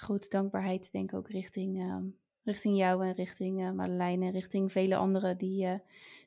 grote 0.00 0.28
dankbaarheid, 0.28 0.92
denk 0.92 1.10
ik 1.10 1.18
ook 1.18 1.28
richting, 1.28 1.82
uh, 1.82 1.98
richting 2.42 2.76
jou 2.76 3.06
en 3.06 3.12
richting 3.12 3.60
uh, 3.60 3.70
Madeleine 3.70 4.26
en 4.26 4.32
richting 4.32 4.72
vele 4.72 4.96
anderen 4.96 5.38
die, 5.38 5.66
uh, 5.66 5.78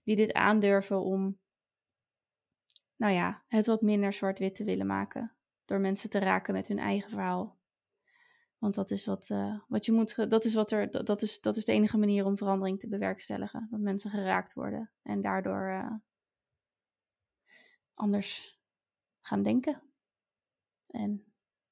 die 0.03 0.15
dit 0.15 0.34
aandurven 0.34 1.01
om, 1.01 1.39
nou 2.95 3.13
ja, 3.13 3.43
het 3.47 3.65
wat 3.65 3.82
minder 3.82 4.13
zwart-wit 4.13 4.55
te 4.55 4.63
willen 4.63 4.86
maken. 4.86 5.32
Door 5.65 5.80
mensen 5.80 6.09
te 6.09 6.19
raken 6.19 6.53
met 6.53 6.67
hun 6.67 6.80
eigen 6.80 7.09
verhaal. 7.09 7.57
Want 8.57 8.76
dat 8.76 8.91
is 8.91 9.05
wat, 9.05 9.30
uh, 9.30 9.59
wat 9.67 9.86
je 9.86 9.91
moet, 9.91 10.30
dat 10.30 10.45
is 10.45 10.53
wat 10.53 10.71
er, 10.71 11.05
dat 11.05 11.21
is, 11.21 11.41
dat 11.41 11.55
is 11.55 11.65
de 11.65 11.71
enige 11.71 11.97
manier 11.97 12.26
om 12.26 12.38
verandering 12.38 12.80
te 12.80 12.88
bewerkstelligen. 12.88 13.67
Dat 13.71 13.80
mensen 13.80 14.09
geraakt 14.09 14.53
worden 14.53 14.91
en 15.01 15.21
daardoor 15.21 16.01
anders 17.93 18.59
gaan 19.21 19.43
denken. 19.43 19.82
En 20.88 21.24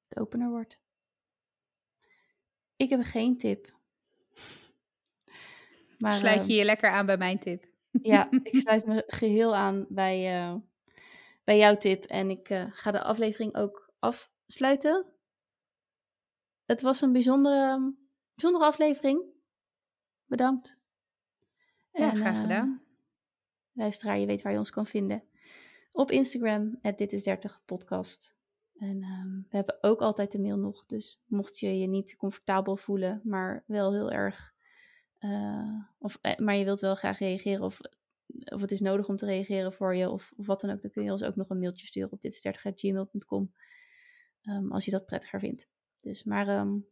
het 0.08 0.20
opener 0.20 0.50
wordt. 0.50 0.80
Ik 2.82 2.90
heb 2.90 3.02
geen 3.04 3.38
tip. 3.38 3.70
Maar, 6.00 6.14
sluit 6.14 6.36
je 6.36 6.42
ehm, 6.42 6.52
je 6.52 6.64
lekker 6.64 6.90
aan 6.90 7.06
bij 7.06 7.18
mijn 7.18 7.40
tip? 7.40 7.66
Ja, 8.02 8.30
ik 8.44 8.56
sluit 8.64 8.86
me 8.86 9.04
geheel 9.08 9.56
aan 9.56 9.86
bij, 9.90 10.44
uh, 10.44 10.56
bij 11.44 11.58
jouw 11.58 11.76
tip. 11.76 12.04
En 12.04 12.30
ik 12.30 12.50
uh, 12.50 12.66
ga 12.70 12.92
de 12.92 13.04
aflevering 13.04 13.56
ook 13.56 13.94
afsluiten. 14.00 15.06
Het 16.66 16.82
was 16.82 17.02
een 17.02 17.12
bijzondere, 17.12 17.94
bijzondere 18.36 18.66
aflevering. 18.66 19.24
Bedankt. 20.26 20.78
Ja, 21.92 22.12
en, 22.12 22.18
graag 22.18 22.36
uh, 22.36 22.42
gedaan. 22.42 22.82
Luisteraar, 23.74 24.20
je 24.20 24.26
weet 24.26 24.42
waar 24.42 24.52
je 24.52 24.58
ons 24.58 24.70
kan 24.70 24.86
vinden. 24.86 25.24
Op 25.92 26.12
Instagram, 26.12 26.80
dit 26.96 27.14
is 27.14 27.24
30 27.24 27.62
podcast. 27.66 28.36
En 28.82 29.04
um, 29.04 29.46
we 29.50 29.56
hebben 29.56 29.78
ook 29.82 30.02
altijd 30.02 30.32
de 30.32 30.40
mail 30.40 30.58
nog. 30.58 30.86
Dus 30.86 31.22
mocht 31.26 31.60
je 31.60 31.80
je 31.80 31.88
niet 31.88 32.16
comfortabel 32.16 32.78
voelen, 32.78 33.22
maar 33.24 33.64
wel 33.68 33.94
heel 33.94 34.12
erg. 34.12 34.54
Uh, 35.20 35.84
of, 36.00 36.18
eh, 36.22 36.38
maar 36.38 36.56
je 36.56 36.64
wilt 36.64 36.80
wel 36.80 36.96
graag 36.96 37.20
reageren. 37.20 37.66
Of, 37.66 37.80
of 38.44 38.62
het 38.62 38.72
is 38.72 38.80
nodig 38.80 39.08
om 39.08 39.16
te 39.16 39.26
reageren 39.26 39.74
voor 39.74 39.96
je. 39.96 40.10
Of, 40.10 40.34
of 40.38 40.46
wat 40.46 40.62
dan 40.62 40.70
ook. 40.70 40.82
Dan 40.82 40.92
kun 40.92 41.04
je 41.04 41.12
ons 41.12 41.24
ook 41.24 41.36
nog 41.36 41.50
een 41.50 41.60
mailtje 41.60 41.86
sturen 41.86 42.12
op 42.12 42.20
dit30.gmail.com. 42.26 43.42
Um, 43.42 43.52
ehm, 44.42 44.72
als 44.72 44.86
je 44.86 44.92
dat 44.92 45.06
prettiger 45.06 45.40
vindt. 45.40 45.70
Dus, 46.02 46.24
maar 46.24 46.60
um, 46.60 46.88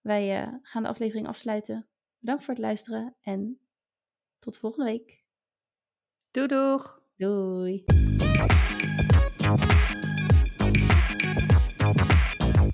wij 0.00 0.42
uh, 0.42 0.54
gaan 0.62 0.82
de 0.82 0.88
aflevering 0.88 1.26
afsluiten. 1.26 1.88
Bedankt 2.18 2.44
voor 2.44 2.54
het 2.54 2.62
luisteren. 2.62 3.14
En 3.20 3.58
tot 4.38 4.58
volgende 4.58 4.90
week. 4.90 5.24
Doei 6.30 6.46
doeg. 6.46 7.02
Doei. 7.16 7.84